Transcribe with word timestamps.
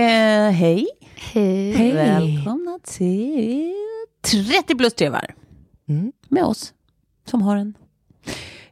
Eh, 0.00 0.50
hej. 0.50 0.86
Hej. 1.16 1.92
Välkomna 1.92 2.78
till 2.84 3.74
30 4.22 4.74
plus 4.74 4.94
trevar. 4.94 5.34
Mm. 5.88 6.12
Med 6.28 6.44
oss 6.44 6.72
som 7.24 7.42
har 7.42 7.56
en. 7.56 7.74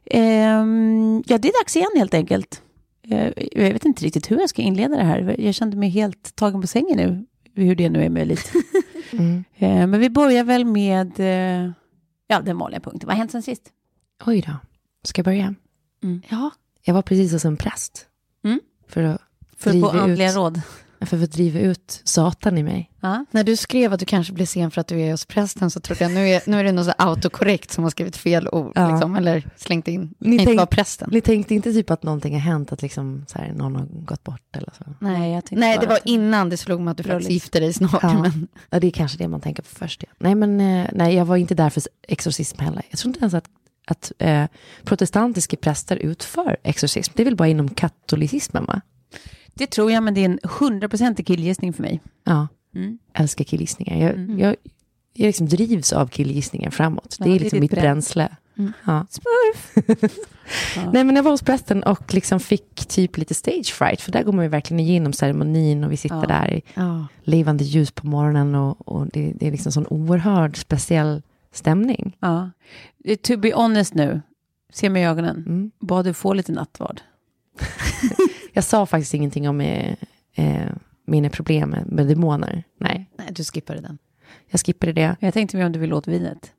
Ehm, 0.05 1.23
ja, 1.27 1.37
det 1.37 1.47
är 1.47 1.63
dags 1.63 1.75
igen 1.75 1.89
helt 1.95 2.13
enkelt. 2.13 2.61
Eh, 3.03 3.31
jag 3.51 3.73
vet 3.73 3.85
inte 3.85 4.05
riktigt 4.05 4.31
hur 4.31 4.39
jag 4.39 4.49
ska 4.49 4.61
inleda 4.61 4.95
det 4.95 5.03
här. 5.03 5.35
Jag 5.39 5.55
kände 5.55 5.77
mig 5.77 5.89
helt 5.89 6.35
tagen 6.35 6.61
på 6.61 6.67
sängen 6.67 6.97
nu. 6.97 7.25
Hur 7.63 7.75
det 7.75 7.89
nu 7.89 8.03
är 8.03 8.09
möjligt. 8.09 8.51
Mm. 9.11 9.43
Eh, 9.55 9.87
men 9.87 9.99
vi 9.99 10.09
börjar 10.09 10.43
väl 10.43 10.65
med 10.65 11.19
eh, 11.19 11.71
ja, 12.27 12.41
den 12.41 12.57
vanliga 12.57 12.79
punkten. 12.79 13.07
Vad 13.07 13.15
har 13.15 13.19
hänt 13.19 13.31
sen 13.31 13.41
sist? 13.41 13.63
Oj 14.25 14.41
då. 14.41 14.53
Ska 15.03 15.19
jag 15.19 15.25
börja? 15.25 15.55
Mm. 16.03 16.21
Ja. 16.29 16.51
Jag 16.83 16.93
var 16.93 17.01
precis 17.01 17.31
hos 17.31 17.45
en 17.45 17.57
präst. 17.57 18.07
Mm. 18.43 18.59
För 18.87 19.03
att 19.03 19.21
För 19.57 19.69
att 19.69 19.81
få 19.81 19.89
andliga 19.89 20.29
ut, 20.29 20.35
råd. 20.35 20.61
För 21.01 21.23
att 21.23 21.31
driva 21.31 21.59
ut 21.59 22.01
Satan 22.03 22.57
i 22.57 22.63
mig. 22.63 22.91
Ja. 23.01 23.25
När 23.31 23.43
du 23.43 23.55
skrev 23.55 23.93
att 23.93 23.99
du 23.99 24.05
kanske 24.05 24.33
blir 24.33 24.45
sen 24.45 24.71
för 24.71 24.81
att 24.81 24.87
du 24.87 25.01
är 25.01 25.11
hos 25.11 25.25
prästen 25.25 25.71
så 25.71 25.79
trodde 25.79 26.03
jag 26.03 26.11
nu 26.13 26.29
är, 26.29 26.41
nu 26.45 26.59
är 26.59 26.63
det 26.63 26.71
något 26.71 26.85
så 26.85 26.93
autokorrekt 26.97 27.71
som 27.71 27.83
har 27.83 27.91
skrivit 27.91 28.17
fel 28.17 28.47
ord. 28.51 28.71
Ja. 28.75 28.91
Liksom, 28.91 29.15
eller 29.15 29.43
slängt 29.55 29.87
in, 29.87 30.13
Ni 30.19 30.31
inte 30.33 30.45
tänk- 30.45 30.57
vara 30.57 30.65
prästen. 30.67 31.09
Ni 31.11 31.21
tänkte 31.21 31.55
inte 31.55 31.73
typ 31.73 31.89
att 31.91 32.03
någonting 32.03 32.33
har 32.33 32.39
hänt, 32.39 32.71
att 32.71 32.81
liksom 32.81 33.25
så 33.27 33.37
här, 33.37 33.53
någon 33.53 33.75
har 33.75 33.85
gått 33.85 34.23
bort 34.23 34.55
eller 34.55 34.71
så? 34.77 34.83
Nej, 34.99 35.31
jag 35.33 35.45
tänkte 35.45 35.55
Nej, 35.55 35.77
det 35.81 35.87
var 35.87 35.95
att- 35.95 36.05
innan 36.05 36.49
det 36.49 36.57
slog 36.57 36.81
mig 36.81 36.91
att 36.91 36.97
du 36.97 37.03
faktiskt 37.03 37.15
Roligt. 37.29 37.31
gifte 37.43 37.59
dig 37.59 37.73
snart. 37.73 37.99
Ja. 38.03 38.21
Men, 38.21 38.47
Ja, 38.69 38.79
det 38.79 38.87
är 38.87 38.91
kanske 38.91 39.17
det 39.17 39.27
man 39.27 39.41
tänker 39.41 39.63
på 39.63 39.69
först. 39.69 40.03
Ja. 40.07 40.13
Nej, 40.19 40.35
men 40.35 40.61
eh, 40.61 40.87
nej, 40.93 41.15
jag 41.15 41.25
var 41.25 41.37
inte 41.37 41.55
där 41.55 41.69
för 41.69 41.83
exorcism 42.07 42.59
heller. 42.59 42.83
Jag 42.89 42.99
tror 42.99 43.09
inte 43.09 43.19
ens 43.19 43.33
att, 43.33 43.45
att 43.87 44.11
eh, 44.19 44.45
protestantiska 44.83 45.57
präster 45.57 45.95
utför 45.97 46.57
exorcism. 46.63 47.11
Det 47.15 47.23
är 47.23 47.25
väl 47.25 47.35
bara 47.35 47.47
inom 47.47 47.69
katolicismen, 47.69 48.65
va? 48.65 48.81
Det 49.59 49.67
tror 49.67 49.91
jag, 49.91 50.03
men 50.03 50.13
det 50.13 50.21
är 50.21 50.25
en 50.25 50.39
hundraprocentig 50.59 51.27
killgissning 51.27 51.73
för 51.73 51.81
mig. 51.81 52.01
Ja, 52.23 52.47
Mm. 52.75 52.99
älskar 53.13 53.43
killgissningar. 53.45 53.97
Jag, 54.07 54.39
jag, 54.39 54.55
jag 55.13 55.25
liksom 55.27 55.47
drivs 55.47 55.93
av 55.93 56.07
killgissningar 56.07 56.69
framåt. 56.71 57.15
Ja, 57.19 57.25
det 57.25 57.29
det 57.31 57.35
är 57.35 57.39
är 57.39 57.43
liksom 57.43 57.59
mitt 57.59 57.71
bränsle. 57.71 58.35
Mm. 58.57 58.73
Ja. 58.85 59.05
Smurf! 59.09 60.11
Ja. 60.75 60.91
Nej, 60.93 61.03
men 61.03 61.15
jag 61.15 61.23
var 61.23 61.31
hos 61.31 61.41
prästen 61.41 61.83
och 61.83 62.13
liksom 62.13 62.39
fick 62.39 62.75
typ 62.87 63.17
lite 63.17 63.33
stage 63.33 63.73
fright. 63.73 64.01
För 64.01 64.11
där 64.11 64.23
går 64.23 64.31
man 64.33 64.45
ju 64.45 64.49
verkligen 64.49 64.79
igenom 64.79 65.13
ceremonin 65.13 65.83
och 65.83 65.91
vi 65.91 65.97
sitter 65.97 66.15
Ja. 66.15 66.25
där 66.27 66.53
i 66.53 66.61
levande 67.23 67.63
ljus 67.63 67.91
på 67.91 68.07
morgonen. 68.07 68.55
Och, 68.55 68.87
och 68.87 69.07
det, 69.07 69.33
det 69.35 69.47
är 69.47 69.51
liksom 69.51 69.71
sån 69.71 69.87
oerhörd 69.87 70.57
speciell 70.57 71.21
stämning. 71.51 72.17
Ja. 72.19 72.49
Eh, 73.05 73.15
To 73.17 73.37
be 73.37 73.53
honest 73.53 73.93
nu, 73.93 74.21
se 74.73 74.89
mig 74.89 75.01
i 75.01 75.05
ögonen. 75.05 75.35
Mm. 75.47 75.71
Bad 75.79 76.05
du 76.05 76.13
få 76.13 76.33
lite 76.33 76.51
nattvard? 76.51 77.01
Jag 78.59 78.63
sa 78.63 78.85
faktiskt 78.85 79.13
ingenting 79.13 79.49
om 79.49 79.61
eh, 79.61 79.95
eh, 80.35 80.67
mina 81.05 81.29
problem 81.29 81.75
med, 81.85 82.07
demoner. 82.07 82.63
Nej, 82.79 83.09
Nej, 83.17 83.27
du 83.31 83.43
skippade 83.43 83.81
den. 83.81 83.97
jag 84.49 84.61
skippade 84.61 84.93
det. 84.93 85.15
Jag 85.19 85.33
tänkte 85.33 85.57
mer 85.57 85.65
om 85.65 85.71
du 85.71 85.79
vill 85.79 85.93
åt 85.93 86.07
vinet. 86.07 86.51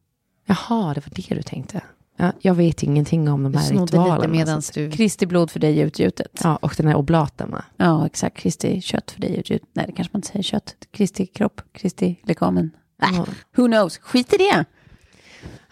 Jaha, 0.46 0.94
det 0.94 1.00
var 1.06 1.12
det 1.14 1.34
du 1.34 1.42
tänkte. 1.42 1.80
Ja, 2.16 2.32
jag 2.40 2.54
vet 2.54 2.82
ingenting 2.82 3.28
om 3.28 3.42
de 3.42 3.52
Du 3.52 3.58
här 3.58 3.70
ritualerna. 3.70 4.16
lite 4.16 4.28
medan 4.28 4.62
så- 4.62 4.72
du... 4.74 4.90
Kristi 4.90 5.26
blod 5.26 5.50
för 5.50 5.60
dig 5.60 5.80
är 5.80 5.86
utgjutet. 5.86 6.40
Ja, 6.44 6.56
och 6.56 6.74
den 6.76 6.86
här 6.86 6.94
oblaten, 6.94 7.50
va? 7.50 7.64
Ja, 7.76 8.06
exakt. 8.06 8.36
Kristi 8.36 8.80
kött 8.80 9.10
för 9.10 9.20
dig 9.20 9.34
är 9.34 9.38
utgjutet. 9.38 9.68
Nej, 9.72 9.86
det 9.86 9.92
kanske 9.92 10.10
man 10.14 10.18
inte 10.18 10.28
säger 10.28 10.42
kött. 10.42 10.74
Kristi 10.90 11.26
kropp, 11.26 11.60
Kristi 11.72 12.20
lekamen. 12.24 12.70
Nej, 13.02 13.10
Ja. 13.16 13.26
who 13.56 13.66
knows? 13.66 13.98
Skit 13.98 14.32
i 14.32 14.36
det. 14.36 14.64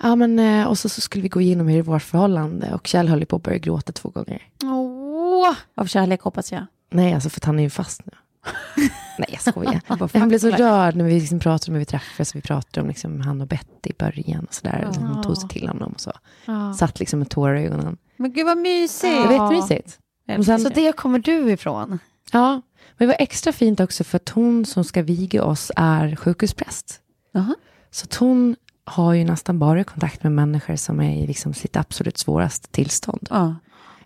Ja, 0.03 0.17
men 0.17 0.39
eh, 0.39 0.67
och 0.67 0.79
så, 0.79 0.89
så 0.89 1.01
skulle 1.01 1.23
vi 1.23 1.29
gå 1.29 1.41
igenom 1.41 1.69
hur 1.69 1.83
vårt 1.83 2.03
förhållande 2.03 2.75
och 2.75 2.87
Kjell 2.87 3.09
höll 3.09 3.27
på 3.27 3.37
att 3.37 3.43
börja 3.43 3.59
gråta 3.59 3.93
två 3.93 4.09
gånger. 4.09 4.43
Av 5.75 5.87
kärlek 5.87 6.21
hoppas 6.23 6.53
jag. 6.53 6.67
Nej, 6.91 7.15
alltså 7.15 7.31
för 7.31 7.41
att 7.41 7.45
han 7.45 7.59
är 7.59 7.63
ju 7.63 7.71
fast 7.71 8.07
nu. 8.07 8.13
Nej, 9.19 9.29
jag 9.29 9.41
skojar. 9.41 9.81
Jag 9.87 10.11
Han 10.15 10.29
blev 10.29 10.39
så 10.39 10.51
rörd 10.51 10.97
när 10.97 11.05
vi 11.05 11.21
liksom 11.21 11.41
pratade 11.41 11.71
om 11.71 11.75
hur 11.75 11.79
vi 11.79 11.85
träffades. 11.85 12.37
Vi 12.37 12.41
pratade 12.41 12.81
om 12.81 12.89
liksom 12.89 13.21
han 13.21 13.41
och 13.41 13.47
Betty 13.47 13.91
i 13.91 13.95
början 13.99 14.45
och 14.45 14.55
sådär. 14.55 14.85
Och 14.89 14.97
hon 14.97 15.23
tog 15.23 15.37
sig 15.37 15.49
till 15.49 15.69
honom 15.69 15.93
och 15.93 16.01
så. 16.01 16.13
Satt 16.79 16.99
liksom 16.99 17.19
med 17.19 17.31
tårar 17.31 17.55
i 17.55 17.65
ögonen. 17.67 17.97
Men 18.17 18.33
gud 18.33 18.47
vad 18.47 18.59
mysigt. 18.59 19.23
Det 19.23 19.39
var 19.39 19.53
jättemysigt. 19.53 19.99
Och 20.39 20.45
sen, 20.45 20.61
Så 20.61 20.69
det 20.69 20.97
kommer 20.97 21.19
du 21.19 21.53
ifrån? 21.53 21.99
Ja, 22.33 22.51
men 22.53 22.63
det 22.99 23.07
var 23.07 23.17
extra 23.19 23.53
fint 23.53 23.81
också 23.81 24.05
för 24.05 24.17
att 24.17 24.29
hon 24.29 24.67
som 24.67 24.85
ska 24.85 25.03
viga 25.03 25.45
oss 25.45 25.73
är 25.77 26.17
sjukhuspräst. 26.17 27.01
Jaha. 27.33 27.55
Så 27.91 28.05
att 28.05 28.15
hon 28.15 28.57
har 28.85 29.13
ju 29.15 29.25
nästan 29.25 29.59
bara 29.59 29.85
kontakt 29.85 30.23
med 30.23 30.33
människor 30.33 30.77
som 30.77 31.01
är 31.01 31.17
i 31.17 31.27
liksom 31.27 31.55
sitt 31.55 31.77
absolut 31.77 32.19
svåraste 32.19 32.69
tillstånd. 32.69 33.29
Ja. 33.31 33.55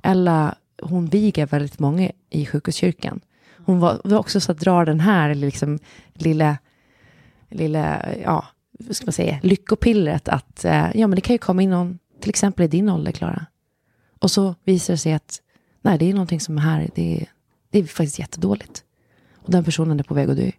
Eller 0.02 0.54
hon 0.82 1.06
viger 1.06 1.46
väldigt 1.46 1.78
många 1.78 2.10
i 2.30 2.46
sjukhuskyrkan. 2.46 3.20
Hon 3.56 3.80
var, 3.80 4.00
var 4.04 4.18
också 4.18 4.40
så 4.40 4.52
att 4.52 4.58
dra 4.58 4.84
den 4.84 5.00
här 5.00 5.34
liksom, 5.34 5.78
lilla, 6.14 6.58
lilla, 7.48 8.14
ja, 8.22 8.46
vad 8.78 8.96
ska 8.96 9.06
man 9.06 9.12
säga, 9.12 9.38
lyckopillret 9.42 10.28
att 10.28 10.64
eh, 10.64 10.96
ja, 10.96 11.06
men 11.06 11.14
det 11.14 11.20
kan 11.20 11.34
ju 11.34 11.38
komma 11.38 11.62
in 11.62 11.70
någon, 11.70 11.98
till 12.20 12.30
exempel 12.30 12.64
i 12.64 12.68
din 12.68 12.88
ålder, 12.88 13.12
Klara. 13.12 13.46
Och 14.18 14.30
så 14.30 14.54
visar 14.64 14.94
det 14.94 14.98
sig 14.98 15.12
att 15.12 15.40
nej, 15.82 15.98
det 15.98 16.10
är 16.10 16.12
någonting 16.12 16.40
som 16.40 16.58
är 16.58 16.62
här, 16.62 16.90
det 16.94 17.20
är, 17.20 17.26
det 17.70 17.78
är 17.78 17.84
faktiskt 17.84 18.18
jättedåligt. 18.18 18.84
Och 19.34 19.50
den 19.50 19.64
personen 19.64 20.00
är 20.00 20.04
på 20.04 20.14
väg 20.14 20.30
att 20.30 20.36
dö. 20.36 20.50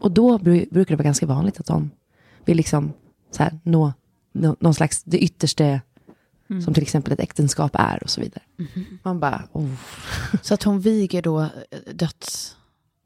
Och 0.00 0.10
då 0.10 0.38
brukar 0.38 0.84
det 0.84 0.96
vara 0.96 1.04
ganska 1.04 1.26
vanligt 1.26 1.60
att 1.60 1.66
de 1.66 1.90
vill 2.44 2.56
liksom 2.56 2.92
så 3.30 3.42
här, 3.42 3.58
nå, 3.62 3.92
nå 4.32 4.56
någon 4.60 4.74
slags 4.74 5.02
det 5.02 5.18
yttersta 5.18 5.80
som 6.64 6.74
till 6.74 6.82
exempel 6.82 7.12
ett 7.12 7.20
äktenskap 7.20 7.70
är 7.74 8.02
och 8.02 8.10
så 8.10 8.20
vidare. 8.20 8.42
Man 9.02 9.20
bara, 9.20 9.42
oh. 9.52 9.70
Så 10.42 10.54
att 10.54 10.62
hon 10.62 10.80
viger 10.80 11.22
då 11.22 11.40
eh, 11.40 11.48
döds... 11.94 12.56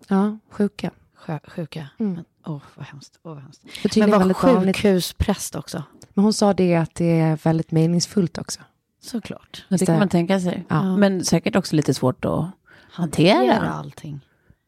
ja, 0.09 0.39
sjuka. 0.51 0.91
sjö- 1.27 1.51
Sjuka. 1.51 1.89
Mm. 1.99 2.13
Men, 2.15 2.25
åh, 2.47 2.61
vad 2.75 2.87
hemskt. 2.87 3.19
Åh, 3.23 3.35
vad 3.35 3.43
hemskt. 3.43 3.63
Men 3.97 4.11
var 4.11 4.33
sjukhuspräst 4.35 5.55
också. 5.57 5.83
Men 6.15 6.23
hon 6.25 6.33
sa 6.33 6.53
det 6.55 6.75
att 6.77 6.95
det 6.95 7.21
är 7.21 7.37
väldigt 7.45 7.71
meningsfullt 7.71 8.39
också. 8.39 8.61
Såklart. 9.01 9.65
Det 9.69 9.87
kan 9.87 9.99
man 9.99 10.09
tänka 10.09 10.41
sig. 10.41 10.65
Ja. 10.69 10.97
Men 10.97 11.25
säkert 11.25 11.57
också 11.57 11.77
lite 11.77 11.95
svårt 11.95 12.25
att 12.25 12.47
hantera. 12.91 13.37
Hantera 13.39 13.71
allting. 13.73 14.21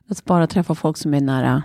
Att 0.08 0.24
bara 0.24 0.46
träffa 0.46 0.74
folk 0.74 0.96
som 0.96 1.14
är 1.14 1.20
nära, 1.20 1.62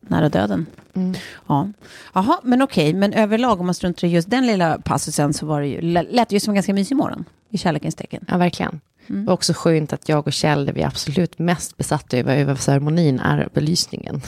nära 0.00 0.28
döden. 0.28 0.66
Mm. 0.94 1.14
Ja. 1.46 1.68
Jaha, 2.14 2.40
men 2.42 2.62
okej. 2.62 2.94
Men 2.94 3.12
överlag, 3.12 3.60
om 3.60 3.66
man 3.66 3.74
struntar 3.74 4.08
i 4.08 4.10
just 4.10 4.30
den 4.30 4.46
lilla 4.46 4.78
passusen, 4.78 5.32
så 5.32 5.46
var 5.46 5.60
det 5.60 5.66
ju, 5.66 5.80
lät 5.80 6.28
det 6.28 6.36
ju 6.36 6.40
som 6.40 6.50
en 6.50 6.54
ganska 6.54 6.74
mysig 6.74 6.96
morgon. 6.96 7.24
I 7.50 7.58
kärlekens 7.58 7.94
tecken. 7.94 8.24
Ja, 8.28 8.36
verkligen. 8.36 8.80
Mm. 9.06 9.20
Det 9.20 9.26
var 9.26 9.34
också 9.34 9.52
skönt 9.56 9.92
att 9.92 10.08
jag 10.08 10.26
och 10.26 10.32
Kjell, 10.32 10.66
det 10.66 10.72
vi 10.72 10.82
är 10.82 10.86
absolut 10.86 11.38
mest 11.38 11.76
besatta 11.76 12.16
över, 12.16 12.36
över 12.36 12.54
ceremonin, 12.54 13.20
är 13.20 13.48
belysningen. 13.54 14.20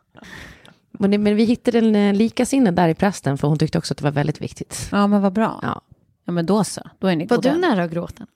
men, 0.90 1.22
men 1.22 1.36
vi 1.36 1.44
hittade 1.44 1.78
en 1.78 1.96
eh, 1.96 2.14
likasinnad 2.14 2.74
där 2.74 2.88
i 2.88 2.94
prästen, 2.94 3.38
för 3.38 3.48
hon 3.48 3.58
tyckte 3.58 3.78
också 3.78 3.94
att 3.94 3.98
det 3.98 4.04
var 4.04 4.10
väldigt 4.10 4.40
viktigt. 4.40 4.88
Ja, 4.92 5.06
men 5.06 5.22
vad 5.22 5.32
bra. 5.32 5.58
Ja. 5.62 5.80
Ja, 6.24 6.32
men 6.32 6.46
då 6.46 6.64
så. 6.64 6.80
Då 6.98 7.06
är 7.06 7.16
ni 7.16 7.26
Var 7.26 7.36
goda. 7.36 7.52
du 7.52 7.58
nära 7.58 7.82
att 7.82 7.90
gråta? 7.90 8.26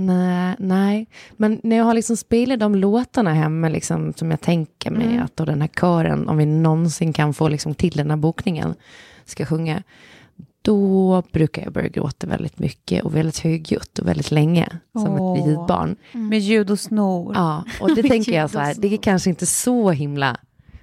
Nej, 0.00 0.54
nej, 0.58 1.06
men 1.36 1.60
när 1.62 1.76
jag 1.76 1.84
har 1.84 1.94
liksom 1.94 2.16
spelat 2.16 2.60
de 2.60 2.74
låtarna 2.74 3.34
hemma, 3.34 3.68
liksom, 3.68 4.12
som 4.16 4.30
jag 4.30 4.40
tänker 4.40 4.90
mig 4.90 5.06
Mm. 5.06 5.22
att 5.22 5.36
då 5.36 5.44
den 5.44 5.60
här 5.60 5.68
kören, 5.68 6.28
om 6.28 6.36
vi 6.36 6.46
någonsin 6.46 7.12
kan 7.12 7.34
få 7.34 7.48
liksom 7.48 7.74
till 7.74 7.96
den 7.96 8.10
här 8.10 8.16
bokningen, 8.16 8.74
ska 9.24 9.46
sjunga, 9.46 9.82
då 10.62 11.22
brukar 11.32 11.62
jag 11.62 11.72
börja 11.72 11.88
gråta 11.88 12.26
väldigt 12.26 12.58
mycket 12.58 13.04
och 13.04 13.16
väldigt 13.16 13.38
högljutt 13.38 13.98
och 13.98 14.08
väldigt 14.08 14.30
länge, 14.30 14.68
som 14.92 15.20
Åh. 15.20 15.38
ett 15.38 15.46
litet 15.46 15.66
barn. 15.66 15.96
Med 16.12 16.38
ljud 16.40 16.70
och 16.70 16.80
snor. 16.80 17.32
Ja, 17.34 17.64
och 17.80 17.94
det 17.94 18.02
tänker 18.08 18.32
jag 18.32 18.50
så 18.50 18.58
här, 18.58 18.74
det 18.78 18.92
är 18.94 18.96
kanske 18.96 19.30
inte 19.30 19.46
så 19.46 19.90
himla... 19.90 20.36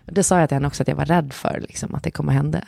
Det 0.06 0.24
sa 0.24 0.40
jag 0.40 0.50
till 0.50 0.56
henne 0.56 0.68
också 0.68 0.84
att 0.84 0.88
jag 0.88 0.96
var 0.96 1.06
rädd 1.06 1.34
för, 1.34 1.60
liksom, 1.68 1.96
att 1.96 2.04
det 2.04 2.12
kommer 2.12 2.34
hända. 2.34 2.62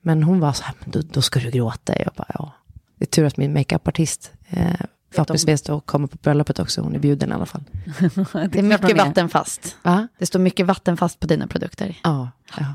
Men 0.00 0.22
hon 0.22 0.40
var 0.40 0.52
så 0.52 0.64
här, 0.64 0.74
men 0.80 0.90
då, 0.90 1.00
då 1.12 1.22
ska 1.22 1.40
du 1.40 1.50
gråta. 1.50 1.98
Jag 1.98 2.12
bara, 2.16 2.30
ja. 2.34 2.52
Det 2.96 3.04
är 3.04 3.06
tur 3.06 3.24
att 3.24 3.36
min 3.36 3.52
makeupartist 3.52 4.32
eh, 4.50 4.80
förhoppningsvis 5.10 5.62
då 5.62 5.80
kommer 5.80 6.06
på 6.06 6.16
bröllopet 6.22 6.58
också. 6.58 6.80
Hon 6.80 6.94
är 6.94 6.98
bjuden 6.98 7.30
i 7.30 7.32
alla 7.32 7.46
fall. 7.46 7.64
Det 8.50 8.58
är 8.58 8.62
mycket 8.62 8.96
vattenfast. 8.96 9.76
Va? 9.82 10.08
Det 10.18 10.26
står 10.26 10.38
mycket 10.38 10.66
vattenfast 10.66 11.20
på 11.20 11.26
dina 11.26 11.46
produkter. 11.46 12.00
Ja. 12.02 12.30
ja. 12.56 12.74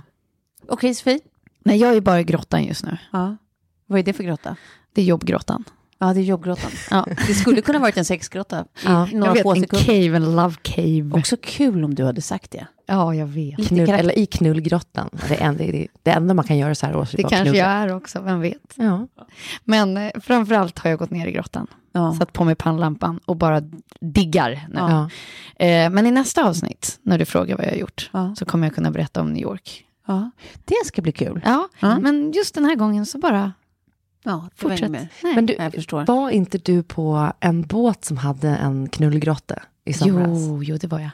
Okej, 0.67 0.95
Sofie. 0.95 1.19
Nej, 1.59 1.77
jag 1.77 1.95
är 1.95 2.01
bara 2.01 2.19
i 2.19 2.23
grottan 2.23 2.63
just 2.63 2.85
nu. 2.85 2.97
Ja. 3.11 3.37
Vad 3.85 3.99
är 3.99 4.03
det 4.03 4.13
för 4.13 4.23
grotta? 4.23 4.55
Det 4.93 5.01
är 5.01 5.05
jobbgrottan. 5.05 5.63
Ja, 6.07 6.13
det 6.13 6.19
är 6.19 6.23
jobbgrottan. 6.23 6.71
Ja. 6.91 7.05
Det 7.27 7.33
skulle 7.33 7.61
kunna 7.61 7.79
varit 7.79 7.97
en 7.97 8.05
sexgrotta 8.05 8.65
Ja, 8.85 9.05
några 9.05 9.27
jag 9.27 9.33
vet, 9.33 9.43
få 9.43 9.51
en 9.55 9.61
sekunder. 9.61 9.85
cave, 9.85 10.15
en 10.15 10.35
love 10.35 10.55
cave. 10.61 11.11
Också 11.13 11.37
kul 11.41 11.83
om 11.83 11.95
du 11.95 12.05
hade 12.05 12.21
sagt 12.21 12.51
det. 12.51 12.67
Ja, 12.85 13.15
jag 13.15 13.25
vet. 13.27 13.57
Lite 13.57 13.69
Knull, 13.75 13.89
eller 13.89 14.19
i 14.19 14.25
knullgrottan. 14.25 15.09
Det, 15.27 15.35
är 15.41 15.47
en, 15.47 15.57
det, 15.57 15.87
det 16.03 16.11
enda 16.11 16.33
man 16.33 16.45
kan 16.45 16.57
göra 16.57 16.75
så 16.75 16.85
här 16.85 16.95
års. 16.95 17.11
Det 17.11 17.23
kanske 17.23 17.57
jag 17.57 17.67
är 17.67 17.95
också, 17.95 18.21
vem 18.21 18.39
vet. 18.41 18.73
Ja. 18.75 19.07
Men 19.63 19.97
eh, 19.97 20.11
framförallt 20.21 20.79
har 20.79 20.89
jag 20.89 20.99
gått 20.99 21.11
ner 21.11 21.27
i 21.27 21.31
grottan. 21.31 21.67
Ja. 21.91 22.15
Satt 22.19 22.33
på 22.33 22.43
mig 22.43 22.55
pannlampan 22.55 23.19
och 23.25 23.35
bara 23.35 23.61
diggar 24.01 24.67
nu. 24.69 24.79
Ja. 24.79 25.09
Eh, 25.65 25.89
men 25.89 26.05
i 26.07 26.11
nästa 26.11 26.45
avsnitt, 26.49 26.99
när 27.01 27.17
du 27.19 27.25
frågar 27.25 27.57
vad 27.57 27.65
jag 27.65 27.71
har 27.71 27.77
gjort, 27.77 28.09
Ja. 28.13 28.35
så 28.39 28.45
kommer 28.45 28.67
jag 28.67 28.75
kunna 28.75 28.91
berätta 28.91 29.21
om 29.21 29.33
New 29.33 29.41
York. 29.43 29.85
ja, 30.07 30.31
det 30.65 30.75
ska 30.85 31.01
bli 31.01 31.11
kul. 31.11 31.41
Ja. 31.45 31.67
men 32.01 32.31
just 32.31 32.55
den 32.55 32.65
här 32.65 32.75
gången 32.75 33.05
så 33.05 33.17
bara 33.17 33.53
Ja, 34.25 34.31
var 34.31 34.49
fortsätt. 34.69 34.91
mer. 34.91 35.07
Nej. 35.23 35.35
Men 35.35 35.45
du, 35.45 35.55
var 36.07 36.29
inte 36.29 36.57
du 36.57 36.83
på 36.83 37.31
en 37.39 37.61
båt 37.61 38.05
som 38.05 38.17
hade 38.17 38.49
en 38.49 38.89
knullgrotta 38.89 39.59
i 39.85 39.93
somras? 39.93 40.27
Jo, 40.47 40.63
jo, 40.63 40.77
det 40.77 40.87
var 40.87 40.99
jag. 40.99 41.09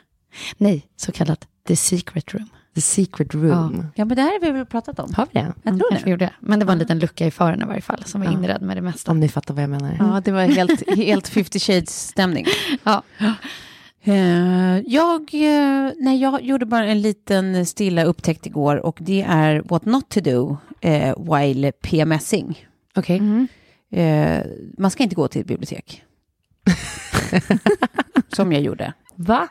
Nej, 0.57 0.85
så 0.95 1.11
kallat 1.11 1.47
The 1.67 1.75
Secret 1.75 2.33
Room. 2.33 2.49
The 2.75 2.81
secret 2.81 3.33
room. 3.35 3.85
Ja, 3.95 4.05
men 4.05 4.15
det 4.15 4.21
här 4.21 4.31
har 4.31 4.39
vi 4.39 4.51
väl 4.51 4.65
pratat 4.65 4.99
om. 4.99 5.13
Har 5.13 5.27
vi 5.31 5.39
det? 5.39 5.53
Jag 5.63 5.79
tror 5.79 5.89
Kanske 5.89 6.05
vi 6.05 6.09
det. 6.09 6.11
gjorde 6.11 6.25
det. 6.25 6.33
Men 6.39 6.59
det 6.59 6.65
var 6.65 6.73
en 6.73 6.79
liten 6.79 6.99
lucka 6.99 7.25
i 7.25 7.31
fören 7.31 7.61
i 7.61 7.65
varje 7.65 7.81
fall, 7.81 8.03
som 8.05 8.21
var 8.21 8.27
Ja. 8.27 8.33
inredd 8.33 8.61
med 8.61 8.77
det 8.77 8.81
mesta. 8.81 9.11
Om 9.11 9.19
ni 9.19 9.29
fattar 9.29 9.53
vad 9.53 9.63
jag 9.63 9.69
menar. 9.69 9.95
Ja, 9.99 10.21
det 10.25 10.31
var 10.31 10.41
helt, 10.43 10.97
helt 10.97 11.27
50 11.27 11.59
shades-stämning. 11.59 12.45
Ja. 12.83 13.03
Eh, 14.03 14.79
jag, 14.79 15.21
eh, 15.33 15.91
nej, 15.99 16.21
jag 16.21 16.41
gjorde 16.41 16.65
bara 16.65 16.85
en 16.85 17.01
liten 17.01 17.65
stilla 17.65 18.03
upptäckt 18.03 18.45
igår 18.45 18.85
och 18.85 18.97
det 19.01 19.21
är 19.21 19.61
what 19.65 19.85
not 19.85 20.09
to 20.09 20.19
do 20.19 20.57
eh, 20.81 21.15
while 21.37 21.71
PMSing. 21.71 22.65
Okej. 22.95 23.17
Mm. 23.17 23.47
Eh, 23.91 24.45
man 24.77 24.91
ska 24.91 25.03
inte 25.03 25.15
gå 25.15 25.27
till 25.27 25.41
ett 25.41 25.47
bibliotek. 25.47 26.03
Som 28.35 28.51
jag 28.51 28.61
gjorde. 28.61 28.93
Va? 29.15 29.47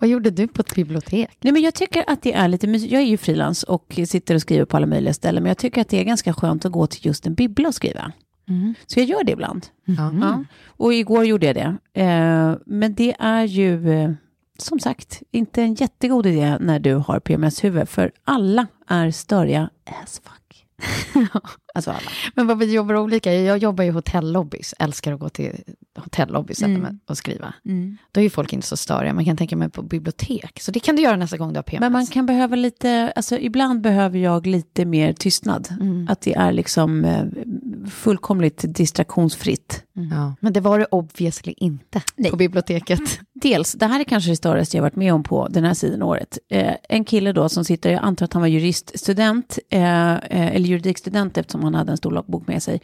Vad 0.00 0.10
gjorde 0.10 0.30
du 0.30 0.48
på 0.48 0.60
ett 0.60 0.74
bibliotek? 0.74 1.36
Nej, 1.40 1.52
men 1.52 1.62
jag 1.62 1.74
tycker 1.74 2.04
att 2.06 2.22
det 2.22 2.32
är 2.32 2.48
lite 2.48 2.66
mysigt. 2.66 2.92
Jag 2.92 3.02
är 3.02 3.06
ju 3.06 3.16
frilans 3.16 3.62
och 3.62 3.98
sitter 4.06 4.34
och 4.34 4.40
skriver 4.40 4.64
på 4.64 4.76
alla 4.76 4.86
möjliga 4.86 5.14
ställen. 5.14 5.42
Men 5.42 5.50
jag 5.50 5.58
tycker 5.58 5.80
att 5.80 5.88
det 5.88 6.00
är 6.00 6.04
ganska 6.04 6.32
skönt 6.32 6.64
att 6.64 6.72
gå 6.72 6.86
till 6.86 7.06
just 7.06 7.26
en 7.26 7.34
bibbla 7.34 7.68
och 7.68 7.74
skriva. 7.74 8.12
Så 8.86 9.00
jag 9.00 9.06
gör 9.06 9.24
det 9.24 9.32
ibland. 9.32 9.66
Ja. 9.84 10.12
Ja. 10.20 10.44
Och 10.66 10.94
igår 10.94 11.24
gjorde 11.24 11.46
jag 11.46 11.54
det. 11.54 12.00
Eh, 12.02 12.54
men 12.66 12.94
det 12.94 13.14
är 13.18 13.44
ju, 13.44 13.92
eh, 13.92 14.10
som 14.58 14.80
sagt, 14.80 15.22
inte 15.30 15.62
en 15.62 15.74
jättegod 15.74 16.26
idé 16.26 16.58
när 16.60 16.78
du 16.78 16.94
har 16.94 17.20
PMS-huvud. 17.20 17.88
För 17.88 18.12
alla 18.24 18.66
är 18.88 19.10
störiga 19.10 19.70
as 20.02 20.20
fuck. 20.24 20.66
alltså 21.74 21.90
alla. 21.90 22.10
Men 22.34 22.46
vad 22.46 22.58
vi 22.58 22.74
jobbar 22.74 22.96
olika. 22.96 23.34
Jag 23.34 23.58
jobbar 23.58 23.84
i 23.84 23.88
hotellobbys, 23.88 24.74
älskar 24.78 25.12
att 25.12 25.20
gå 25.20 25.28
till 25.28 25.52
hotellobbys 25.96 26.62
Mm. 26.62 26.98
och 27.06 27.16
skriva. 27.18 27.54
Då 28.12 28.20
är 28.20 28.22
ju 28.24 28.30
folk 28.30 28.52
inte 28.52 28.66
så 28.66 28.76
störiga. 28.76 29.14
Man 29.14 29.24
kan 29.24 29.36
tänka 29.36 29.56
mig 29.56 29.70
på 29.70 29.82
bibliotek. 29.82 30.58
Så 30.60 30.70
det 30.70 30.80
kan 30.80 30.96
du 30.96 31.02
göra 31.02 31.16
nästa 31.16 31.36
gång 31.36 31.52
du 31.52 31.58
har 31.58 31.62
PMS. 31.62 31.80
Men 31.80 31.92
man 31.92 32.06
kan 32.06 32.26
behöva 32.26 32.56
lite, 32.56 33.12
alltså 33.16 33.38
ibland 33.38 33.80
behöver 33.80 34.18
jag 34.18 34.46
lite 34.46 34.84
mer 34.84 35.12
tystnad. 35.12 35.68
Mm. 35.80 36.06
Att 36.10 36.20
det 36.20 36.34
är 36.34 36.52
liksom 36.52 37.04
eh, 37.04 37.24
fullkomligt 37.90 38.64
distraktionsfritt. 38.68 39.84
Ja. 39.92 40.34
Men 40.40 40.52
det 40.52 40.60
var 40.60 40.78
det 40.78 40.86
obviously 40.90 41.54
inte 41.56 42.02
Nej. 42.16 42.30
på 42.30 42.36
biblioteket. 42.36 43.00
Dels, 43.34 43.72
det 43.72 43.86
här 43.86 44.00
är 44.00 44.04
kanske 44.04 44.30
det 44.30 44.36
största 44.36 44.76
jag 44.76 44.82
varit 44.82 44.96
med 44.96 45.14
om 45.14 45.22
på 45.22 45.48
den 45.48 45.64
här 45.64 45.74
sidan 45.74 46.02
året. 46.02 46.38
Eh, 46.48 46.74
en 46.88 47.04
kille 47.04 47.32
då 47.32 47.48
som 47.48 47.64
sitter, 47.64 47.90
jag 47.90 48.02
antar 48.02 48.24
att 48.24 48.32
han 48.32 48.42
var 48.42 48.48
juriststudent, 48.48 49.58
eh, 49.70 50.12
eh, 50.12 50.54
eller 50.54 50.66
juridikstudent 50.66 51.38
eftersom 51.38 51.64
han 51.64 51.74
hade 51.74 51.90
en 51.90 51.96
stor 51.96 52.10
lagbok 52.10 52.46
med 52.46 52.62
sig. 52.62 52.80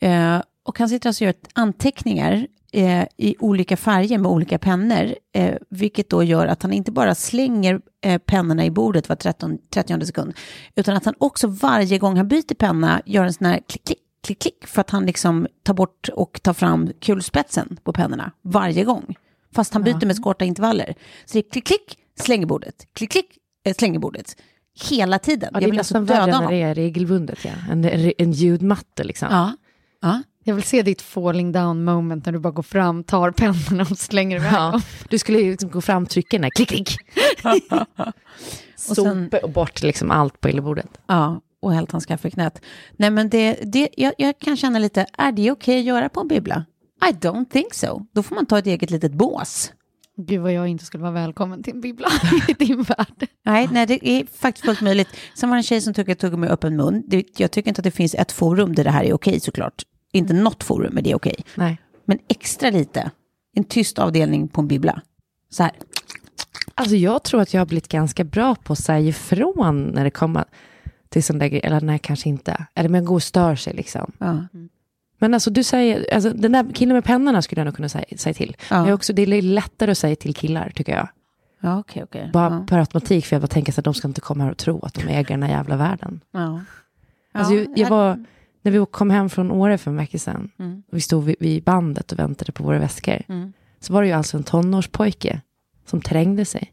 Eh, 0.00 0.42
och 0.64 0.78
han 0.78 0.88
sitter 0.88 1.08
alltså 1.08 1.24
och 1.24 1.26
gör 1.26 1.34
anteckningar 1.52 2.46
eh, 2.74 3.06
i 3.16 3.36
olika 3.38 3.76
färger 3.76 4.18
med 4.18 4.30
olika 4.30 4.58
pennor. 4.58 5.14
Eh, 5.32 5.54
vilket 5.70 6.10
då 6.10 6.22
gör 6.22 6.46
att 6.46 6.62
han 6.62 6.72
inte 6.72 6.92
bara 6.92 7.14
slänger 7.14 7.80
eh, 8.04 8.18
pennorna 8.18 8.64
i 8.64 8.70
bordet 8.70 9.08
var 9.08 9.16
13, 9.16 9.58
30 9.70 10.06
sekund. 10.06 10.34
Utan 10.76 10.96
att 10.96 11.04
han 11.04 11.14
också 11.18 11.46
varje 11.46 11.98
gång 11.98 12.16
han 12.16 12.28
byter 12.28 12.54
penna 12.54 13.02
gör 13.06 13.24
en 13.24 13.32
sån 13.32 13.46
här 13.46 13.60
klick, 13.68 13.84
klick, 13.84 13.98
klick, 14.24 14.38
klick. 14.38 14.66
För 14.66 14.80
att 14.80 14.90
han 14.90 15.06
liksom 15.06 15.46
tar 15.62 15.74
bort 15.74 16.08
och 16.08 16.40
tar 16.42 16.52
fram 16.52 16.92
kulspetsen 17.00 17.76
på 17.84 17.92
pennorna 17.92 18.30
varje 18.42 18.84
gång. 18.84 19.14
Fast 19.54 19.74
han 19.74 19.82
byter 19.82 20.06
med 20.06 20.22
korta 20.22 20.44
intervaller. 20.44 20.94
Så 21.24 21.32
det 21.32 21.38
är 21.38 21.50
klick, 21.50 21.66
klick, 21.66 21.98
slänger 22.20 22.46
bordet, 22.46 22.86
klick, 22.92 23.10
klick, 23.10 23.38
eh, 23.64 23.74
slänger 23.74 23.98
bordet. 23.98 24.36
Hela 24.90 25.18
tiden. 25.18 25.50
Ja, 25.52 25.58
det 25.58 25.62
jag 25.62 25.68
är 25.68 25.70
vill 25.70 25.78
alltså 25.80 26.00
nästan 26.00 26.16
värre 26.16 26.26
döda 26.26 26.40
när 26.40 26.50
det 26.50 26.56
honom. 26.56 26.70
är 26.70 26.74
regelbundet. 26.74 27.44
Ja. 27.44 27.50
En, 27.70 28.12
en 28.18 28.32
ljudmatte 28.32 29.04
liksom. 29.04 29.28
Ja. 29.30 29.52
ja. 30.02 30.22
Jag 30.46 30.54
vill 30.54 30.64
se 30.64 30.82
ditt 30.82 31.02
falling 31.02 31.52
down 31.52 31.84
moment 31.84 32.26
när 32.26 32.32
du 32.32 32.38
bara 32.38 32.52
går 32.52 32.62
fram, 32.62 33.04
tar 33.04 33.30
pennorna 33.30 33.86
och 33.90 33.98
slänger 33.98 34.36
iväg 34.36 34.52
Ja, 34.52 34.80
du 35.08 35.18
skulle 35.18 35.38
ju 35.38 35.50
liksom 35.50 35.70
gå 35.70 35.80
fram, 35.80 36.06
trycka 36.06 36.36
den 36.36 36.44
här, 36.44 36.50
klick, 36.50 36.68
klick. 36.68 36.96
Och 38.88 38.96
sen- 38.96 39.24
Sopa 39.30 39.38
och 39.46 39.50
bort 39.50 39.82
liksom 39.82 40.10
allt 40.10 40.40
på 40.40 40.48
elbordet. 40.48 40.98
Ja, 41.06 41.40
och 41.64 41.74
hällt 41.74 41.92
hans 41.92 42.06
kaffe 42.06 42.28
i 42.28 42.30
knät. 42.30 42.62
Nej, 42.96 43.10
men 43.10 43.28
det, 43.28 43.58
det, 43.62 43.88
jag, 43.96 44.12
jag 44.18 44.38
kan 44.38 44.56
känna 44.56 44.78
lite, 44.78 45.06
är 45.18 45.32
det 45.32 45.50
okej 45.50 45.78
att 45.78 45.84
göra 45.84 46.08
på 46.08 46.20
en 46.20 46.28
bibbla? 46.28 46.64
I 47.10 47.12
don't 47.12 47.50
think 47.50 47.74
so. 47.74 48.06
Då 48.12 48.22
får 48.22 48.34
man 48.34 48.46
ta 48.46 48.58
ett 48.58 48.66
eget 48.66 48.90
litet 48.90 49.12
bås. 49.12 49.72
Gud 50.16 50.40
vad 50.40 50.52
jag 50.52 50.68
inte 50.68 50.84
skulle 50.84 51.02
vara 51.02 51.12
välkommen 51.12 51.62
till 51.62 51.74
en 51.74 51.80
bibbla 51.80 52.08
i 52.48 52.52
din 52.52 52.82
värld. 52.82 53.28
Nej, 53.44 53.68
nej, 53.72 53.86
det 53.86 54.08
är 54.08 54.26
faktiskt 54.26 54.64
fullt 54.64 54.80
möjligt. 54.80 55.08
Sen 55.34 55.48
var 55.48 55.56
det 55.56 55.58
en 55.58 55.62
tjej 55.62 55.80
som 55.80 55.94
tog 55.94 56.38
med 56.38 56.50
öppen 56.50 56.76
mun. 56.76 57.02
Det, 57.06 57.40
jag 57.40 57.50
tycker 57.50 57.68
inte 57.68 57.80
att 57.80 57.84
det 57.84 57.90
finns 57.90 58.14
ett 58.14 58.32
forum 58.32 58.74
där 58.74 58.84
det 58.84 58.90
här 58.90 59.04
är 59.04 59.12
okej 59.12 59.40
såklart. 59.40 59.82
Inte 60.12 60.34
något 60.34 60.64
forum, 60.64 60.94
men 60.94 61.04
det 61.04 61.10
är 61.10 61.16
okej. 61.16 61.36
Nej. 61.54 61.78
Men 62.04 62.18
extra 62.28 62.70
lite, 62.70 63.10
en 63.54 63.64
tyst 63.64 63.98
avdelning 63.98 64.48
på 64.48 64.60
en 64.60 64.68
bibbla. 64.68 65.00
Så 65.50 65.62
här. 65.62 65.72
Alltså 66.74 66.96
jag 66.96 67.22
tror 67.22 67.40
att 67.40 67.54
jag 67.54 67.60
har 67.60 67.66
blivit 67.66 67.88
ganska 67.88 68.24
bra 68.24 68.54
på 68.54 68.72
att 68.72 68.78
säga 68.78 69.08
ifrån 69.08 69.82
när 69.82 70.04
det 70.04 70.10
kommer 70.10 70.44
till 71.14 71.24
sån 71.24 71.38
där 71.38 71.48
grej, 71.48 71.60
eller 71.64 71.80
nej 71.80 71.98
kanske 71.98 72.28
inte. 72.28 72.66
Eller 72.74 72.88
men 72.88 73.04
går 73.04 73.14
och 73.14 73.22
stör 73.22 73.56
sig 73.56 73.74
liksom. 73.74 74.12
Ja. 74.18 74.44
Men 75.18 75.34
alltså 75.34 75.50
du 75.50 75.62
säger, 75.62 76.14
alltså, 76.14 76.30
den 76.30 76.52
där 76.52 76.66
killen 76.74 76.94
med 76.94 77.04
pennorna 77.04 77.42
skulle 77.42 77.60
jag 77.60 77.64
nog 77.66 77.76
kunna 77.76 77.88
säga, 77.88 78.04
säga 78.16 78.34
till. 78.34 78.56
Ja. 78.70 78.84
Men 78.84 78.92
också, 78.94 79.12
det 79.12 79.22
är 79.22 79.42
lättare 79.42 79.90
att 79.90 79.98
säga 79.98 80.16
till 80.16 80.34
killar 80.34 80.72
tycker 80.74 80.92
jag. 80.96 81.08
Ja, 81.60 81.78
okej, 81.78 82.02
okej. 82.02 82.30
Bara 82.32 82.54
ja. 82.54 82.66
per 82.68 82.78
automatik, 82.78 83.26
för 83.26 83.36
jag 83.36 83.40
bara 83.42 83.46
tänker 83.48 83.72
så 83.72 83.80
att 83.80 83.84
de 83.84 83.94
ska 83.94 84.08
inte 84.08 84.20
komma 84.20 84.44
här 84.44 84.50
och 84.50 84.56
tro 84.58 84.80
att 84.84 84.94
de 84.94 85.02
äger 85.08 85.24
den 85.28 85.42
här 85.42 85.50
jävla 85.50 85.76
världen. 85.76 86.20
Ja. 86.32 86.60
Alltså, 87.32 87.54
Ja, 87.54 87.60
jag, 87.60 87.78
jag 87.78 87.88
var, 87.90 88.24
när 88.62 88.72
vi 88.72 88.86
kom 88.90 89.10
hem 89.10 89.30
från 89.30 89.50
Åre 89.50 89.78
för 89.78 89.90
en 89.90 89.96
vecka 89.96 90.18
sedan, 90.18 90.50
Mm. 90.58 90.82
och 90.90 90.96
vi 90.96 91.00
stod 91.00 91.24
vid, 91.24 91.36
vid 91.40 91.62
bandet 91.64 92.12
och 92.12 92.18
väntade 92.18 92.52
på 92.52 92.64
våra 92.64 92.78
väskor, 92.78 93.22
Mm. 93.28 93.52
så 93.80 93.92
var 93.92 94.02
det 94.02 94.08
ju 94.08 94.14
alltså 94.14 94.36
en 94.36 94.44
tonårspojke 94.44 95.40
som 95.86 96.00
trängde 96.00 96.44
sig. 96.44 96.72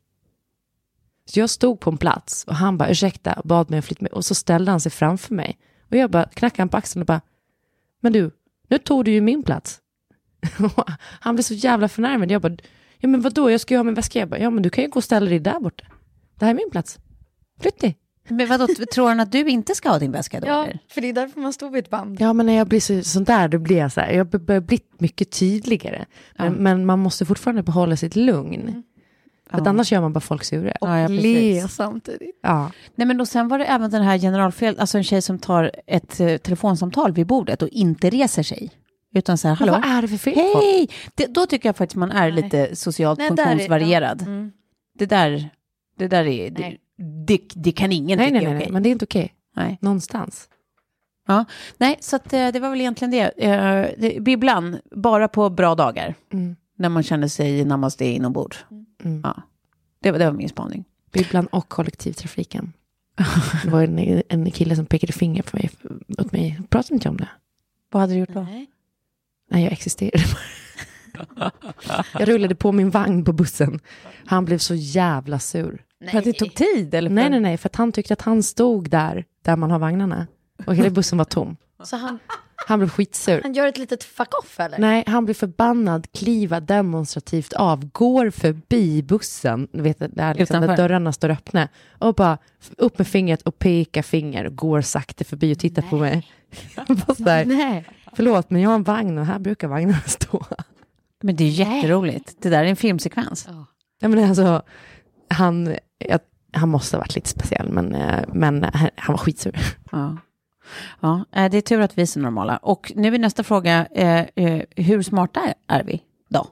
Så 1.31 1.39
jag 1.39 1.49
stod 1.49 1.79
på 1.79 1.89
en 1.89 1.97
plats 1.97 2.43
och 2.47 2.55
han 2.55 2.77
bara 2.77 2.89
ursäkta 2.89 3.33
och 3.33 3.47
bad 3.47 3.69
mig 3.69 3.79
att 3.79 3.85
flytta 3.85 4.03
med 4.03 4.11
och 4.11 4.25
så 4.25 4.35
ställde 4.35 4.71
han 4.71 4.79
sig 4.81 4.91
framför 4.91 5.35
mig. 5.35 5.57
Och 5.89 5.97
jag 5.97 6.11
bara 6.11 6.25
knackade 6.25 6.61
han 6.61 6.69
på 6.69 6.77
axeln 6.77 7.01
och 7.01 7.07
bara, 7.07 7.21
men 8.01 8.13
du, 8.13 8.31
nu 8.67 8.77
tog 8.77 9.05
du 9.05 9.11
ju 9.11 9.21
min 9.21 9.43
plats. 9.43 9.79
han 11.19 11.35
blev 11.35 11.43
så 11.43 11.53
jävla 11.53 11.87
förnärmad. 11.87 12.31
Jag 12.31 12.41
bara, 12.41 12.57
Ja 13.01 13.07
men 13.07 13.21
vadå, 13.21 13.51
jag 13.51 13.61
ska 13.61 13.73
ju 13.73 13.77
ha 13.77 13.83
min 13.83 13.93
väska. 13.93 14.19
Jag 14.19 14.29
bara, 14.29 14.39
ja 14.39 14.49
men 14.49 14.63
du 14.63 14.69
kan 14.69 14.83
ju 14.83 14.89
gå 14.89 14.97
och 14.97 15.03
ställa 15.03 15.29
dig 15.29 15.39
där 15.39 15.59
borta. 15.59 15.83
Det 16.39 16.45
här 16.45 16.51
är 16.51 16.55
min 16.55 16.69
plats. 16.71 16.99
Flytt 17.61 17.79
dig. 17.79 17.97
Men 18.27 18.47
vadå, 18.47 18.67
tror 18.93 19.07
han 19.07 19.19
att 19.19 19.31
du 19.31 19.49
inte 19.49 19.75
ska 19.75 19.89
ha 19.89 19.99
din 19.99 20.11
väska 20.11 20.39
då? 20.39 20.47
Ja, 20.47 20.63
eller? 20.63 20.79
för 20.87 21.01
det 21.01 21.09
är 21.09 21.13
därför 21.13 21.39
man 21.39 21.53
står 21.53 21.69
vid 21.69 21.83
ett 21.83 21.89
band. 21.89 22.21
Ja 22.21 22.33
men 22.33 22.45
när 22.45 22.53
jag 22.53 22.67
blir 22.67 22.79
så, 22.79 23.03
sån 23.03 23.23
där, 23.23 23.47
då 23.47 23.59
blir 23.59 23.77
jag 23.77 23.91
så 23.91 24.01
här, 24.01 24.11
jag 24.11 24.27
börjar 24.27 24.61
bli 24.61 24.79
mycket 24.97 25.31
tydligare. 25.31 26.05
Men, 26.37 26.53
men 26.53 26.85
man 26.85 26.99
måste 26.99 27.25
fortfarande 27.25 27.63
behålla 27.63 27.97
sitt 27.97 28.15
lugn. 28.15 28.83
För 29.51 29.57
att 29.57 29.63
Ja. 29.65 29.69
annars 29.69 29.91
gör 29.91 30.01
man 30.01 30.13
bara 30.13 30.19
folk 30.19 30.43
sura. 30.43 30.73
Ja, 30.81 30.99
ja, 30.99 31.07
Le 31.07 31.67
samtidigt. 31.67 32.39
Ja. 32.43 32.71
Nej, 32.95 33.07
men 33.07 33.21
och 33.21 33.27
sen 33.27 33.47
var 33.47 33.59
det 33.59 33.65
även 33.65 33.91
den 33.91 34.01
här 34.03 34.17
generalfel, 34.17 34.79
alltså 34.79 34.97
en 34.97 35.03
tjej 35.03 35.21
som 35.21 35.39
tar 35.39 35.71
ett 35.87 36.19
eh, 36.19 36.37
telefonsamtal 36.37 37.11
vid 37.11 37.27
bordet 37.27 37.61
och 37.61 37.69
inte 37.69 38.09
reser 38.09 38.43
sig. 38.43 38.71
Utan 39.15 39.37
så 39.37 39.47
här, 39.47 39.57
Men 39.59 39.69
hallå? 39.69 39.81
vad 39.87 39.97
är 39.97 40.01
det 40.01 40.07
för 40.07 40.17
fel 40.17 40.33
på? 40.53 40.59
Hej! 40.59 40.89
Det, 41.15 41.25
då 41.27 41.45
tycker 41.45 41.69
jag 41.69 41.75
faktiskt 41.75 41.95
man 41.95 42.11
är 42.11 42.31
Nej. 42.31 42.43
lite 42.43 42.75
socialt 42.75 43.19
Nej, 43.19 43.29
där 43.29 43.43
är- 43.43 43.47
funktionsvarierad. 43.49 44.21
Mm. 44.21 44.51
Det 44.99 45.05
där, 45.05 45.49
det 45.97 46.07
där 46.07 46.25
är, 46.25 46.49
det, 46.49 46.77
det, 47.27 47.41
det 47.55 47.71
kan 47.71 47.91
ingen 47.91 48.17
Nej, 48.17 48.27
tycka 48.27 48.39
nej, 48.39 48.45
är 48.45 48.49
nej, 48.49 48.57
okej. 48.57 48.65
nej, 48.67 48.73
men 48.73 48.83
det 48.83 48.89
är 48.89 48.91
inte 48.91 49.05
okej. 49.05 49.33
Nej. 49.55 49.77
Någonstans. 49.81 50.47
nej, 51.77 51.97
så 51.99 52.15
att, 52.15 52.33
eh, 52.33 52.47
det 52.47 52.59
var 52.59 52.69
väl 52.69 52.81
egentligen 52.81 53.11
det. 53.11 53.45
Eh, 53.45 53.85
det. 53.97 54.19
Bibblan, 54.21 54.77
bara 54.95 55.27
på 55.27 55.49
bra 55.49 55.75
dagar, 55.75 56.15
Mm. 56.33 56.55
när 56.77 56.89
man 56.89 57.03
känner 57.03 57.27
sig 57.27 57.65
namaste 57.65 58.05
inombords. 58.05 58.65
Mm. 58.71 58.85
Ja. 59.23 59.41
Det, 59.99 60.11
var- 60.11 60.19
det 60.19 60.25
var 60.25 60.33
min 60.33 60.49
spaning. 60.49 60.85
Bibblan 61.11 61.47
och 61.47 61.69
kollektivtrafiken. 61.69 62.73
Det 63.63 63.69
var 63.69 63.81
en, 63.83 64.21
en 64.29 64.51
kille 64.51 64.75
som 64.75 64.85
pekade 64.85 65.13
finger 65.13 65.43
på 65.43 65.57
mig, 65.57 65.69
åt 66.17 66.31
mig. 66.31 66.61
Pratade 66.69 66.93
inte 66.93 67.09
om 67.09 67.17
det? 67.17 67.29
Vad 67.91 68.01
hade 68.01 68.13
du 68.13 68.19
gjort 68.19 68.29
då? 68.33 68.41
Nej. 68.41 68.67
Nej, 69.49 69.63
jag 69.63 69.71
existerade. 69.73 70.23
jag 72.19 72.27
rullade 72.29 72.55
på 72.55 72.71
min 72.71 72.89
vagn 72.89 73.23
på 73.25 73.33
bussen. 73.33 73.79
Han 74.25 74.45
blev 74.45 74.57
så 74.57 74.75
jävla 74.75 75.39
sur. 75.39 75.83
För 76.11 76.17
att 76.17 76.23
det 76.23 76.33
tog 76.33 76.55
tid? 76.55 76.93
Eller. 76.93 77.09
Nej, 77.09 77.29
nej, 77.29 77.39
nej, 77.39 77.57
för 77.57 77.69
att 77.69 77.75
han 77.75 77.91
tyckte 77.91 78.13
att 78.13 78.21
han 78.21 78.43
stod 78.43 78.89
där, 78.89 79.25
där 79.41 79.55
man 79.55 79.71
har 79.71 79.79
vagnarna. 79.79 80.27
Och 80.65 80.75
hela 80.75 80.89
bussen 80.89 81.17
var 81.17 81.25
tom. 81.25 81.57
Så 81.83 81.97
han, 81.97 82.19
Han 82.67 82.79
blev 82.79 82.89
skitsur. 82.89 83.41
han 83.43 83.53
gör 83.53 83.67
ett 83.67 83.77
litet 83.77 84.03
fuck 84.03 84.39
off 84.39 84.59
eller? 84.59 84.79
Nej, 84.79 85.03
han 85.07 85.25
blir 85.25 85.35
förbannad, 85.35 86.07
kliver 86.11 86.61
demonstrativt 86.61 87.53
av, 87.53 87.85
går 87.91 88.29
förbi 88.29 89.03
bussen, 89.03 89.67
du 89.71 89.81
vet 89.81 89.99
där, 89.99 90.33
liksom, 90.33 90.61
där 90.61 90.77
dörrarna 90.77 91.13
står 91.13 91.29
öppna, 91.29 91.67
och 91.99 92.15
bara 92.15 92.37
upp 92.77 92.97
med 92.97 93.07
fingret 93.07 93.41
och 93.41 93.59
pekar 93.59 94.01
finger 94.01 94.45
och 94.45 94.55
går 94.55 94.81
sakta 94.81 95.23
förbi 95.23 95.53
och 95.53 95.59
tittar 95.59 95.81
på 95.81 95.97
mig. 95.97 96.27
Där, 97.17 97.45
Nej. 97.55 97.85
Förlåt, 98.13 98.49
men 98.49 98.61
jag 98.61 98.69
har 98.69 98.75
en 98.75 98.83
vagn 98.83 99.17
och 99.17 99.25
här 99.25 99.39
brukar 99.39 99.67
vagnarna 99.67 100.01
stå. 100.05 100.45
Men 101.21 101.35
det 101.35 101.43
är 101.43 101.49
jätteroligt. 101.49 102.35
Det 102.41 102.49
där 102.49 102.63
är 102.63 102.67
en 102.67 102.75
filmsekvens. 102.75 103.47
Nej, 104.01 104.11
men 104.11 104.29
alltså, 104.29 104.61
han, 105.29 105.75
jag, 105.97 106.19
han 106.53 106.69
måste 106.69 106.95
ha 106.97 106.99
varit 106.99 107.15
lite 107.15 107.29
speciell, 107.29 107.69
men, 107.69 107.95
eh, 107.95 108.23
men 108.33 108.63
han 108.63 108.89
han 108.95 109.13
var 109.13 109.17
skitsur. 109.17 109.59
Ja. 109.91 110.17
Ja, 110.99 111.25
eh, 111.31 111.51
det 111.51 111.57
är 111.57 111.61
tur 111.61 111.81
att 111.81 111.97
vi 111.97 112.01
är 112.01 112.05
så 112.05 112.19
normala. 112.19 112.57
Och 112.57 112.91
nu 112.95 113.15
är 113.15 113.19
nästa 113.19 113.43
fråga, 113.43 113.85
eh, 113.85 114.25
eh, 114.35 114.61
hur 114.75 115.01
smarta 115.01 115.41
är, 115.67 115.83
vi 115.83 116.01
då? 116.29 116.47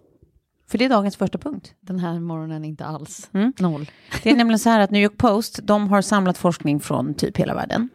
För 0.72 0.78
det 0.78 0.86
är 0.86 0.90
dagens 0.90 1.18
första 1.18 1.38
punkt. 1.38 1.74
Den 1.82 2.00
här 2.00 2.20
morgonen 2.20 2.66
inte 2.66 2.86
alls. 2.86 3.30
Mm. 3.34 3.54
Noll. 3.60 3.92
Det 4.24 4.30
är 4.30 4.36
nämligen 4.36 4.60
så 4.60 4.70
här 4.70 4.80
att 4.80 4.92
New 4.92 5.04
York 5.04 5.18
Post, 5.18 5.60
de 5.64 5.88
har 5.88 6.02
samlat 6.02 6.38
forskning 6.38 6.80
från 6.80 7.14
typ 7.14 7.38
hela 7.38 7.56
världen. 7.56 7.90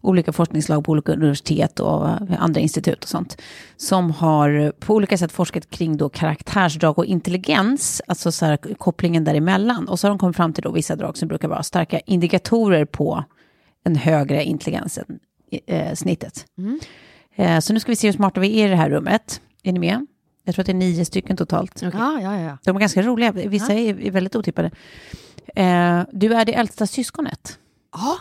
Olika 0.00 0.32
forskningslag 0.32 0.84
på 0.84 0.92
olika 0.92 1.12
universitet 1.12 1.80
och 1.80 2.08
eh, 2.08 2.16
andra 2.38 2.60
institut 2.60 3.02
och 3.02 3.08
sånt. 3.08 3.42
Som 3.76 4.10
har 4.10 4.72
på 4.80 4.94
olika 4.94 5.18
sätt 5.18 5.32
forskat 5.32 5.70
kring 5.70 5.96
då 5.96 6.08
karaktärsdrag 6.08 6.98
och 6.98 7.06
intelligens, 7.06 8.02
alltså 8.06 8.32
så 8.32 8.46
här 8.46 8.56
kopplingen 8.74 9.24
däremellan. 9.24 9.88
Och 9.88 10.00
så 10.00 10.06
har 10.06 10.10
de 10.10 10.18
kommit 10.18 10.36
fram 10.36 10.52
till 10.52 10.62
då 10.62 10.72
vissa 10.72 10.96
drag 10.96 11.16
som 11.16 11.28
brukar 11.28 11.48
vara 11.48 11.62
starka 11.62 12.00
indikatorer 12.00 12.84
på 12.84 13.24
en 13.84 13.96
högre 13.96 14.44
intelligens 14.44 14.98
än 14.98 15.18
eh, 15.66 15.94
snittet. 15.94 16.46
Eh, 17.36 17.60
så 17.60 17.72
nu 17.72 17.80
ska 17.80 17.92
vi 17.92 17.96
se 17.96 18.08
hur 18.08 18.12
smarta 18.12 18.40
vi 18.40 18.60
är 18.60 18.66
i 18.66 18.70
det 18.70 18.76
här 18.76 18.90
rummet. 18.90 19.40
Är 19.62 19.72
ni 19.72 19.78
med? 19.78 20.06
Jag 20.44 20.54
tror 20.54 20.62
att 20.62 20.66
det 20.66 20.72
är 20.72 20.74
nio 20.74 21.04
stycken 21.04 21.36
totalt. 21.36 21.82
Ja, 21.82 22.20
ja, 22.20 22.40
ja. 22.40 22.58
De 22.64 22.76
är 22.76 22.80
ganska 22.80 23.02
roliga, 23.02 23.32
vissa 23.32 23.74
är, 23.74 24.00
är 24.00 24.10
väldigt 24.10 24.36
otippade. 24.36 24.70
Eh, 25.46 26.02
du 26.12 26.34
är 26.34 26.44
det 26.44 26.54
äldsta 26.54 26.86
syskonet. 26.86 27.58
Ja. 27.92 28.18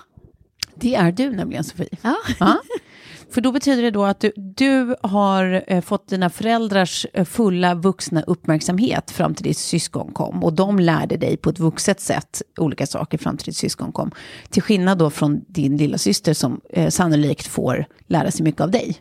Det 0.76 0.96
är 0.96 1.12
du 1.12 1.32
nämligen, 1.32 1.64
Sofie. 1.64 1.90
Ja. 2.02 2.16
Ja. 2.40 2.60
För 3.32 3.42
då 3.42 3.52
betyder 3.52 3.84
det 3.84 3.92
då 3.92 4.06
att 4.06 4.20
du, 4.20 4.32
du 4.36 4.96
har 5.02 5.64
eh, 5.68 5.82
fått 5.82 6.08
dina 6.08 6.30
föräldrars 6.30 7.06
eh, 7.14 7.26
fulla 7.26 7.76
vuxna 7.76 8.22
uppmärksamhet 8.22 9.12
fram 9.12 9.34
till 9.36 9.44
ditt 9.44 9.58
syskon 9.58 10.12
kom. 10.14 10.44
Och 10.44 10.54
de 10.54 10.80
lärde 10.80 11.18
dig 11.18 11.38
på 11.38 11.50
ett 11.50 11.60
vuxet 11.60 12.00
sätt 12.00 12.42
olika 12.58 12.86
saker 12.86 13.18
fram 13.18 13.38
till 13.38 13.46
ditt 13.46 13.58
syskon 13.58 13.92
kom. 13.92 14.12
Till 14.50 14.62
skillnad 14.62 14.98
då 14.98 15.10
från 15.10 15.42
din 15.48 15.78
lilla 15.78 15.98
syster 15.98 16.34
som 16.34 16.62
eh, 16.70 16.90
sannolikt 16.90 17.48
får 17.48 17.86
lära 18.08 18.32
sig 18.32 18.44
mycket 18.44 18.62
av 18.62 18.72
dig. 18.72 18.98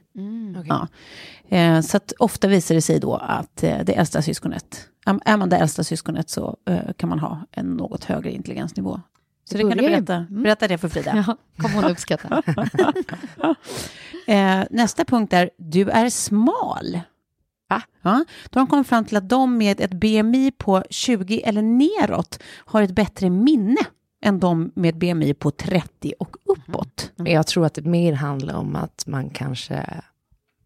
Ja. 0.68 0.88
Eh, 1.56 1.80
så 1.80 1.96
att 1.96 2.12
ofta 2.18 2.48
visar 2.48 2.74
det 2.74 2.82
sig 2.82 3.00
då 3.00 3.14
att 3.16 3.62
eh, 3.62 3.76
det 3.84 3.92
äldsta 3.94 4.22
syskonet, 4.22 4.88
är- 5.06 5.20
är 5.24 5.36
man 5.36 5.48
det 5.48 5.56
äldsta 5.56 5.84
syskonet 5.84 6.30
så 6.30 6.56
eh, 6.70 6.92
kan 6.96 7.08
man 7.08 7.18
ha 7.18 7.46
en 7.50 7.66
något 7.66 8.04
högre 8.04 8.32
intelligensnivå. 8.32 9.00
Så 9.48 9.56
det, 9.56 9.60
kan 9.62 9.70
du 9.70 9.76
börjar 9.76 9.90
ju- 9.90 10.02
berätta, 10.02 10.26
berätta 10.30 10.68
det 10.68 10.78
för 10.78 10.88
Frida. 10.88 11.24
ja. 11.26 11.36
Kommer 11.62 11.82
hon 11.82 11.90
uppskatta. 11.90 12.42
Eh, 14.26 14.64
nästa 14.70 15.04
punkt 15.04 15.32
är, 15.32 15.50
du 15.58 15.90
är 15.90 16.10
smal. 16.10 17.00
Va? 17.68 17.82
Ja, 18.02 18.24
de 18.50 18.66
kommit 18.66 18.86
fram 18.88 19.04
till 19.04 19.16
att 19.16 19.28
de 19.28 19.58
med 19.58 19.80
ett 19.80 19.90
BMI 19.94 20.50
på 20.58 20.84
20 20.90 21.42
eller 21.44 21.62
neråt 21.62 22.38
har 22.54 22.82
ett 22.82 22.90
bättre 22.94 23.30
minne 23.30 23.80
än 24.24 24.40
de 24.40 24.72
med 24.74 24.98
BMI 24.98 25.34
på 25.34 25.50
30 25.50 26.14
och 26.18 26.36
uppåt. 26.44 27.12
Men 27.16 27.32
jag 27.32 27.46
tror 27.46 27.66
att 27.66 27.74
det 27.74 27.82
mer 27.82 28.12
handlar 28.12 28.54
om 28.54 28.76
att 28.76 29.04
man 29.06 29.30
kanske... 29.30 30.00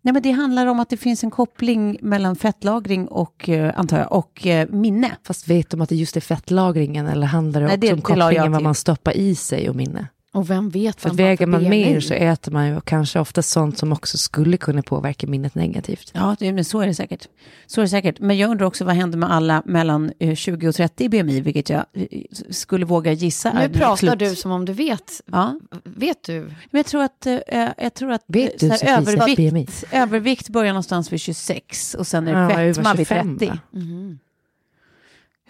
Nej, 0.05 0.13
men 0.15 0.23
det 0.23 0.31
handlar 0.31 0.67
om 0.67 0.81
att 0.81 0.89
det 0.89 0.97
finns 0.97 1.25
en 1.25 1.31
koppling 1.31 1.99
mellan 2.03 2.37
fettlagring 2.37 3.09
och, 3.09 3.49
eh, 3.49 3.73
antar 3.79 3.99
jag, 3.99 4.13
och 4.13 4.47
eh, 4.47 4.69
minne. 4.69 5.11
Fast 5.27 5.49
vet 5.51 5.71
de 5.71 5.81
att 5.81 5.89
det 5.89 5.97
just 5.97 6.17
är 6.17 6.21
fettlagringen 6.21 7.07
eller 7.07 7.27
handlar 7.27 7.61
det 7.61 7.67
Nej, 7.67 7.77
också 7.77 7.87
det- 7.87 7.93
om 7.93 8.01
kopplingen 8.01 8.53
vad 8.53 8.63
man 8.63 8.75
stoppar 8.75 9.17
i 9.17 9.35
sig 9.35 9.69
och 9.71 9.77
minne? 9.77 10.07
Och 10.35 10.51
vem 10.51 10.71
vet 10.71 11.01
För 11.01 11.09
vad 11.09 11.13
att 11.13 11.19
man 11.19 11.25
har 11.27 11.31
väger 11.31 11.47
man 11.47 11.63
mer 11.71 12.01
så 12.01 12.15
äter 12.15 12.53
man 12.53 12.69
ju 12.69 12.81
kanske 12.81 13.21
ofta 13.21 13.43
sånt 13.43 13.79
som 13.79 13.93
också 13.93 14.19
skulle 14.19 14.57
kunna 14.57 14.83
påverka 14.83 15.27
minnet 15.27 15.55
negativt. 15.55 16.11
Ja, 16.15 16.37
det, 16.39 16.53
men 16.53 16.65
så 16.65 16.81
är 16.81 16.87
det 16.87 16.95
säkert. 16.95 17.29
Så 17.67 17.81
är 17.81 17.83
det 17.83 17.89
säkert. 17.89 18.21
Men 18.21 18.39
jag 18.39 18.51
undrar 18.51 18.67
också 18.67 18.85
vad 18.85 18.95
händer 18.95 19.19
med 19.19 19.33
alla 19.33 19.63
mellan 19.67 20.13
eh, 20.19 20.35
20 20.35 20.69
och 20.69 20.75
30 20.75 21.05
i 21.05 21.09
BMI, 21.09 21.41
vilket 21.41 21.69
jag 21.71 21.85
eh, 21.95 22.07
skulle 22.51 22.85
våga 22.87 23.13
gissa 23.13 23.53
Nu 23.53 23.69
pratar 23.69 23.93
absolut- 23.93 24.19
du 24.19 24.35
som 24.37 24.51
om 24.53 24.65
du 24.65 24.73
vet. 24.73 25.21
Ja, 25.33 25.61
Vet 25.85 26.25
du? 26.25 26.41
men 26.41 26.79
jag 26.79 26.87
tror 26.87 27.03
att, 27.03 27.27
eh, 27.27 27.39
jag 27.79 27.95
tror 27.95 28.13
att 28.13 28.25
Vet 28.27 28.63
eh, 28.63 28.69
du, 28.71 28.77
så 28.79 28.87
här, 28.87 29.05
Sofie, 29.05 29.37
BMI? 29.37 29.47
övervikt, 29.47 29.85
övervikt 29.93 30.49
börjar 30.49 30.73
någonstans 30.73 31.13
vid 31.13 31.21
26 31.21 31.95
och 31.95 32.07
sen 32.07 32.29
är 32.29 32.33
Ja, 32.43 32.49
det 32.49 32.55
över 32.63 32.75
fetma 32.75 32.95
vid 32.95 33.07
25, 33.07 33.39
30. 33.39 33.51
va? 33.53 33.59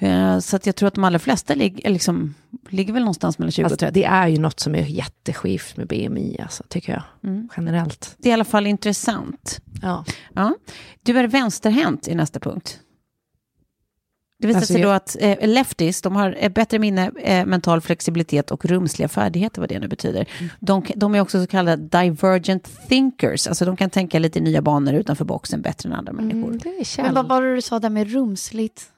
Eh, 0.02 0.38
Så 0.38 0.56
att 0.56 0.66
jag 0.66 0.76
tror 0.76 0.87
att 0.87 0.94
de 0.94 1.04
allra 1.04 1.18
flesta 1.18 1.54
ligger, 1.54 1.90
liksom, 1.90 2.35
ligger 2.68 2.92
väl 2.92 3.02
någonstans 3.02 3.38
mellan 3.38 3.52
20 3.52 3.64
och 3.64 3.71
Fast 3.71 3.80
30. 3.80 3.92
det 4.00 4.04
är 4.04 4.28
ju 4.28 4.38
något 4.38 4.61
som 4.61 4.75
är 4.75 4.82
jätteskivt 4.82 5.76
med 5.76 5.87
BMI, 5.87 6.38
alltså, 6.42 6.64
tycker 6.68 6.92
jag. 6.92 7.02
Mm. 7.30 7.49
Generellt. 7.56 8.14
Det 8.18 8.28
är 8.28 8.30
i 8.30 8.35
alla 8.35 8.44
fall 8.44 8.66
intressant. 8.66 9.61
Ja. 9.82 10.04
Ja. 10.35 10.54
Du 11.02 11.18
är 11.18 11.26
vänsterhänt 11.26 12.09
i 12.09 12.14
nästa 12.14 12.40
punkt. 12.40 12.78
Det 14.38 14.47
visar 14.47 14.59
Alltså, 14.61 14.73
sig 14.73 14.82
då 14.82 14.88
jag- 14.88 14.97
att 14.97 15.16
eh, 15.21 15.49
lefties, 15.49 16.02
de 16.02 16.16
har 16.16 16.37
ett 16.40 16.54
bättre 16.54 16.78
minne, 16.78 17.11
eh, 17.21 17.47
mental 17.47 17.80
flexibilitet 17.80 18.50
och 18.50 18.64
rumsliga 18.64 19.09
färdigheter, 19.09 19.61
vad 19.61 19.68
det 19.68 19.78
nu 19.78 19.88
betyder. 19.88 20.28
Mm. 20.38 20.50
De, 20.61 20.85
de 20.97 21.14
är 21.14 21.21
också 21.21 21.40
så 21.40 21.47
kallade 21.47 22.02
divergent 22.02 22.88
thinkers, 22.88 23.47
alltså 23.47 23.64
de 23.64 23.76
kan 23.76 23.90
tänka 23.90 24.18
lite 24.18 24.40
nya 24.40 24.62
banor 24.62 24.94
utanför 24.94 25.25
boxen 25.25 25.62
bättre 25.62 25.88
än 25.88 25.92
andra 25.94 26.12
människor. 26.12 26.49
Mm, 26.49 26.59
det 26.59 26.68
är 26.68 27.02
Men 27.02 27.14
vad 27.14 27.28
var 27.28 27.42
det 27.42 27.54
du 27.54 27.62
sa 27.62 27.78
där 27.78 27.90
med 27.90 28.12
rumsligt? 28.12 28.88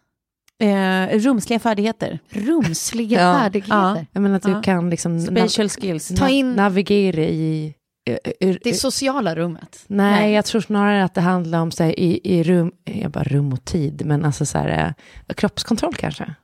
Eh, 0.65 1.19
rumsliga 1.19 1.59
färdigheter, 1.61 2.19
Rumsliga 2.29 3.21
Ja. 3.23 3.39
färdigheter. 3.39 4.07
Jag 4.13 4.23
menar 4.23 4.37
att 4.37 4.43
du 4.43 4.51
Ja. 4.51 4.63
kan 4.63 4.91
liksom 4.91 5.21
spatial 5.21 5.69
skills. 5.69 6.09
Ta 6.09 6.29
in- 6.29 6.53
navigera 6.53 7.21
i... 7.25 7.75
eh, 8.11 8.19
eh, 8.49 8.57
Det 8.65 8.75
sociala 8.75 9.37
rummet. 9.37 9.85
Nej, 9.87 10.21
Nej. 10.21 10.33
jag 10.33 10.45
tror 10.45 10.61
snarare 10.61 11.05
att 11.05 11.15
det 11.15 11.21
handlar 11.21 11.61
om 11.61 11.71
så 11.71 11.85
här, 11.85 12.01
i, 12.01 12.21
i 12.25 12.43
rum, 12.43 12.73
jag 12.85 13.11
bara 13.11 13.25
rum 13.25 13.53
och 13.53 13.65
tid, 13.65 14.03
men 14.07 14.25
alltså 14.25 14.47
så 14.47 14.59
här, 14.59 14.95
eh, 15.29 15.35
kroppskontroll 15.35 15.95
kanske? 15.95 16.35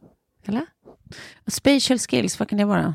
Eller? 0.46 0.66
Spatial 1.46 1.98
skills, 1.98 2.38
vad 2.38 2.48
kan 2.48 2.58
det 2.58 2.64
vara? 2.64 2.94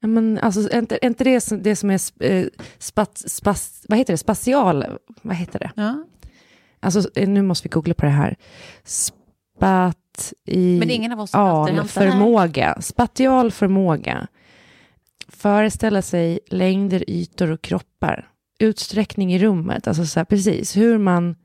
Ja, 0.00 0.08
men 0.08 0.38
alltså, 0.38 0.70
är 0.70 0.78
inte, 0.78 0.98
är 1.02 1.06
inte 1.06 1.24
det 1.24 1.40
som, 1.40 1.62
det 1.62 1.76
som 1.76 1.90
är 1.90 1.98
sp- 1.98 2.50
spat, 2.78 3.18
spas, 3.26 3.84
vad 3.88 3.98
heter 3.98 4.12
det, 4.12 4.18
spatial, 4.18 4.84
vad 5.22 5.36
heter 5.36 5.58
det? 5.58 5.70
Ja. 5.76 6.04
Alltså, 6.80 7.02
nu 7.26 7.42
måste 7.42 7.68
vi 7.68 7.70
googla 7.72 7.94
på 7.94 8.04
det 8.06 8.12
här. 8.12 8.36
Spat 8.84 9.96
i... 10.44 10.78
Men 10.78 10.90
ingen 10.90 11.12
av 11.12 11.20
oss 11.20 11.30
som 11.30 11.40
Ja, 11.40 11.84
förmåga. 11.84 12.80
Spatial 12.80 13.52
förmåga. 13.52 14.28
Föreställa 15.28 16.02
sig 16.02 16.40
längder, 16.46 17.10
ytor 17.10 17.50
och 17.50 17.62
kroppar. 17.62 18.28
Utsträckning 18.58 19.34
i 19.34 19.38
rummet. 19.38 19.88
Alltså 19.88 20.06
så 20.06 20.20
här, 20.20 20.24
precis 20.24 20.76
hur 20.76 20.98
man... 20.98 21.36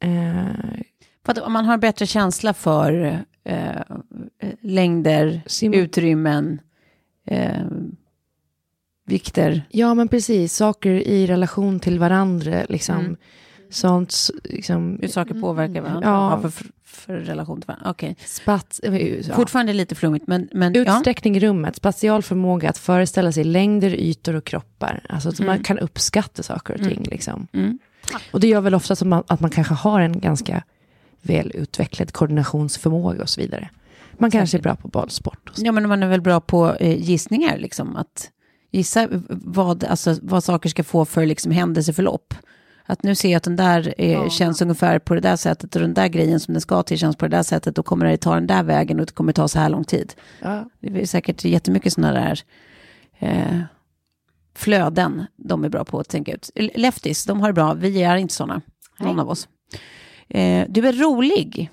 Eh, 0.00 1.42
om 1.42 1.52
man 1.52 1.64
har 1.64 1.78
bättre 1.78 2.06
känsla 2.06 2.54
för 2.54 3.24
eh, 3.44 3.82
längder, 4.60 5.42
utrymmen, 5.62 6.60
eh, 7.26 7.64
vikter. 9.06 9.62
Ja, 9.70 9.94
men 9.94 10.08
precis. 10.08 10.56
Saker 10.56 10.90
i 10.90 11.26
relation 11.26 11.80
till 11.80 11.98
varandra. 11.98 12.64
Liksom. 12.68 12.98
Mm. 12.98 13.16
Sånt, 13.70 14.14
liksom, 14.44 14.98
Hur 15.02 15.08
saker 15.08 15.40
påverkar 15.40 15.80
varandra. 15.80 16.08
Ja. 16.08 16.40
Ja. 16.42 16.50
för, 16.50 16.66
för 16.84 17.16
relation 17.16 17.60
till 17.60 17.66
varandra. 17.66 17.90
Okej. 17.90 18.16
spats, 18.24 18.80
ja. 18.82 19.34
Fortfarande 19.34 19.72
lite 19.72 19.94
flummigt, 19.94 20.26
men, 20.26 20.48
men 20.52 20.74
ja. 20.74 20.80
Utsträckning 20.80 21.36
i 21.36 21.40
rummet, 21.40 21.76
spatial 21.76 22.22
förmåga 22.22 22.70
att 22.70 22.78
föreställa 22.78 23.32
sig 23.32 23.44
längder, 23.44 23.90
ytor 23.90 24.34
och 24.34 24.44
kroppar. 24.44 25.06
Alltså 25.08 25.28
att 25.28 25.40
man 25.40 25.62
kan 25.62 25.78
uppskatta 25.78 26.42
saker 26.42 26.74
och 26.74 26.80
ting. 26.80 27.02
Liksom. 27.10 27.46
Mm. 27.52 27.78
Och 28.30 28.40
det 28.40 28.46
gör 28.46 28.60
väl 28.60 28.74
ofta 28.74 28.92
att 28.92 29.02
man, 29.02 29.24
att 29.26 29.40
man 29.40 29.50
kanske 29.50 29.74
har 29.74 30.00
en 30.00 30.20
ganska 30.20 30.62
väl 31.22 31.52
utvecklad 31.54 32.12
koordinationsförmåga 32.12 33.22
och 33.22 33.28
så 33.28 33.40
vidare. 33.40 33.70
Man 34.18 34.30
kanske 34.30 34.58
är 34.58 34.62
bra 34.62 34.76
på 34.76 34.88
bollsport. 34.88 35.50
Ja, 35.56 35.72
men 35.72 35.88
man 35.88 36.02
är 36.02 36.08
väl 36.08 36.20
bra 36.20 36.40
på 36.40 36.74
eh, 36.74 37.02
gissningar, 37.02 37.58
liksom. 37.58 37.96
Att 37.96 38.30
gissa 38.70 39.08
vad, 39.28 39.84
alltså, 39.84 40.16
vad 40.22 40.44
saker 40.44 40.68
ska 40.68 40.84
få 40.84 41.04
för 41.04 41.26
liksom, 41.26 41.52
händelseförlopp. 41.52 42.34
Att 42.86 43.02
nu 43.02 43.14
ser 43.14 43.28
jag 43.28 43.36
att 43.36 43.42
den 43.42 43.56
där 43.56 43.94
eh, 43.98 44.28
känns 44.28 44.62
ungefär 44.62 44.98
på 44.98 45.14
det 45.14 45.20
där 45.20 45.36
sättet 45.36 45.76
och 45.76 45.82
den 45.82 45.94
där 45.94 46.08
grejen 46.08 46.40
som 46.40 46.54
den 46.54 46.60
ska 46.60 46.82
till 46.82 46.98
känns 46.98 47.16
på 47.16 47.24
det 47.28 47.36
där 47.36 47.42
sättet. 47.42 47.76
Då 47.76 47.82
kommer 47.82 48.06
det 48.06 48.16
ta 48.16 48.34
den 48.34 48.46
där 48.46 48.62
vägen 48.62 49.00
och 49.00 49.06
det 49.06 49.12
kommer 49.12 49.32
ta 49.32 49.48
så 49.48 49.58
här 49.58 49.68
lång 49.68 49.84
tid. 49.84 50.14
Ja. 50.42 50.70
Det 50.80 51.02
är 51.02 51.06
säkert 51.06 51.44
jättemycket 51.44 51.92
sådana 51.92 52.12
där 52.12 52.40
eh, 53.18 53.60
flöden 54.54 55.26
de 55.36 55.64
är 55.64 55.68
bra 55.68 55.84
på 55.84 55.98
att 56.00 56.08
tänka 56.08 56.32
ut. 56.32 56.50
Leftis, 56.54 57.24
de 57.24 57.40
har 57.40 57.48
det 57.48 57.54
bra. 57.54 57.74
Vi 57.74 58.02
är 58.02 58.16
inte 58.16 58.34
sådana, 58.34 58.60
någon 59.00 59.20
av 59.20 59.30
oss. 59.30 59.48
Eh, 60.28 60.66
du 60.68 60.88
är 60.88 60.92
rolig. 60.92 61.70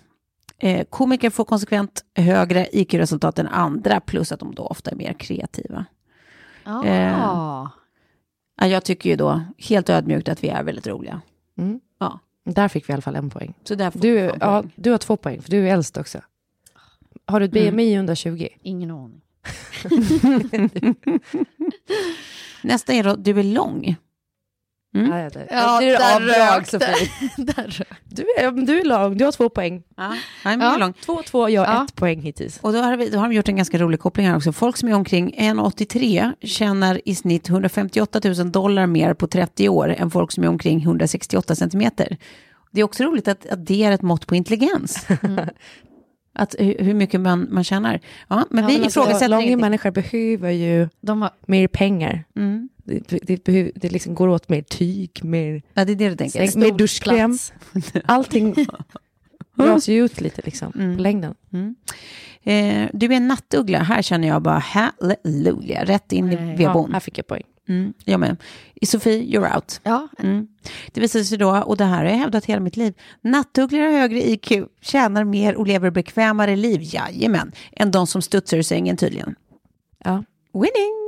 Eh, 0.57 0.85
komiker 0.89 1.29
får 1.29 1.45
konsekvent 1.45 2.05
högre 2.15 2.67
IQ-resultat 2.71 3.39
än 3.39 3.47
andra, 3.47 3.99
plus 3.99 4.31
att 4.31 4.39
de 4.39 4.55
då 4.55 4.63
ofta 4.63 4.91
är 4.91 4.95
mer 4.95 5.13
kreativa. 5.13 5.85
Ah. 6.63 6.85
Eh. 6.85 7.67
Ja, 8.61 8.67
jag 8.67 8.83
tycker 8.83 9.09
ju 9.09 9.15
då, 9.15 9.41
helt 9.57 9.89
ödmjukt, 9.89 10.29
att 10.29 10.43
vi 10.43 10.47
är 10.49 10.63
väldigt 10.63 10.87
roliga. 10.87 11.21
Mm. 11.57 11.79
Ja. 11.99 12.19
Där 12.45 12.67
fick 12.67 12.89
vi 12.89 12.91
i 12.91 12.93
alla 12.93 13.01
fall 13.01 13.15
en 13.15 13.29
poäng. 13.29 13.53
Så 13.63 13.75
där 13.75 13.91
får 13.91 13.99
Du, 13.99 14.15
ja, 14.17 14.31
poäng. 14.39 14.71
du 14.75 14.91
har 14.91 14.97
två 14.97 15.17
poäng, 15.17 15.41
för 15.41 15.51
du 15.51 15.67
är 15.67 15.73
äldst 15.73 15.97
också. 15.97 16.19
Har 17.25 17.39
du 17.39 17.45
ett 17.45 17.51
BMI 17.51 17.97
under 17.97 18.15
20? 18.15 18.49
Ingen 18.61 18.91
aning. 18.91 19.21
Nästa 22.63 22.93
är 22.93 23.03
då, 23.03 23.15
du 23.15 23.39
är 23.39 23.43
lång. 23.43 23.95
Mm. 24.95 25.11
Ja, 25.11 25.29
det, 25.29 25.47
Ja, 25.51 25.79
det 25.79 25.89
är 25.89 25.99
där 25.99 26.15
avdrag, 26.15 26.57
rök 26.59 26.67
Sofie. 26.67 27.09
Där 27.37 27.63
rök 27.63 27.87
Du 28.03 28.25
är, 28.37 28.51
du 28.65 28.79
är 28.79 28.85
lång, 28.85 29.17
du 29.17 29.25
har 29.25 29.31
två 29.31 29.49
poäng. 29.49 29.83
Ja, 29.97 30.15
är 30.43 30.57
Ja. 30.61 30.77
lång. 30.77 30.93
Två, 30.93 31.21
två, 31.25 31.49
jag 31.49 31.65
har 31.65 31.73
Ja. 31.73 31.85
ett 31.85 31.95
poäng 31.95 32.21
hittills. 32.21 32.59
Och 32.61 32.73
då 32.73 32.79
har, 32.79 32.97
vi, 32.97 33.09
då 33.09 33.17
har 33.17 33.27
de 33.29 33.35
gjort 33.35 33.47
en 33.49 33.55
ganska 33.55 33.77
rolig 33.77 33.99
koppling 33.99 34.27
här 34.27 34.35
också. 34.35 34.51
Folk 34.51 34.77
som 34.77 34.89
är 34.89 34.93
omkring 34.93 35.35
1,83 35.37 36.33
tjänar 36.41 37.01
i 37.05 37.15
snitt 37.15 37.49
158 37.49 38.21
000 38.23 38.51
dollar 38.51 38.87
mer 38.87 39.13
på 39.13 39.27
30 39.27 39.69
år 39.69 39.89
än 39.97 40.11
folk 40.11 40.31
som 40.31 40.43
är 40.43 40.47
omkring 40.47 40.81
168 40.81 41.55
centimeter. 41.55 42.17
Det 42.71 42.81
är 42.81 42.85
också 42.85 43.03
roligt 43.03 43.27
att, 43.27 43.45
att 43.49 43.65
det 43.65 43.83
är 43.83 43.91
ett 43.91 44.01
mått 44.01 44.27
på 44.27 44.35
intelligens. 44.35 45.07
Att 46.33 46.55
hur, 46.59 46.75
hur 46.79 46.93
mycket 46.93 47.19
man, 47.21 47.47
man 47.51 47.63
tjänar. 47.63 47.99
Ja, 48.27 48.45
men 48.49 48.63
Ja, 48.63 48.67
vi 48.69 48.73
men 48.73 48.83
alltså, 48.83 48.99
ifrågasätter 48.99 49.27
Långa 49.27 49.57
människor 49.57 49.91
behöver 49.91 50.49
ju 50.51 50.89
De 51.01 51.21
har, 51.21 51.31
mer 51.45 51.67
pengar. 51.67 52.23
Mm. 52.35 52.69
Det, 52.83 53.19
det, 53.23 53.43
behöver, 53.43 53.71
det 53.75 53.89
liksom 53.89 54.15
går 54.15 54.27
åt 54.27 54.49
mer 54.49 54.61
tyg, 54.61 55.19
mer, 55.23 55.61
Ja, 55.73 55.85
det 55.85 55.91
är 55.91 55.95
det 55.95 56.09
du 56.09 56.15
tänker. 56.15 56.47
säng, 56.47 56.59
mer 56.61 56.71
duschkräm. 56.71 57.37
Allting 58.05 58.55
dras 59.55 59.87
ju 59.89 60.05
ut 60.05 60.21
lite 60.21 60.41
liksom, 60.45 60.71
Mm. 60.75 60.95
på 60.95 61.01
längden. 61.01 61.35
Eh, 62.43 62.89
du 62.93 63.05
är 63.05 63.11
en 63.11 63.27
nattuggla. 63.27 63.79
Här 63.79 64.01
känner 64.01 64.27
jag 64.27 64.41
bara 64.41 64.57
halleluja. 64.59 65.83
Rätt 65.85 66.11
in 66.11 66.31
i 66.31 66.35
Nej. 66.35 66.49
Ja, 66.49 66.55
vedboden. 66.67 66.93
här 66.93 66.99
fick 66.99 67.17
jag 67.17 67.27
poäng. 67.27 67.43
Mm, 67.69 67.93
jag 68.05 68.19
med. 68.19 68.37
Sofie, 68.81 69.21
you're 69.23 69.55
out. 69.55 69.81
ja, 69.83 70.07
Mm. 70.19 70.47
Det 70.91 71.01
visar 71.01 71.19
sig 71.23 71.37
då, 71.37 71.57
och 71.57 71.77
det 71.77 71.85
här 71.85 71.97
har 71.97 72.11
jag 72.11 72.17
hävdat 72.17 72.45
hela 72.45 72.59
mitt 72.61 72.77
liv, 72.77 72.93
nattugglor 73.21 73.79
har 73.81 73.91
högre 73.91 74.29
IQ, 74.29 74.51
tjänar 74.81 75.23
mer 75.23 75.55
och 75.55 75.67
lever 75.67 75.89
bekvämare 75.89 76.55
liv, 76.55 76.79
jajamän, 76.83 77.51
än 77.71 77.91
de 77.91 78.07
som 78.07 78.21
studsar 78.21 78.57
ur 78.57 78.61
sängen 78.61 78.97
tydligen. 78.97 79.35
Ja. 80.03 80.23
Winning! 80.53 81.00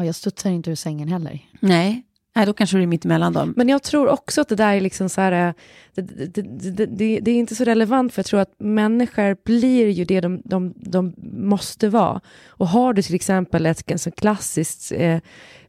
Ja, 0.00 0.06
jag 0.06 0.14
studsar 0.14 0.50
inte 0.50 0.70
ur 0.70 0.74
sängen 0.74 1.08
heller. 1.08 1.38
Nej, 1.60 2.04
Nej 2.34 2.46
då 2.46 2.52
kanske 2.52 2.76
du 2.76 2.82
är 2.82 2.86
mitt 2.86 3.04
emellan 3.04 3.32
dem. 3.32 3.54
Men 3.56 3.68
jag 3.68 3.82
tror 3.82 4.08
också 4.08 4.40
att 4.40 4.48
det 4.48 4.56
där 4.56 4.74
är 4.74 4.80
liksom 4.80 5.08
så 5.08 5.20
här, 5.20 5.48
eh, 5.48 5.54
det, 5.94 6.02
det, 6.02 6.42
det, 6.42 6.70
det, 6.70 6.86
det, 6.86 7.20
det 7.20 7.30
är 7.30 7.34
inte 7.34 7.54
så 7.54 7.64
relevant 7.64 8.12
för 8.12 8.18
jag 8.18 8.26
tror 8.26 8.40
att 8.40 8.54
människor 8.58 9.36
blir 9.44 9.88
ju 9.88 10.04
det 10.04 10.20
de, 10.20 10.42
de, 10.44 10.74
de 10.76 11.14
måste 11.32 11.88
vara. 11.88 12.20
Och 12.46 12.68
har 12.68 12.92
du 12.92 13.02
till 13.02 13.14
exempel 13.14 13.66
ett 13.66 13.86
ganska 13.86 14.10
klassiskt 14.10 14.92
eh, 14.92 15.18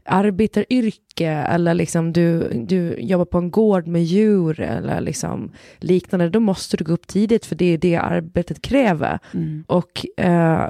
arbetaryrke 0.06 1.30
eller 1.30 1.74
liksom 1.74 2.14
du, 2.14 2.52
du 2.68 2.96
jobbar 3.00 3.26
på 3.26 3.38
en 3.38 3.52
gård 3.52 3.88
med 3.88 4.04
djur 4.04 4.60
eller 4.60 5.02
liksom 5.02 5.52
liknande, 5.78 6.30
då 6.30 6.40
måste 6.40 6.78
du 6.78 6.84
gå 6.84 6.94
upp 6.94 7.08
tidigt 7.08 7.46
för 7.46 7.56
det 7.56 7.66
är 7.66 7.78
det 7.78 7.96
arbetet 7.96 8.62
kräver. 8.62 9.20
Mm. 9.34 9.64
Och 9.68 10.06
eh, 10.18 10.70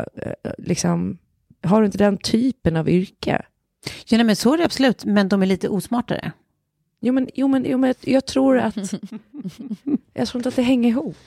liksom, 0.57 1.17
har 1.63 1.81
du 1.81 1.85
inte 1.85 1.97
den 1.97 2.17
typen 2.17 2.77
av 2.77 2.89
yrke, 2.89 3.41
Ja, 4.05 4.17
nej, 4.17 4.23
men 4.23 4.35
så 4.35 4.53
är 4.53 4.57
det 4.57 4.65
absolut, 4.65 5.05
men 5.05 5.29
de 5.29 5.41
är 5.41 5.45
lite 5.45 5.69
osmartare. 5.69 6.31
Jo 7.01 7.13
men, 7.13 7.29
jo, 7.33 7.47
men, 7.47 7.65
jo, 7.67 7.77
men 7.77 7.93
jag 8.01 8.25
tror 8.25 8.57
att 8.57 8.75
jag 10.13 10.27
tror 10.27 10.39
inte 10.39 10.49
att 10.49 10.55
det 10.55 10.61
hänger 10.61 10.89
ihop. 10.89 11.17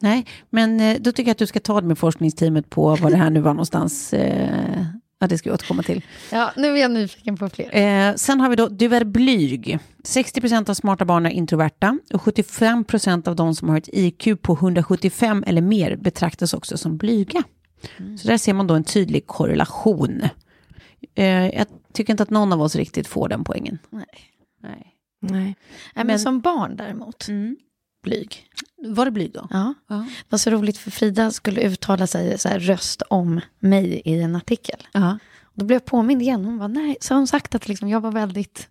Nej, 0.00 0.26
men 0.50 0.80
eh, 0.80 0.96
då 1.00 1.12
tycker 1.12 1.28
jag 1.28 1.32
att 1.32 1.38
du 1.38 1.46
ska 1.46 1.60
ta 1.60 1.80
det 1.80 1.86
med 1.86 1.98
forskningsteamet 1.98 2.70
på 2.70 2.96
vad 2.96 3.12
det 3.12 3.16
här 3.16 3.30
nu 3.30 3.40
var 3.40 3.54
någonstans. 3.54 4.12
Eh, 4.12 4.84
ja, 5.18 5.26
det 5.26 5.38
ska 5.38 5.48
jag 5.48 5.54
återkomma 5.54 5.82
till. 5.82 6.02
Ja, 6.32 6.52
nu 6.56 6.68
är 6.68 6.76
jag 6.76 6.90
nyfiken 6.90 7.36
på 7.36 7.48
fler. 7.48 7.76
Eh, 7.76 8.14
sen 8.14 8.40
har 8.40 8.48
vi 8.50 8.56
då, 8.56 8.68
du 8.68 8.94
är 8.94 9.04
blyg. 9.04 9.78
60% 10.04 10.70
av 10.70 10.74
smarta 10.74 11.04
barn 11.04 11.26
är 11.26 11.30
introverta 11.30 11.98
och 12.12 12.20
75% 12.20 13.28
av 13.28 13.36
de 13.36 13.54
som 13.54 13.68
har 13.68 13.78
ett 13.78 13.88
IQ 13.92 14.42
på 14.42 14.52
175 14.52 15.44
eller 15.46 15.62
mer 15.62 15.96
betraktas 15.96 16.54
också 16.54 16.78
som 16.78 16.96
blyga. 16.96 17.42
Så 18.18 18.28
där 18.28 18.38
ser 18.38 18.52
man 18.52 18.66
då 18.66 18.74
en 18.74 18.84
tydlig 18.84 19.26
korrelation. 19.26 20.22
Eh, 21.14 21.48
jag 21.48 21.66
tycker 21.92 22.12
inte 22.12 22.22
att 22.22 22.30
någon 22.30 22.52
av 22.52 22.62
oss 22.62 22.76
riktigt 22.76 23.06
får 23.06 23.28
den 23.28 23.44
poängen. 23.44 23.78
Nej. 23.90 24.04
Nej. 24.62 24.96
Nej. 25.20 25.56
Men, 25.94 26.06
Men- 26.06 26.18
som 26.18 26.40
barn 26.40 26.76
däremot, 26.76 27.28
Mm. 27.28 27.56
blyg. 28.02 28.46
Var 28.88 29.04
det 29.04 29.10
blyg 29.10 29.32
då? 29.32 29.46
Ja. 29.50 29.74
Ja. 29.88 29.94
Det 29.96 30.26
var 30.28 30.38
så 30.38 30.50
roligt 30.50 30.78
för 30.78 30.90
Frida 30.90 31.30
skulle 31.30 31.60
uttala 31.60 32.06
sig 32.06 32.38
så 32.38 32.48
här, 32.48 32.58
röst 32.58 33.02
om 33.10 33.40
mig 33.58 34.02
i 34.04 34.22
en 34.22 34.36
artikel. 34.36 34.86
Ja. 34.92 35.18
Då 35.54 35.64
blev 35.64 35.74
jag 35.74 35.84
påmind 35.84 36.22
igen. 36.22 36.44
Hon 36.44 36.58
var 36.58 36.68
nej, 36.68 36.96
så 37.00 37.14
har 37.14 37.18
hon 37.18 37.26
sagt 37.26 37.54
att 37.54 37.68
liksom 37.68 37.88
jag 37.88 38.00
var 38.00 38.12
väldigt... 38.12 38.68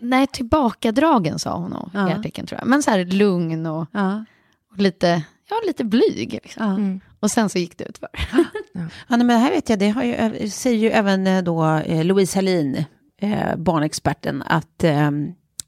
Nej, 0.00 0.26
tillbakadragen 0.26 1.38
sa 1.38 1.56
hon 1.58 1.70
nog 1.70 1.90
Ja. 1.94 2.10
i 2.10 2.12
artikeln 2.12 2.46
tror 2.46 2.60
jag. 2.60 2.68
Men 2.68 2.82
så 2.82 2.90
här 2.90 3.04
lugn 3.04 3.66
och, 3.66 3.86
Ja. 3.92 4.24
och 4.70 4.78
lite, 4.78 5.22
ja, 5.50 5.56
lite 5.66 5.84
blyg. 5.84 6.32
Liksom. 6.42 6.66
Ja. 6.66 6.70
Mm. 6.74 7.00
Och 7.20 7.30
sen 7.30 7.48
så 7.48 7.58
gick 7.58 7.78
det 7.78 7.84
ut 7.84 7.98
för. 7.98 8.08
Ja, 8.72 9.16
nej, 9.16 9.18
men 9.18 9.28
det 9.28 9.34
här 9.34 9.50
vet 9.50 9.68
jag, 9.68 9.78
det 9.78 9.88
har 9.88 10.02
ju, 10.02 10.48
säger 10.50 10.78
ju 10.78 10.90
även 10.90 11.26
eh, 11.26 11.42
då 11.42 11.64
eh, 11.64 12.04
Louise 12.04 12.38
Hallin, 12.38 12.84
eh, 13.20 13.56
barnexperten, 13.56 14.42
att 14.42 14.84
eh, 14.84 15.10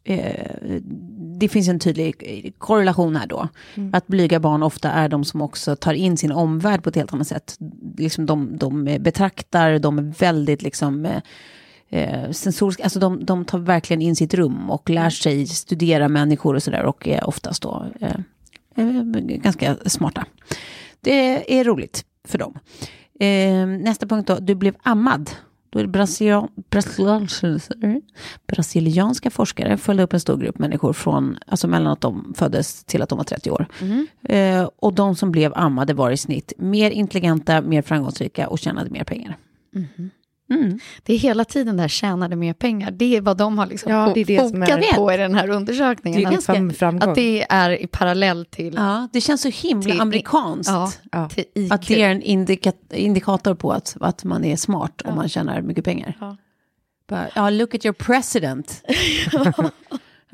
eh, 0.05 0.47
det 1.39 1.49
finns 1.49 1.69
en 1.69 1.79
tydlig 1.79 2.55
korrelation 2.59 3.17
här 3.17 3.27
då. 3.27 3.49
Att 3.93 4.07
blyga 4.07 4.41
barn 4.41 4.63
ofta 4.63 4.91
är 4.91 5.09
de 5.09 5.25
som 5.25 5.43
också 5.43 5.77
tar 5.77 5.95
in 5.95 6.17
sin 6.17 6.33
omvärld 6.33 6.83
på 6.83 6.89
ett 6.89 6.97
helt 6.97 7.13
annat 7.13 7.29
sätt. 7.29 7.59
Liksom 7.99 8.27
de, 8.27 8.57
de 8.59 8.85
betraktar, 8.85 9.79
de 9.79 9.99
är 9.99 10.03
väldigt 10.19 10.63
liksom 10.63 11.07
eh, 11.89 12.31
sensoriska, 12.31 12.83
alltså 12.83 12.99
de, 12.99 13.25
de 13.25 13.45
tar 13.45 13.59
verkligen 13.59 14.03
in 14.03 14.17
sitt 14.17 14.35
rum 14.35 14.71
och 14.71 14.91
lär 14.91 15.11
sig 15.11 15.47
studera 15.47 16.09
människor 16.09 16.55
och 16.55 16.63
sådär 16.63 16.83
och 16.83 17.09
är 17.09 17.29
oftast 17.29 17.63
då 17.63 17.87
eh, 18.01 18.17
ganska 19.37 19.77
smarta. 19.87 20.27
Det 21.03 21.59
är 21.61 21.65
roligt 21.65 22.05
för 22.25 22.39
dem. 22.39 22.59
Eh, 23.21 23.67
nästa 23.67 24.07
punkt 24.07 24.27
då, 24.27 24.39
du 24.41 24.55
blev 24.55 24.75
ammad. 24.83 25.31
Då 25.71 25.79
är 25.79 25.87
brasilia, 25.87 26.49
brasilianska, 28.47 29.31
forskare 29.31 29.77
följde 29.77 30.03
upp 30.03 30.13
en 30.13 30.21
stor 30.21 30.37
grupp 30.37 30.59
människor 30.59 30.93
från, 30.93 31.39
alltså 31.47 31.69
mellan 31.69 31.93
att 31.93 32.01
de 32.01 32.35
föddes 32.37 32.85
till 32.85 33.03
att 33.03 33.09
de 33.09 33.19
var 33.19 33.25
30 33.25 33.51
år. 33.51 33.67
Eh, 34.23 34.69
och 34.77 34.93
de 34.93 35.17
som 35.17 35.33
blev 35.33 35.53
ammade 35.55 35.95
var 35.95 36.11
i 36.11 36.17
snitt 36.17 36.53
mer 36.59 36.91
intelligenta, 36.91 37.61
mer 37.61 37.83
framgångsrika 37.83 38.49
och 38.49 38.59
tjänade 38.59 38.91
mer 38.91 39.05
pengar. 39.05 39.37
Mm. 39.75 40.11
Det 41.03 41.15
är 41.15 41.19
hela 41.19 41.45
tiden 41.45 41.77
där 41.77 41.89
tjänade 41.89 42.37
mer 42.37 42.55
pengar. 42.55 42.91
Det 42.91 43.17
är 43.17 43.21
vad 43.21 43.37
de 43.37 43.59
har 43.59 43.67
liksom 43.67 43.93
Ja, 43.93 44.11
det 44.15 44.21
är 44.21 44.25
det 44.25 44.49
som 44.49 44.63
är- 44.63 44.67
fokat 44.67 44.97
på 44.97 45.13
i 45.13 45.17
den 45.17 45.35
här 45.35 45.49
undersökningen. 45.51 46.21
Det 46.21 46.25
är 46.25 46.27
att, 46.39 46.47
ganska- 46.47 47.09
att 47.09 47.15
det 47.15 47.47
är 47.49 47.83
i 47.83 47.87
parallell 47.87 48.45
till, 48.47 48.75
Ja, 48.75 49.09
det 49.13 49.21
känns 49.21 49.43
så 49.43 49.49
himla 49.49 49.83
Till- 49.91 50.01
amerikanskt. 50.01 50.71
ja, 50.73 50.93
Ja. 51.13 51.29
Att 51.71 51.87
det 51.87 52.03
är 52.03 52.11
en 52.11 52.23
indika 52.23 52.73
indikator 52.91 53.55
på 53.55 53.73
att, 53.73 53.97
att 54.01 54.25
man 54.25 54.45
är 54.45 54.57
smart 54.57 55.03
om 55.05 55.15
man 55.15 55.29
tjänar 55.29 55.63
mycket 55.63 55.85
pengar. 55.85 56.17
Ja. 56.21 56.37
Bara, 57.09 57.29
Ja, 57.35 57.51
look 57.51 57.75
at 57.75 57.85
your 57.85 57.95
president. 57.95 58.83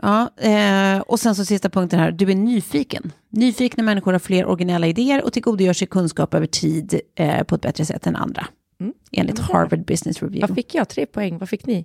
Ja, 0.03 0.31
eh, 0.37 0.99
och 1.01 1.21
sen 1.21 1.35
så 1.35 1.44
sista 1.44 1.68
punkten 1.71 2.01
här, 2.01 2.11
du 2.12 2.31
är 2.31 2.35
nyfiken. 2.35 3.12
Nyfikna 3.31 3.83
människor 3.83 4.12
har 4.12 4.18
fler 4.18 4.47
originella 4.47 4.87
idéer 4.87 5.25
och 5.25 5.33
tillgodogör 5.33 5.73
sig 5.73 5.87
kunskap 5.88 6.35
över 6.35 6.47
tid 6.47 7.01
eh, 7.14 7.42
på 7.42 7.55
ett 7.55 7.61
bättre 7.61 7.85
sätt 7.85 8.07
än 8.07 8.16
andra. 8.16 8.47
Mm. 8.81 8.93
Enligt 9.12 9.38
Harvard 9.38 9.85
Business 9.85 10.23
Review. 10.23 10.47
Vad 10.47 10.55
fick 10.57 10.75
jag? 10.75 10.88
Tre 10.88 11.07
poäng. 11.07 11.38
Vad 11.38 11.49
fick 11.49 11.67
ni? 11.67 11.85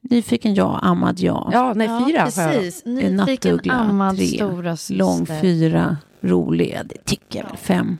Nyfiken 0.00 0.54
ja, 0.54 0.78
ammad 0.82 1.20
ja. 1.20 1.50
Ja, 1.52 1.74
nej, 1.74 1.88
fyra. 1.88 2.18
Ja, 2.18 2.30
får 2.30 2.42
jag. 2.42 2.52
precis. 2.52 2.84
Nyfiken, 2.84 3.16
Nattuggla, 3.16 3.74
ammad, 3.74 4.16
tre. 4.16 4.26
stora 4.26 4.76
syster. 4.76 4.94
Lång 4.94 5.26
fyra, 5.26 5.96
rolig, 6.20 6.72
ja, 6.76 6.82
det 6.82 7.04
tycker 7.04 7.38
jag 7.38 7.46
väl, 7.46 7.56
fem. 7.56 7.98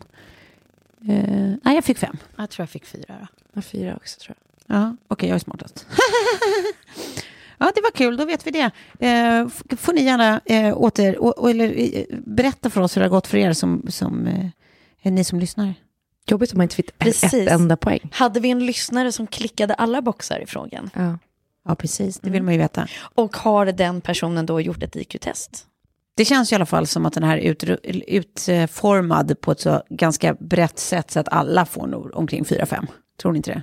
Eh, 1.09 1.55
nej, 1.62 1.75
jag 1.75 1.85
fick 1.85 1.99
fem. 1.99 2.16
Jag 2.37 2.51
tror 2.51 2.62
jag 2.62 2.71
fick 2.71 2.87
fyra 2.87 3.14
då. 3.21 3.27
Ja, 3.53 3.62
fyra 3.62 3.97
också 3.97 4.21
tror 4.21 4.37
jag. 4.66 4.77
Ja, 4.77 4.97
okej, 5.09 5.29
jag 5.29 5.37
är 5.37 5.38
smartast. 5.38 5.87
ja, 7.59 7.73
det 7.75 7.81
var 7.81 7.90
kul, 7.90 8.16
då 8.16 8.25
vet 8.25 8.47
vi 8.47 8.51
det. 8.51 8.71
Eh, 9.07 9.49
får 9.77 9.92
ni 9.92 10.03
gärna 10.03 10.40
eh, 10.45 10.77
åter, 10.77 11.19
och, 11.19 11.51
eller, 11.51 11.75
eh, 11.79 12.05
berätta 12.27 12.71
för 12.71 12.81
oss 12.81 12.97
hur 12.97 13.01
det 13.01 13.07
har 13.07 13.11
gått 13.11 13.27
för 13.27 13.38
er 13.38 13.53
som, 13.53 13.87
som 13.88 14.27
eh, 14.27 14.47
är 15.03 15.11
ni 15.11 15.25
som 15.25 15.40
lyssnar. 15.40 15.75
Jobbigt 16.27 16.53
om 16.53 16.57
man 16.57 16.62
inte 16.62 16.77
fick 16.77 16.89
ett, 16.89 16.99
Precis. 16.99 17.35
ett 17.35 17.49
enda 17.49 17.77
poäng. 17.77 18.11
Hade 18.12 18.41
vi 18.41 18.51
en 18.51 18.67
lyssnare 18.67 19.12
som 19.12 19.27
klickade 19.27 19.75
alla 19.75 20.03
boxar 20.03 20.41
i 20.41 20.47
frågan? 20.47 20.91
Ja. 20.95 21.19
Ja, 21.69 21.75
precis, 21.75 22.19
det 22.19 22.31
vill 22.31 22.43
man 22.43 22.55
ju 22.55 22.61
veta. 22.61 22.89
Och 23.15 23.37
har 23.37 23.67
den 23.67 24.01
personen 24.01 24.47
då 24.47 24.61
gjort 24.61 24.83
ett 24.83 24.97
IQ-test? 24.97 25.67
Det 26.17 26.25
känns 26.25 26.53
i 26.53 26.55
alla 26.55 26.67
fall 26.67 26.87
som 26.87 27.07
att 27.07 27.12
den 27.12 27.23
här 27.23 27.37
är 27.37 27.43
ut, 27.43 27.65
utformad 28.07 29.41
på 29.41 29.53
ett 29.53 29.61
så 29.61 29.83
ganska 29.91 30.35
brett 30.35 30.79
sätt 30.79 31.11
så 31.11 31.21
att 31.21 31.29
alla 31.29 31.67
får 31.67 31.87
nog 31.87 32.15
omkring 32.15 32.45
4-5. 32.45 32.87
Tror 33.21 33.33
ni 33.33 33.37
inte 33.37 33.51
det? 33.51 33.62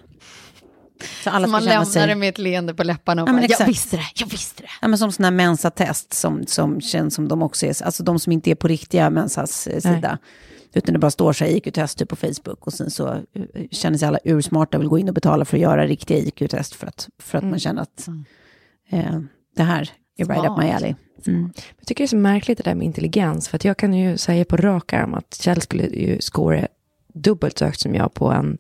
Så 1.23 1.30
alla 1.30 1.47
Man 1.47 1.65
lämnar 1.65 1.86
sig... 1.86 2.08
det 2.08 2.15
med 2.15 2.30
ett 2.30 2.38
leende 2.38 2.73
på 2.73 2.84
läpparna 2.84 3.23
och 3.23 3.30
Ja, 3.30 3.34
men 3.34 3.41
bara, 3.41 3.56
jag 3.60 3.65
visste 3.65 3.97
det, 3.97 4.08
jag 4.15 4.28
visste 4.28 4.63
det. 4.63 4.69
Ja, 4.82 4.88
men 4.88 4.99
som 4.99 5.12
sådana 5.12 5.28
här 5.28 5.47
mensatest 5.47 6.13
som, 6.13 6.47
som 6.47 6.82
känns 6.82 7.15
som 7.15 7.28
de 7.28 7.41
också 7.41 7.65
är, 7.65 7.84
alltså 7.84 8.04
de 8.04 8.19
som 8.19 8.32
inte 8.32 8.52
är 8.52 8.56
på 8.56 8.67
riktiga 8.67 9.10
mensas 9.10 9.67
eh, 9.67 9.80
sida. 9.80 10.17
Utan 10.73 10.93
det 10.93 10.99
bara 10.99 11.12
står 11.12 11.33
så 11.33 11.45
här 11.45 11.51
IQ-test 11.51 11.97
typ 11.97 12.09
på 12.09 12.15
Facebook 12.15 12.67
och 12.67 12.73
sen 12.73 12.91
så 12.91 13.07
eh, 13.13 13.43
känner 13.71 13.97
sig 13.97 14.07
alla 14.07 14.19
ursmarta 14.23 14.77
och 14.77 14.81
vill 14.83 14.89
gå 14.89 14.97
in 14.99 15.07
och 15.07 15.15
betala 15.15 15.45
för 15.45 15.57
att 15.57 15.62
göra 15.62 15.88
riktiga 15.88 16.17
IQ-test 16.17 16.75
för 16.75 16.88
att, 16.88 17.09
för 17.19 17.38
att 17.38 17.43
man 17.43 17.59
känner 17.59 17.81
att 17.81 18.07
eh, 18.89 19.19
det 19.55 19.63
här 19.63 19.91
är 20.17 20.25
right 20.25 20.45
up 20.45 20.57
my 20.57 20.69
alley. 20.69 20.95
Mm. 21.27 21.51
Jag 21.77 21.88
tycker 21.88 22.03
det 22.03 22.05
är 22.05 22.07
så 22.07 22.15
märkligt 22.15 22.57
det 22.57 22.63
där 22.63 22.75
med 22.75 22.86
intelligens. 22.86 23.49
För 23.49 23.55
att 23.55 23.65
jag 23.65 23.77
kan 23.77 23.93
ju 23.93 24.17
säga 24.17 24.45
på 24.45 24.57
rak 24.57 24.93
arm 24.93 25.13
att 25.13 25.36
Kjell 25.36 25.62
skulle 25.62 25.83
ju 25.83 26.21
scora 26.21 26.67
dubbelt 27.13 27.57
så 27.57 27.65
högt 27.65 27.79
som 27.79 27.95
jag 27.95 28.13
på, 28.13 28.31
en, 28.31 28.57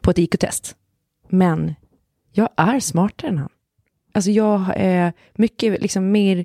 på 0.00 0.10
ett 0.10 0.18
IQ-test. 0.18 0.76
Men 1.28 1.74
jag 2.32 2.48
är 2.56 2.80
smartare 2.80 3.30
än 3.30 3.38
han. 3.38 3.48
Alltså 4.12 4.30
jag 4.30 4.72
är 4.76 5.12
mycket 5.34 5.82
liksom 5.82 6.10
mer 6.10 6.44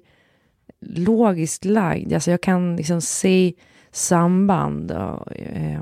logiskt 0.81 1.65
lagd. 1.65 2.13
Alltså 2.13 2.31
jag 2.31 2.41
kan 2.41 2.75
liksom 2.75 3.01
se 3.01 3.53
samband 3.97 4.91
och 4.91 5.31
eh, 5.38 5.81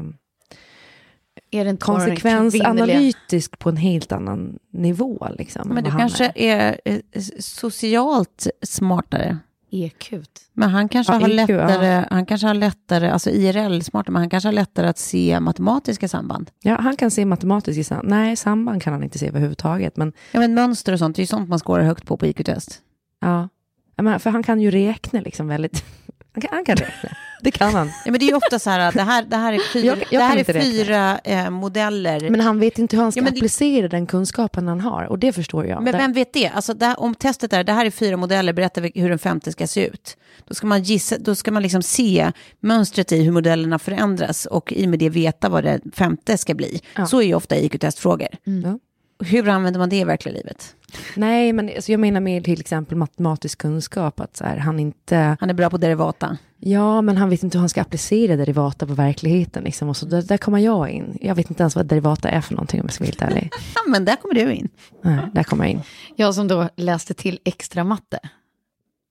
Är 1.52 1.66
det 1.66 1.78
konsekvensanalytisk 1.78 3.60
på 3.60 3.70
en 3.70 3.78
helt 3.78 4.12
annan 4.12 4.60
nivå. 4.72 5.28
Liksom, 5.38 5.70
Men 5.70 5.84
du 5.84 5.92
kanske 5.92 6.32
är. 6.36 6.78
är 6.86 7.02
eh, 7.12 7.22
socialt 7.40 8.48
smartare. 8.62 9.38
EQ. 9.72 10.14
Men 10.54 10.70
han 10.70 10.90
kanske, 10.90 11.14
Ja, 11.14 11.20
har 11.20 11.28
ja. 11.30 11.36
lättare, 11.36 12.06
han 12.10 12.26
kanske 12.26 12.48
har 12.48 12.54
lättare, 12.54 13.10
alltså 13.10 13.30
IRL 13.30 13.82
smartare, 13.82 14.12
men 14.14 14.22
han 14.22 14.30
kanske 14.30 14.48
har 14.48 14.54
lättare 14.54 14.88
att 14.88 14.98
se 14.98 15.40
matematiska 15.40 16.08
samband. 16.08 16.52
Ja, 16.64 16.76
han 16.82 16.98
kan 16.98 17.12
se 17.12 17.26
matematiska 17.26 17.84
samband. 17.84 18.10
Nej, 18.10 18.36
samband 18.36 18.82
kan 18.82 18.94
han 18.94 19.04
inte 19.04 19.20
se 19.20 19.28
överhuvudtaget. 19.28 19.98
Men 19.98 20.14
Ja, 20.32 20.40
men 20.40 20.54
mönster 20.54 20.94
och 20.94 21.00
sånt, 21.00 21.16
det 21.16 21.20
är 21.20 21.24
ju 21.24 21.28
sånt 21.28 21.50
man 21.50 21.60
skårar 21.60 21.84
högt 21.84 22.06
på 22.06 22.18
på 22.18 22.26
IQ-test. 22.26 22.82
Ja, 23.22 23.50
Ja, 23.96 24.04
men 24.04 24.20
för 24.20 24.30
han 24.30 24.44
kan 24.44 24.62
ju 24.62 24.72
räkna 24.72 25.20
liksom 25.22 25.48
väldigt... 25.48 25.84
Han 26.34 26.42
kan, 26.42 26.50
han 26.54 26.66
kan 26.66 26.76
räkna, 26.76 27.10
det 27.42 27.52
kan 27.52 27.74
han. 27.74 27.88
Ja, 28.06 28.12
men 28.12 28.20
det 28.20 28.26
är 28.26 28.30
ju 28.30 28.36
ofta 28.36 28.60
så 28.60 28.70
här, 28.70 28.92
det 28.92 29.02
här, 29.02 29.24
det 29.26 29.36
här 29.36 29.54
är 29.54 29.60
fyra, 29.74 29.86
Jag- 29.86 29.98
jag 30.12 30.22
det 30.22 30.26
här 30.26 30.38
är 30.38 30.62
fyra 30.62 31.20
eh, 31.24 31.50
modeller. 31.50 32.30
Men 32.30 32.42
han 32.42 32.60
vet 32.60 32.80
inte 32.80 32.96
hur 32.96 33.04
han 33.04 33.12
ska 33.12 33.20
Ja, 33.20 33.24
men 33.24 33.34
applicera 33.34 33.88
den 33.88 34.06
kunskapen 34.08 34.68
han 34.68 34.82
har. 34.82 35.04
Och 35.04 35.20
det 35.20 35.34
förstår 35.34 35.66
jag. 35.66 35.84
Men 35.84 35.92
Där- 35.94 36.00
vem 36.00 36.14
vet 36.14 36.34
det? 36.34 36.48
Alltså 36.48 36.74
det 36.74 36.86
här, 36.86 37.00
om 37.00 37.16
testet 37.16 37.54
är, 37.54 37.64
det 37.64 37.72
här 37.74 37.86
är 37.86 37.92
fyra 37.92 38.18
modeller, 38.18 38.54
berätta 38.54 38.82
hur 38.82 39.10
den 39.10 39.20
femte 39.20 39.52
ska 39.52 39.68
se 39.68 39.88
ut. 39.88 40.18
Då 40.48 40.54
ska 40.54 40.68
man, 40.68 40.84
gissa, 40.84 41.16
då 41.20 41.36
ska 41.36 41.52
man 41.52 41.64
liksom 41.64 41.82
se 41.84 42.32
mönstret 42.60 43.12
i 43.12 43.24
hur 43.24 43.32
modellerna 43.32 43.80
förändras 43.80 44.46
och 44.46 44.72
i 44.74 44.86
och 44.86 44.90
med 44.90 45.00
det 45.00 45.10
veta 45.10 45.50
vad 45.50 45.64
det 45.64 45.80
femte 45.94 46.38
ska 46.38 46.54
bli. 46.54 46.82
Ja. 46.96 47.06
Så 47.06 47.22
är 47.22 47.26
ju 47.26 47.36
ofta 47.36 47.56
IQ-testfrågor. 47.58 48.28
Ja. 48.44 48.80
Hur 49.20 49.50
använder 49.50 49.80
man 49.80 49.90
det 49.90 49.96
i 49.96 50.04
verkliga 50.04 50.36
livet? 50.36 50.76
Nej, 51.16 51.54
men 51.54 51.70
alltså, 51.76 51.92
jag 51.92 52.00
menar 52.00 52.20
med 52.20 52.44
till 52.44 52.60
exempel 52.60 52.98
matematisk 52.98 53.58
kunskap. 53.58 54.20
Att 54.20 54.38
så 54.38 54.44
här, 54.44 54.58
han 54.58 54.80
inte... 54.80 55.38
Han 55.40 55.50
är 55.50 55.54
bra 55.54 55.70
på 55.70 55.78
derivata. 55.78 56.38
Ja, 56.60 57.02
men 57.02 57.18
han 57.18 57.30
vet 57.30 57.44
inte 57.44 57.58
hur 57.58 57.60
han 57.60 57.70
ska 57.70 57.82
applicera 57.82 58.36
derivata 58.36 58.88
på 58.88 58.94
verkligheten. 58.94 59.64
Liksom. 59.64 59.90
Och 59.90 59.98
så 59.98 60.06
där, 60.06 60.22
där 60.22 60.38
kommer 60.38 60.60
jag 60.60 60.90
in. 60.90 61.18
Jag 61.22 61.36
vet 61.36 61.50
inte 61.50 61.64
ens 61.64 61.76
vad 61.76 61.86
derivata 61.86 62.30
är 62.30 62.42
för 62.42 62.54
någonting 62.54 62.82
om 62.82 62.86
jag 62.86 62.94
ska 62.94 63.04
vara 63.04 63.08
helt 63.08 63.22
ärlig. 63.22 63.50
Ja, 63.76 63.82
men 63.92 64.06
där 64.06 64.16
kommer 64.16 64.36
du 64.36 64.54
in. 64.54 64.70
Nej, 65.02 65.20
där 65.34 65.44
kommer 65.44 65.64
jag 65.66 65.72
in. 65.72 65.82
Jag 66.16 66.36
som 66.36 66.48
då 66.48 66.70
läste 66.76 67.14
till 67.14 67.40
extra 67.44 67.84
matte 67.84 68.20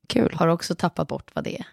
Kul. 0.09 0.35
har 0.35 0.49
också 0.49 0.75
tappat 0.75 1.09
bort 1.09 1.31
vad 1.35 1.45
det 1.45 1.59
är. 1.59 1.67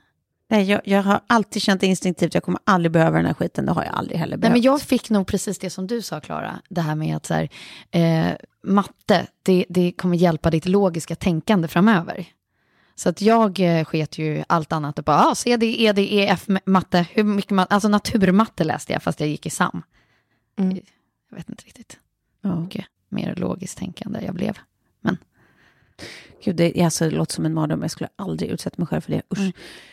Nej, 0.52 0.70
jag, 0.70 0.82
jag 0.84 1.04
har 1.04 1.22
alltid 1.28 1.62
känt 1.62 1.84
instinktivt, 1.84 2.34
jag 2.34 2.44
kommer 2.44 2.62
aldrig 2.64 2.92
behöva 2.92 3.18
den 3.18 3.26
här 3.26 3.34
skiten, 3.34 3.66
det 3.66 3.72
har 3.72 3.84
jag 3.84 3.94
aldrig 3.94 4.20
heller 4.20 4.38
Nej, 4.38 4.42
behövt. 4.42 4.54
men 4.54 4.62
jag 4.62 4.82
fick 4.82 5.10
nog 5.10 5.28
precis 5.28 5.60
det 5.60 5.70
som 5.70 5.88
du 5.88 6.02
sa, 6.02 6.20
Klara. 6.20 6.62
Det 6.70 6.82
här 6.82 6.96
med 6.96 7.16
att 7.16 7.26
så 7.26 7.34
här, 7.34 7.50
eh, 7.92 8.36
matte, 8.64 9.28
det, 9.44 9.66
det 9.70 9.92
kommer 9.92 10.16
hjälpa 10.18 10.50
ditt 10.50 10.66
logiska 10.66 11.16
tänkande 11.16 11.68
framöver. 11.68 12.26
Så 12.96 13.10
att 13.10 13.22
jag 13.22 13.60
eh, 13.60 13.86
sket 13.86 14.18
ju 14.18 14.44
allt 14.48 14.72
annat 14.72 15.00
och 15.00 15.06
bara, 15.06 15.18
ah, 15.26 15.36
CD, 15.36 15.86
ED, 15.88 16.00
EF, 16.00 16.48
matte, 16.66 17.06
hur 17.12 17.24
mycket 17.24 17.52
matte, 17.52 17.74
alltså 17.74 17.90
naturmatte 17.90 18.64
läste 18.64 18.94
jag 18.94 19.04
fast 19.04 19.20
jag 19.20 19.30
gick 19.30 19.46
i 19.46 19.50
SAM. 19.50 19.84
Mm. 20.60 20.80
Jag 21.30 21.38
vet 21.38 21.50
inte 21.50 21.64
riktigt 21.66 22.00
Ja. 22.42 22.50
hur 22.50 22.62
mycket 22.62 22.86
mer 23.10 23.36
logiskt 23.36 23.78
tänkande 23.78 24.20
jag 24.26 24.36
blev. 24.36 24.58
Gud, 26.44 26.56
det, 26.56 26.82
alltså, 26.82 27.10
det 27.10 27.16
låter 27.16 27.34
som 27.34 27.46
en 27.46 27.54
mardröm, 27.54 27.82
jag 27.82 27.92
skulle 27.92 28.10
aldrig 28.16 28.50
utsätta 28.50 28.76
mig 28.78 28.88
själv 28.88 29.02
för 29.02 29.12
det. 29.12 29.22
Usch. 29.34 29.40
Mm. 29.40 29.52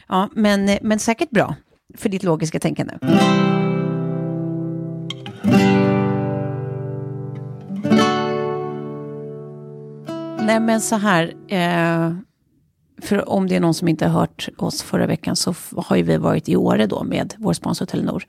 Ja, 0.09 0.29
men, 0.33 0.69
eh, 0.69 0.79
men 0.83 0.99
säkert 0.99 1.31
bra 1.31 1.55
för 1.95 2.09
ditt 2.09 2.23
logiska 2.23 2.61
tänkande. 2.61 2.95
Nej, 10.41 10.61
men 10.61 10.81
så 10.81 10.97
här. 10.97 11.33
Eh, 11.49 12.13
för 13.01 13.29
om 13.29 13.49
det 13.49 13.57
är 13.57 13.61
någon 13.61 13.75
som 13.75 13.89
inte 13.89 14.07
har 14.07 14.21
hört 14.21 14.49
oss 14.57 14.83
förra 14.83 15.07
veckan 15.07 15.37
så 15.37 15.55
har 15.77 15.97
ju 15.97 16.03
vi 16.03 16.17
varit 16.17 16.49
i 16.49 16.57
Åre 16.57 16.87
då 16.87 17.05
med 17.05 17.35
vår 17.39 17.53
sponsor 17.53 17.87
Telenor. 17.87 18.27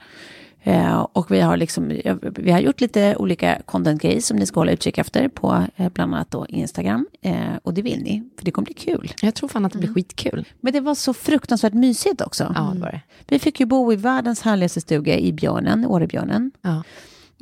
Eh, 0.64 1.00
och 1.00 1.32
vi 1.32 1.40
har, 1.40 1.58
liksom, 1.58 1.88
vi 2.22 2.52
har 2.52 2.60
gjort 2.60 2.82
lite 2.82 3.16
olika 3.16 3.62
content-grejer 3.66 4.22
som 4.22 4.38
ni 4.38 4.46
ska 4.46 4.60
hålla 4.60 4.72
utkik 4.72 4.98
efter 4.98 5.28
på 5.28 5.66
eh, 5.76 5.90
bland 5.90 6.16
annat 6.16 6.32
då 6.32 6.46
Instagram. 6.50 7.08
Eh, 7.22 7.34
och 7.64 7.74
det 7.74 7.82
vill 7.82 8.04
ni, 8.04 8.24
för 8.38 8.46
det 8.46 8.52
kommer 8.52 8.66
bli 8.66 8.74
kul. 8.74 9.14
Jag 9.22 9.36
tror 9.36 9.50
fan 9.50 9.66
att 9.66 9.74
det 9.74 9.80
blir 9.80 9.94
skitkul. 9.94 10.46
Men 10.62 10.74
det 10.74 10.80
var 10.80 10.96
så 10.96 11.14
fruktansvärt 11.14 11.74
mysigt 11.74 12.22
också. 12.22 12.54
Ja, 12.56 12.72
det 12.74 12.80
var 12.80 12.92
det. 12.92 13.02
Vi 13.28 13.40
fick 13.40 13.60
ju 13.60 13.66
bo 13.66 13.94
i 13.94 13.96
världens 13.96 14.42
härligaste 14.42 14.82
stuga 14.82 15.18
i 15.18 15.34
Björnen, 15.34 15.86
Årebjörnen. 15.86 16.52
Ja. 16.62 16.84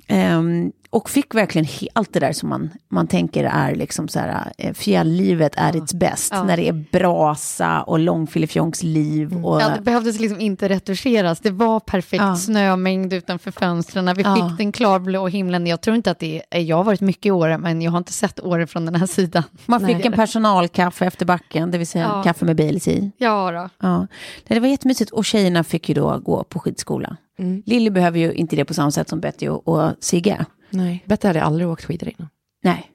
Ehm, 0.08 0.72
och 0.90 1.10
fick 1.10 1.36
verkligen 1.36 1.68
allt 1.94 2.14
det 2.14 2.20
där 2.20 2.34
som 2.34 2.50
man, 2.50 2.70
man 2.90 3.08
tänker 3.08 3.44
är 3.44 3.76
liksom 3.76 4.08
så 4.08 4.20
här, 4.20 4.52
eh, 4.58 4.74
fjälllivet 4.74 5.54
är 5.56 5.76
its 5.76 5.94
bäst. 5.94 6.32
Ja. 6.36 6.44
När 6.44 6.58
det 6.58 6.68
är 6.68 6.86
brasa 6.92 7.82
och 7.82 8.00
långfilifjonksliv. 8.00 9.46
Och, 9.46 9.62
Ja, 9.62 9.70
det 9.76 9.82
behövdes 9.82 10.20
liksom 10.20 10.40
inte 10.42 10.70
retuscheras. 10.70 11.40
Det 11.40 11.52
var 11.52 11.80
perfekt 11.80 12.22
Ja. 12.24 12.36
snömängd 12.36 13.14
utanför 13.14 13.52
fönstren. 13.52 14.14
Vi 14.16 14.22
Ja. 14.24 14.36
fick 14.50 14.58
den 14.58 14.72
klarblå 14.72 15.28
himlen. 15.28 15.68
Jag 15.68 15.82
tror 15.82 15.96
inte 15.96 16.12
att 16.12 16.20
det 16.20 16.42
är... 16.50 16.60
Jag 16.60 16.78
har 16.78 16.84
varit 16.84 17.02
mycket 17.02 17.26
i 17.26 17.32
Åre, 17.32 17.58
men 17.58 17.82
jag 17.82 17.92
har 17.92 17.98
inte 17.98 18.14
sett 18.14 18.40
Åre 18.40 18.68
från 18.68 18.86
den 18.86 18.96
här 18.96 19.08
sidan. 19.08 19.44
man 19.66 19.80
fick 19.80 19.98
Nej. 19.98 20.08
en 20.08 20.14
personalkaffe 20.14 21.06
efter 21.06 21.26
backen, 21.26 21.72
det 21.72 21.78
vill 21.78 21.88
säga 21.88 22.12
Ja. 22.14 22.24
kaffe 22.24 22.46
med 22.46 22.56
Baileys 22.56 22.88
i. 22.88 23.12
Ja, 23.18 23.52
då. 23.52 23.88
Ja. 23.88 24.08
Det 24.48 24.60
var 24.60 24.68
jättemysigt 24.68 25.12
och 25.12 25.26
tjejerna 25.26 25.64
fick 25.64 25.90
ju 25.90 25.96
då 25.96 26.20
gå 26.20 26.44
på 26.44 26.60
skidskola. 26.60 27.18
Mm. 27.40 27.64
Lilly 27.66 27.90
behöver 27.90 28.20
ju 28.20 28.34
inte 28.34 28.56
det 28.56 28.66
på 28.66 28.74
samma 28.74 28.92
sätt 28.92 29.10
som 29.10 29.20
Betty 29.20 29.48
och, 29.48 29.68
och 29.68 29.92
Sigge. 30.00 30.46
Nej, 30.70 31.04
Betty 31.06 31.28
hade 31.28 31.44
aldrig 31.44 31.70
åkt 31.70 31.86
skidor 31.86 32.10
innan. 32.10 32.30
Nej. 32.64 32.92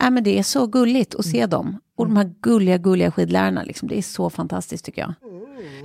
Nej, 0.00 0.10
men 0.10 0.24
det 0.24 0.38
är 0.38 0.42
så 0.42 0.66
gulligt 0.66 1.14
att 1.14 1.26
se 1.26 1.46
dem. 1.46 1.80
Och 1.96 2.06
de 2.06 2.16
här 2.16 2.34
gulliga, 2.40 2.78
gulliga 2.78 3.10
skidlärarna, 3.10 3.62
liksom, 3.62 3.88
det 3.88 3.98
är 3.98 4.02
så 4.02 4.30
fantastiskt 4.30 4.84
tycker 4.84 5.02
jag. 5.02 5.14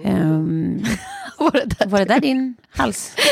Ehm, 0.03 0.83
Var 1.39 1.51
det 1.51 1.65
där? 1.79 1.87
var 1.87 1.99
det 1.99 2.05
där 2.05 2.19
din 2.19 2.55
hals? 2.69 3.15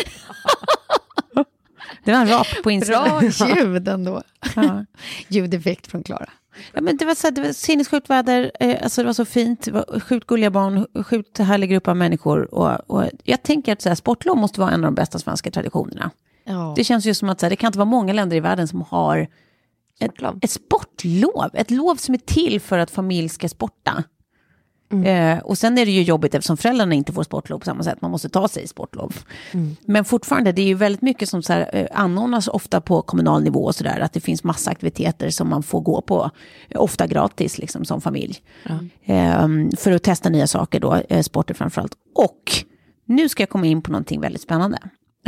Det 2.03 2.11
var 2.11 2.19
en 2.21 2.27
rap 2.29 2.47
på 2.63 2.71
insidan. 2.71 3.19
Bra 3.39 3.55
ljud 3.55 3.87
ändå. 3.87 4.23
Ja. 4.55 4.85
Ljudeffekt 5.27 5.87
från 5.87 6.03
Klara. 6.03 6.29
Ja, 6.73 6.81
men 6.81 6.97
det 6.97 7.05
var, 7.05 7.15
så 7.15 7.27
här, 7.27 7.31
det 7.31 7.41
var 7.41 7.51
sinnessjukt 7.53 8.09
väder, 8.09 8.51
eh, 8.59 8.77
alltså 8.83 9.01
det 9.01 9.05
var 9.05 9.13
så 9.13 9.25
fint, 9.25 9.61
det 9.61 9.71
var 9.71 9.99
sjukt 9.99 10.27
gulliga 10.27 10.49
barn, 10.49 11.03
sjukt 11.03 11.37
härlig 11.37 11.69
grupp 11.69 11.87
av 11.87 11.97
människor. 11.97 12.53
Och, 12.53 12.79
och 12.87 13.03
jag 13.23 13.43
tänker 13.43 13.73
att 13.73 13.81
så 13.81 13.89
här, 13.89 13.95
sportlov 13.95 14.37
måste 14.37 14.59
vara 14.59 14.71
en 14.71 14.83
av 14.83 14.91
de 14.91 14.95
bästa 14.95 15.19
svenska 15.19 15.51
traditionerna. 15.51 16.11
Ja. 16.43 16.73
Det 16.75 16.83
känns 16.83 17.05
ju 17.05 17.13
som 17.13 17.29
att 17.29 17.39
så 17.39 17.45
här, 17.45 17.49
det 17.49 17.55
kan 17.55 17.67
inte 17.67 17.79
vara 17.79 17.89
många 17.89 18.13
länder 18.13 18.37
i 18.37 18.39
världen 18.39 18.67
som 18.67 18.81
har 18.81 19.27
ett, 19.99 20.11
ett 20.41 20.51
sportlov. 20.51 21.49
Ett 21.53 21.71
lov 21.71 21.95
som 21.95 22.13
är 22.13 22.19
till 22.19 22.61
för 22.61 22.79
att 22.79 22.91
familj 22.91 23.29
ska 23.29 23.49
sporta. 23.49 24.03
Eh, 25.05 25.39
och 25.39 25.57
sen 25.57 25.77
är 25.77 25.85
det 25.85 25.91
ju 25.91 26.01
jobbigt 26.01 26.35
eftersom 26.35 26.57
föräldrarna 26.57 26.95
inte 26.95 27.13
får 27.13 27.23
sportlov 27.23 27.59
på 27.59 27.65
samma 27.65 27.83
sätt. 27.83 28.01
Man 28.01 28.11
måste 28.11 28.29
ta 28.29 28.47
sig 28.47 28.67
sportlov. 28.67 29.15
Men 29.85 30.05
fortfarande, 30.05 30.51
det 30.51 30.61
är 30.61 30.65
ju 30.65 30.73
väldigt 30.73 31.01
mycket 31.01 31.29
som 31.29 31.43
så 31.43 31.53
här, 31.53 31.69
eh, 31.73 31.87
anordnas 31.93 32.47
ofta 32.47 32.81
på 32.81 33.01
kommunal 33.01 33.43
nivå 33.43 33.63
och 33.63 33.75
sådär. 33.75 33.99
Att 33.99 34.13
det 34.13 34.19
finns 34.19 34.43
massa 34.43 34.71
aktiviteter 34.71 35.29
som 35.29 35.49
man 35.49 35.63
får 35.63 35.81
gå 35.81 36.01
på, 36.01 36.31
eh, 36.69 36.81
ofta 36.81 37.07
gratis 37.07 37.57
liksom 37.57 37.85
som 37.85 38.01
familj. 38.01 38.41
Eh, 39.05 39.47
för 39.77 39.91
att 39.91 40.03
testa 40.03 40.29
nya 40.29 40.47
saker 40.47 40.79
då, 40.79 40.95
eh, 41.09 41.21
sporter 41.21 41.53
framförallt. 41.53 41.93
Och 42.15 42.51
nu 43.05 43.29
ska 43.29 43.41
jag 43.43 43.49
komma 43.49 43.65
in 43.65 43.81
på 43.81 43.91
någonting 43.91 44.21
väldigt 44.21 44.41
spännande. 44.41 44.79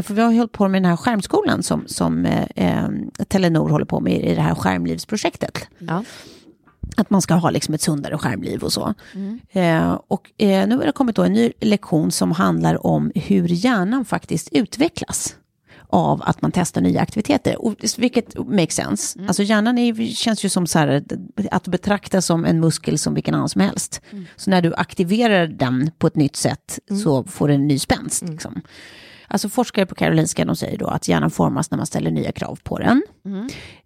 För 0.01 0.13
vi 0.13 0.21
har 0.21 0.33
hållit 0.33 0.51
på 0.51 0.67
med 0.67 0.81
den 0.81 0.89
här 0.89 0.97
skärmskolan 0.97 1.63
som, 1.63 1.83
som 1.87 2.25
eh, 2.25 2.43
eh, 2.55 2.89
Telenor 3.27 3.69
håller 3.69 3.85
på 3.85 3.99
med 3.99 4.25
i 4.25 4.35
det 4.35 4.41
här 4.41 4.55
skärmlivsprojektet. 4.55 5.67
Att 6.97 7.09
man 7.09 7.21
ska 7.21 7.33
ha 7.33 7.49
liksom 7.49 7.73
ett 7.73 7.81
sundare 7.81 8.17
skärmliv 8.17 8.63
och 8.63 8.73
så. 8.73 8.93
Eh, 9.51 9.99
och 10.07 10.31
eh, 10.37 10.67
nu 10.67 10.77
har 10.77 10.85
det 10.85 10.91
kommit 10.91 11.15
då 11.15 11.23
en 11.23 11.33
ny 11.33 11.51
lektion 11.59 12.11
som 12.11 12.31
handlar 12.31 12.87
om 12.87 13.11
hur 13.15 13.47
hjärnan 13.47 14.05
faktiskt 14.05 14.49
utvecklas 14.51 15.35
av 15.91 16.21
att 16.25 16.41
man 16.41 16.51
testar 16.51 16.81
nya 16.81 17.01
aktiviteter. 17.01 17.61
Och, 17.65 17.75
vilket 17.97 18.37
makes 18.47 18.75
sense. 18.75 19.19
Alltså 19.27 19.43
hjärnan 19.43 19.77
är, 19.77 20.13
känns 20.13 20.45
ju 20.45 20.49
som 20.49 20.67
så 20.67 20.79
här, 20.79 21.03
att 21.51 21.67
betrakta 21.67 22.21
som 22.21 22.45
en 22.45 22.59
muskel 22.59 22.97
som 22.97 23.13
vilken 23.13 23.35
annan 23.35 23.49
som 23.49 23.61
helst. 23.61 24.01
Så 24.35 24.49
när 24.49 24.61
du 24.61 24.73
aktiverar 24.73 25.47
den 25.47 25.91
på 25.97 26.07
ett 26.07 26.15
nytt 26.15 26.35
sätt 26.35 26.79
så 27.03 27.23
får 27.23 27.47
den 27.47 27.61
en 27.61 27.67
ny 27.67 27.79
spänst. 27.79 28.29
Liksom. 28.29 28.61
Alltså 29.31 29.49
forskare 29.49 29.85
på 29.85 29.95
Karolinska 29.95 30.45
de 30.45 30.55
säger 30.55 30.77
då 30.77 30.87
att 30.87 31.07
hjärnan 31.07 31.31
formas 31.31 31.71
när 31.71 31.77
man 31.77 31.85
ställer 31.85 32.11
nya 32.11 32.31
krav 32.31 32.59
på 32.63 32.77
den. 32.77 33.03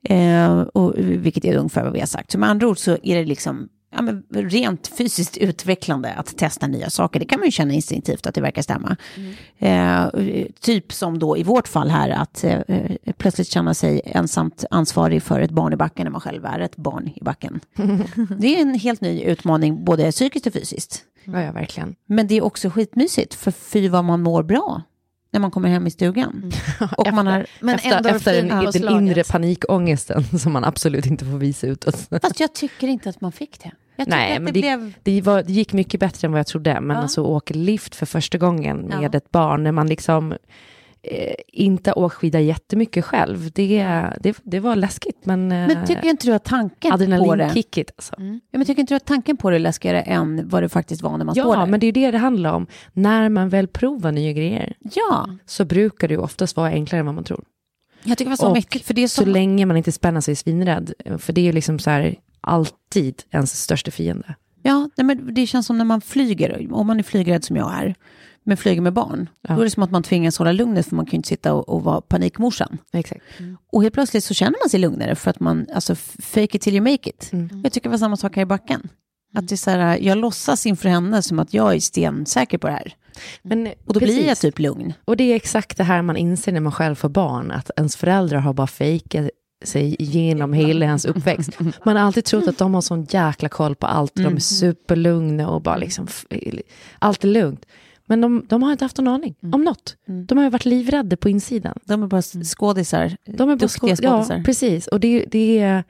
Eh, 0.04 0.60
och, 0.60 0.94
vilket 0.98 1.46
är 1.46 1.56
ungefär 1.56 1.84
vad 1.84 1.94
vi 1.94 2.00
har 2.00 2.08
sagt. 2.08 2.32
Så 2.32 2.38
med 2.38 2.50
andra 2.50 2.68
ord 2.68 2.78
så 2.78 2.98
är 3.04 3.16
det 3.16 3.26
liksom 3.26 3.70
ja, 3.96 4.02
men 4.02 4.24
rent 4.30 4.88
fysiskt 4.88 5.38
utvecklande 5.38 6.14
att 6.14 6.38
testa 6.38 6.68
nya 6.68 6.90
saker. 6.90 7.20
Det 7.20 7.26
kan 7.26 7.40
man 7.40 7.48
ju 7.48 7.52
känna 7.52 7.74
instinktivt 7.74 8.28
att 8.28 8.36
det 8.36 8.42
verkar 8.42 8.62
stämma. 8.62 8.98
Eh, 9.58 10.08
typ 10.60 10.94
som 10.94 11.20
då 11.20 11.38
i 11.38 11.44
vårt 11.44 11.68
fall 11.68 11.90
här 11.90 12.10
att 12.10 12.44
eh, 12.44 12.60
plötsligt 13.18 13.48
känna 13.48 13.74
sig 13.74 14.02
ensamt 14.06 14.66
ansvarig 14.72 15.24
för 15.24 15.40
ett 15.40 15.52
barn 15.52 15.74
i 15.74 15.76
backen 15.76 16.04
när 16.04 16.12
man 16.12 16.22
själv 16.22 16.46
är 16.46 16.60
ett 16.60 16.76
barn 16.76 17.10
i 17.16 17.24
backen. 17.24 17.60
det 18.40 18.56
är 18.56 18.62
en 18.62 18.74
helt 18.74 19.02
ny 19.02 19.22
utmaning 19.22 19.86
både 19.86 20.12
psykiskt 20.12 20.48
och 20.48 20.54
fysiskt. 20.54 21.04
Ja, 21.24 21.42
ja, 21.42 21.52
verkligen. 21.52 21.96
Men 22.06 22.28
det 22.28 22.38
är 22.38 22.44
också 22.44 22.70
skitmysigt 22.70 23.34
för 23.34 23.52
fy 23.52 23.90
vad 23.90 24.06
man 24.06 24.22
mår 24.22 24.44
bra 24.44 24.82
när 25.36 25.40
man 25.40 25.52
kommer 25.52 25.70
hem 25.70 25.88
i 25.88 25.92
stugan. 25.92 26.52
Och 26.98 27.14
man 27.14 27.28
har, 27.28 27.46
Men 27.60 27.76
efter, 27.76 27.92
ändå 27.98 28.10
efter 28.10 28.44
den, 28.44 28.72
den 28.72 28.90
inre 28.90 29.24
panikångesten 29.24 30.24
som 30.40 30.54
man 30.54 30.64
absolut 30.64 31.06
inte 31.06 31.26
får 31.26 31.38
visa 31.38 31.68
utåt. 31.68 31.96
fast 32.22 32.40
jag 32.40 32.54
tycker 32.54 32.88
inte 32.88 33.10
att 33.10 33.22
man 33.22 33.32
fick 33.32 33.60
det. 33.64 33.72
Jag 33.96 34.08
Nej, 34.08 34.36
att 34.36 34.42
men 34.42 34.54
det, 34.54 34.62
det, 34.62 34.78
blev... 34.78 34.94
det, 35.04 35.22
var, 35.22 35.44
det 35.44 35.54
gick 35.54 35.74
mycket 35.74 36.00
bättre 36.00 36.26
än 36.26 36.32
vad 36.32 36.40
jag 36.40 36.48
trodde. 36.48 36.82
Men 36.82 36.96
Ja. 36.98 37.02
alltså 37.04 37.22
åka 37.22 37.54
lift 37.54 37.96
för 37.96 38.06
första 38.06 38.38
gången 38.38 38.78
med 38.78 39.14
Ja. 39.14 39.18
ett 39.18 39.32
barn, 39.32 39.64
när 39.64 39.72
man 39.72 39.88
liksom 39.88 40.34
eh, 41.12 41.34
inte 41.48 41.94
åkt 41.94 42.16
skida 42.16 42.40
jättemycket 42.40 43.06
själv, 43.06 43.52
det, 43.52 43.84
det, 44.22 44.38
det 44.44 44.60
var 44.60 44.76
läskigt. 44.76 45.26
Men, 45.26 45.52
eh, 45.52 45.68
Men 45.68 45.88
tycker 45.88 46.08
inte 46.08 46.28
du 46.28 46.34
att 46.34 46.44
tanken 46.44 46.92
på 46.92 46.98
det... 46.98 47.04
adrenalinkickigt 47.06 47.92
alltså. 47.98 48.14
Ja, 48.18 48.58
men 48.58 48.66
tycker 48.66 48.80
inte 48.82 48.94
du 48.94 48.96
att 48.98 49.06
tanken 49.06 49.38
på 49.38 49.50
det 49.50 49.56
är 49.56 49.60
läskigare 49.60 50.02
än 50.02 50.50
vad 50.50 50.64
det 50.64 50.70
faktiskt 50.70 51.02
var 51.02 51.18
när 51.18 51.26
man 51.26 51.36
står 51.36 51.54
Ja, 51.56 51.60
där? 51.60 51.66
men 51.66 51.80
det 51.80 51.88
är 51.88 51.92
det 51.92 52.12
det 52.12 52.18
handlar 52.18 52.54
om. 52.54 52.68
När 52.94 53.30
man 53.30 53.50
väl 53.50 53.68
provar 53.68 54.12
nya 54.12 54.32
grejer 54.34 54.74
Ja, 54.96 55.30
så 55.46 55.66
brukar 55.66 56.08
det 56.08 56.14
ju 56.14 56.20
oftast 56.20 56.58
vara 56.58 56.70
enklare 56.70 57.00
än 57.00 57.06
vad 57.06 57.16
man 57.16 57.24
tror. 57.24 57.44
jag 58.04 58.18
tycker 58.18 58.30
det 58.32 58.38
var 58.42 58.48
så 58.50 58.54
mäktigt. 58.54 58.86
För 58.86 58.94
det 58.94 59.04
är 59.04 59.08
Så 59.08 59.22
så... 59.24 59.30
länge 59.30 59.66
man 59.66 59.78
inte 59.78 59.92
spänner 59.92 60.22
sig 60.22 60.36
svinrädd. 60.36 60.94
För 61.18 61.34
det 61.34 61.42
är 61.42 61.46
ju 61.46 61.52
liksom 61.52 61.80
så 61.80 61.90
här, 61.90 62.16
alltid 62.42 63.24
ens 63.32 63.62
största 63.64 63.92
fiende. 63.92 64.36
Ja, 64.62 64.90
nej, 64.98 65.06
men 65.06 65.34
det 65.34 65.48
känns 65.48 65.66
som 65.66 65.78
när 65.78 65.86
man 65.86 66.02
flyger, 66.02 66.68
om 66.74 66.88
man 66.88 67.00
är 67.00 67.04
flygrädd 67.04 67.44
som 67.44 67.56
jag 67.56 67.74
är, 67.74 67.96
men 68.46 68.58
flyger 68.58 68.82
med 68.82 68.94
barn, 68.94 69.30
Ja. 69.48 69.54
då 69.56 69.62
är 69.62 69.64
det 69.66 69.70
som 69.72 69.84
att 69.84 69.92
man 69.92 70.04
tvingas 70.04 70.38
hålla 70.38 70.52
lugnet 70.52 70.86
för 70.88 70.96
man 70.96 71.06
kan 71.06 71.12
ju 71.12 71.16
inte 71.16 71.30
sitta 71.30 71.54
och, 71.54 71.70
och 71.70 71.84
vara 71.84 72.02
panikmorsan. 72.02 72.78
Exakt. 72.94 73.22
Och 73.72 73.82
helt 73.82 73.94
plötsligt 73.94 74.24
så 74.24 74.34
känner 74.34 74.58
man 74.64 74.70
sig 74.70 74.80
lugnare 74.80 75.16
för 75.16 75.30
att 75.30 75.40
man, 75.40 75.66
alltså 75.74 75.96
fake 75.96 76.56
it 76.58 76.62
till 76.62 76.74
you 76.74 76.82
make 76.92 77.10
it. 77.10 77.30
Mm. 77.34 77.62
Jag 77.64 77.72
tycker 77.74 77.90
det 77.90 77.92
var 77.92 77.98
samma 77.98 78.18
sak 78.18 78.36
här 78.36 78.44
i 78.44 78.46
backen. 78.46 78.90
Att 79.38 79.48
det 79.48 79.56
är 79.56 79.58
så 79.58 79.70
här, 79.72 79.98
jag 79.98 80.18
låtsas 80.18 80.66
inför 80.66 80.90
henne 80.90 81.22
som 81.22 81.40
att 81.40 81.54
jag 81.54 81.76
är 81.76 81.80
stensäker 81.80 82.58
på 82.58 82.68
det 82.68 82.74
här. 82.74 82.94
Men, 83.42 83.68
Och 83.86 83.94
då 83.94 84.00
blir 84.00 84.16
jag 84.18 84.26
precis. 84.28 84.40
typ 84.40 84.60
lugn. 84.60 84.94
Och 85.06 85.18
det 85.18 85.24
är 85.24 85.36
exakt 85.36 85.78
det 85.78 85.84
här 85.84 86.02
man 86.02 86.18
inser 86.18 86.52
när 86.52 86.60
man 86.60 86.72
själv 86.72 86.96
får 86.96 87.10
barn, 87.10 87.52
att 87.52 87.72
ens 87.78 87.96
föräldrar 87.96 88.40
har 88.40 88.54
bara 88.54 88.68
fejkat 88.68 89.30
sig 89.66 89.96
igenom 90.00 90.54
hela 90.54 90.86
ens 90.86 91.06
uppväxt. 91.06 91.60
Man 91.86 91.96
har 91.96 92.04
alltid 92.04 92.26
trott 92.26 92.48
att 92.48 92.58
de 92.58 92.74
har 92.74 92.82
sån 92.82 93.04
jäkla 93.10 93.50
koll 93.50 93.76
på 93.76 93.88
allt, 93.88 94.16
de 94.16 94.36
är 94.36 94.40
superlugna 94.40 95.50
och 95.50 95.62
bara 95.62 95.78
liksom, 95.78 96.08
allt 97.00 97.24
är 97.24 97.28
lugnt. 97.28 97.66
Men 98.06 98.22
de, 98.22 98.46
de 98.50 98.64
har 98.64 98.72
inte 98.72 98.86
haft 98.86 98.98
någon 98.98 99.08
aning 99.08 99.36
om 99.52 99.62
något. 99.64 99.98
De 100.06 100.38
har 100.38 100.44
ju 100.46 100.50
varit 100.50 100.66
livrädda 100.66 101.18
på 101.18 101.30
insidan. 101.30 101.80
De 101.86 102.04
är 102.04 102.08
bara 102.08 102.20
s- 102.20 102.54
skådisar, 102.56 103.18
De 103.26 103.32
är 103.34 103.38
bara 103.38 103.56
duktiga 103.56 103.68
skå- 103.96 104.00
ja, 104.04 104.12
skådisar. 104.24 104.44
precis. 104.44 104.88
Och 104.88 105.00
det, 105.00 105.26
det 105.32 105.60
är 105.60 105.84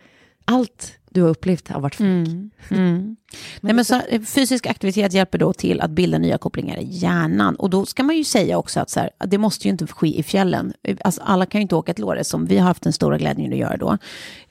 allt 0.46 0.94
du 1.10 1.22
har 1.22 1.30
upplevt 1.30 1.68
har 1.68 1.82
varit 1.82 1.96
fake. 1.96 2.06
Mm. 2.10 2.50
Mm. 2.72 3.16
Nej, 3.62 3.74
men 3.74 3.86
så, 3.86 4.02
fysisk 4.26 4.66
aktivitet 4.68 5.14
hjälper 5.14 5.38
då 5.38 5.54
till 5.54 5.82
att 5.82 5.92
bilda 5.92 6.18
nya 6.18 6.38
kopplingar 6.38 6.78
i 6.78 6.86
hjärnan. 6.90 7.56
Och 7.56 7.70
då 7.70 7.86
ska 7.86 8.04
man 8.04 8.18
ju 8.18 8.24
säga 8.24 8.58
också 8.58 8.80
att 8.80 8.90
så 8.90 9.00
här, 9.00 9.10
det 9.26 9.38
måste 9.38 9.68
ju 9.68 9.72
inte 9.72 9.88
ske 9.88 10.20
i 10.20 10.24
fjällen. 10.24 10.74
Alltså, 11.04 11.22
alla 11.26 11.46
kan 11.46 11.60
ju 11.60 11.62
inte 11.62 11.76
åka 11.76 11.94
till 11.94 12.04
Åre 12.04 12.24
som 12.24 12.46
vi 12.46 12.58
har 12.58 12.68
haft 12.68 12.84
den 12.84 12.94
stora 12.94 13.18
glädjen 13.18 13.52
att 13.54 13.58
göra 13.60 13.78
då. 13.78 13.98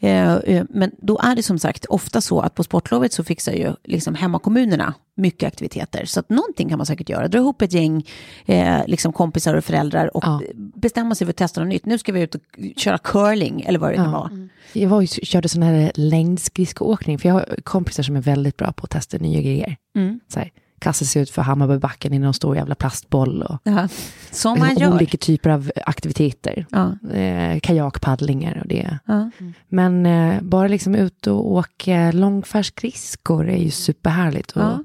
Eh, 0.00 0.34
eh, 0.34 0.64
men 0.70 0.90
då 0.98 1.18
är 1.18 1.36
det 1.36 1.42
som 1.42 1.58
sagt 1.58 1.84
ofta 1.84 2.20
så 2.20 2.40
att 2.40 2.54
på 2.54 2.64
sportlovet 2.64 3.12
så 3.12 3.24
fixar 3.24 3.52
ju 3.52 3.72
liksom 3.84 4.14
hemmakommunerna 4.14 4.94
mycket 5.16 5.46
aktiviteter. 5.46 6.04
Så 6.04 6.20
att 6.20 6.28
någonting 6.30 6.68
kan 6.68 6.78
man 6.78 6.86
säkert 6.86 7.08
göra. 7.08 7.28
Dra 7.28 7.38
ihop 7.38 7.62
ett 7.62 7.72
gäng 7.72 8.06
eh, 8.46 8.78
liksom 8.86 9.12
kompisar 9.12 9.54
och 9.54 9.64
föräldrar 9.64 10.16
och 10.16 10.24
Ja. 10.24 10.40
bestämma 10.56 11.14
sig 11.14 11.26
för 11.26 11.30
att 11.32 11.36
testa 11.36 11.60
något 11.60 11.68
nytt. 11.68 11.86
Nu 11.86 11.98
ska 11.98 12.12
vi 12.12 12.20
ut 12.20 12.34
och 12.34 12.40
köra 12.76 12.98
curling 12.98 13.64
eller 13.66 13.78
vad 13.78 13.90
det 13.90 13.96
kan 13.96 14.04
Ja. 14.04 14.10
vara. 14.10 14.30
Jag 14.72 14.88
var 14.88 15.00
ju, 15.00 15.06
körde 15.06 15.48
sån 15.48 15.62
här 15.62 15.92
längdskridskoåkning, 15.94 17.18
för 17.18 17.28
jag 17.28 17.34
har 17.34 17.56
kompisar 17.62 18.02
som 18.02 18.16
är 18.16 18.20
väldigt 18.20 18.56
bra 18.56 18.72
på 18.76 18.84
att 18.84 18.90
testa 18.90 19.18
nya 19.18 19.40
grejer. 19.40 19.76
Mm. 19.96 20.20
Så 20.28 20.38
här, 20.38 20.50
kasta 20.78 21.04
sig 21.04 21.22
ut 21.22 21.30
för 21.30 21.42
Hammarbybacken 21.42 22.12
i 22.14 22.18
någon 22.18 22.34
stor 22.34 22.56
jävla 22.56 22.74
plastboll 22.74 23.42
och 23.42 23.58
Ja. 23.64 23.88
Som 24.30 24.58
man 24.58 24.76
gör. 24.76 24.94
olika 24.94 25.18
typer 25.18 25.50
av 25.50 25.70
aktiviteter. 25.86 26.66
Ja. 26.70 27.10
Eh, 27.12 27.60
kajakpaddlingar 27.60 28.58
och 28.62 28.68
det. 28.68 28.98
Ja. 29.06 29.30
Men 29.68 30.06
eh, 30.06 30.42
bara 30.42 30.68
liksom 30.68 30.94
ut 30.94 31.26
och 31.26 31.52
åka 31.52 32.12
långfärdsskridskor 32.12 33.48
är 33.48 33.56
ju 33.62 33.70
superhärligt. 33.70 34.50
Och, 34.50 34.62
Ja. 34.62 34.84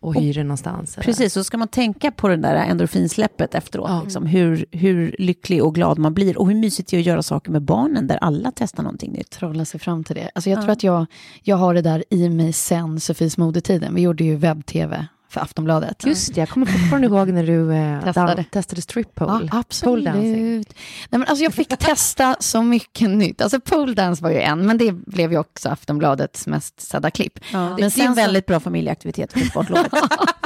Och 0.00 0.14
hyra 0.14 0.42
någonstans. 0.42 0.94
eller- 0.96 1.04
Precis, 1.04 1.32
så 1.32 1.44
ska 1.44 1.58
man 1.58 1.68
tänka 1.68 2.10
på 2.10 2.28
det 2.28 2.36
där 2.36 2.54
endorfinsläppet 2.54 3.54
efteråt. 3.54 3.90
Ja. 3.90 4.02
Liksom, 4.02 4.26
hur, 4.26 4.64
hur 4.70 5.16
lycklig 5.18 5.64
och 5.64 5.74
glad 5.74 5.98
man 5.98 6.14
blir 6.14 6.38
och 6.38 6.48
hur 6.48 6.54
mysigt 6.54 6.90
det 6.90 6.96
är 6.96 7.00
att 7.00 7.06
göra 7.06 7.22
saker 7.22 7.50
med 7.52 7.62
barnen 7.62 8.06
där 8.06 8.16
alla 8.16 8.52
testar 8.54 8.82
någonting 8.82 9.12
nytt. 9.12 9.30
trolla 9.30 9.64
sig 9.64 9.80
fram 9.80 10.04
till 10.04 10.16
det. 10.16 10.30
Alltså 10.34 10.50
jag 10.50 10.58
Ja. 10.58 10.62
tror 10.62 10.72
att 10.72 10.82
jag, 10.82 11.06
jag 11.42 11.56
har 11.56 11.74
det 11.74 11.82
där 11.82 12.04
i 12.10 12.28
mig 12.28 12.52
sen 12.52 13.00
Sofies 13.00 13.38
modetiden. 13.38 13.94
Vi 13.94 14.02
gjorde 14.02 14.24
ju 14.24 14.36
webb-tv 14.36 15.06
för 15.30 15.40
Aftonbladet. 15.40 16.04
Just 16.06 16.34
det, 16.34 16.40
jag 16.40 16.48
kommer 16.48 16.66
fortfarande 16.66 17.06
ihåg 17.06 17.28
när 17.28 17.46
du 17.46 17.72
eh, 17.72 18.00
Testade. 18.04 18.34
dan- 18.34 18.44
testade 18.44 18.82
strip 18.82 19.08
Ja, 19.14 19.26
pole. 19.26 19.38
Pole 19.38 19.48
absolut. 19.52 20.04
dancing. 20.04 20.54
Nej, 20.56 20.64
men 21.10 21.24
alltså 21.24 21.44
jag 21.44 21.54
fick 21.54 21.68
testa 21.78 22.36
så 22.40 22.62
mycket 22.62 23.10
nytt. 23.10 23.40
Alltså 23.40 23.60
pole 23.60 23.94
dance 23.94 24.22
var 24.22 24.30
ju 24.30 24.40
en, 24.40 24.66
men 24.66 24.78
det 24.78 24.92
blev 24.92 25.32
ju 25.32 25.38
också 25.38 25.68
Aftonbladets 25.68 26.46
mest 26.46 26.80
sedda 26.80 27.10
klipp. 27.10 27.34
det, 27.34 27.56
Men 27.58 27.76
det 27.76 27.82
är 27.84 27.90
sen 27.90 28.06
en 28.06 28.14
väldigt 28.14 28.46
bra 28.46 28.60
familjeaktivitet 28.60 29.46
sportlovet. 29.50 29.92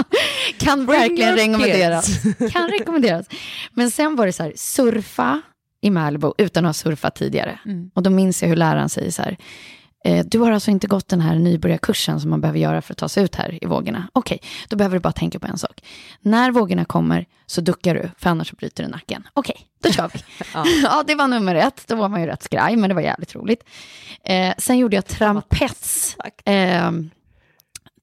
Kan 0.59 0.87
verkligen 0.87 1.35
rekommenderas. 1.37 2.23
kan 2.53 2.69
rekommenderas. 2.69 3.27
Men 3.73 3.91
sen 3.91 4.17
var 4.17 4.27
det 4.27 4.33
så 4.33 4.43
här, 4.43 4.53
surfa 4.57 5.41
i 5.83 5.91
Malibu 5.91 6.33
utan 6.39 6.65
att 6.65 6.69
ha 6.69 6.73
surfat 6.73 7.15
tidigare. 7.15 7.59
Mm. 7.67 7.91
Och 7.95 8.03
då 8.03 8.11
minns 8.11 8.43
jag 8.43 8.49
hur 8.49 8.57
läraren 8.57 8.89
säger 8.89 9.11
så 9.11 9.23
här, 9.23 9.37
du 10.25 10.39
har 10.39 10.53
alltså 10.53 10.71
inte 10.71 10.87
gått 10.87 11.09
den 11.09 11.21
här 11.21 11.35
nybörjarkursen 11.35 12.21
som 12.21 12.31
man 12.31 12.41
behöver 12.41 12.59
göra 12.59 12.83
för 12.83 12.95
att 12.95 12.99
ta 12.99 13.09
sig 13.09 13.25
ut 13.25 13.35
här 13.35 13.65
i 13.65 13.67
vågorna. 13.67 14.09
Okej, 14.13 14.41
då 14.69 14.77
behöver 14.77 14.97
du 14.97 15.01
bara 15.01 15.13
tänka 15.13 15.39
på 15.39 15.47
en 15.47 15.59
sak. 15.59 15.81
När 16.21 16.51
vågorna 16.51 16.85
kommer 16.85 17.27
så 17.47 17.61
duckar 17.61 17.95
du, 17.95 18.11
för 18.19 18.31
annars 18.31 18.53
bryter 18.53 18.85
du 18.85 18.91
nacken. 18.91 19.29
Okej, 19.35 19.57
då 19.83 19.93
kör 19.93 20.11
vi. 20.15 20.21
ja. 20.83 21.05
det 21.07 21.15
var 21.15 21.29
nummer 21.29 21.55
ett. 21.55 21.85
Då 21.87 21.97
var 21.97 22.09
man 22.09 22.21
ju 22.21 22.27
rätt 22.27 22.43
skraj, 22.43 22.77
men 22.77 22.89
det 22.89 22.95
var 22.95 23.03
jävligt 23.03 23.35
roligt. 23.35 23.65
Eh, 24.25 24.55
sen 24.59 24.79
gjorde 24.79 24.97
jag 24.97 25.07
trampets. 25.07 26.17
Eh, 26.45 26.91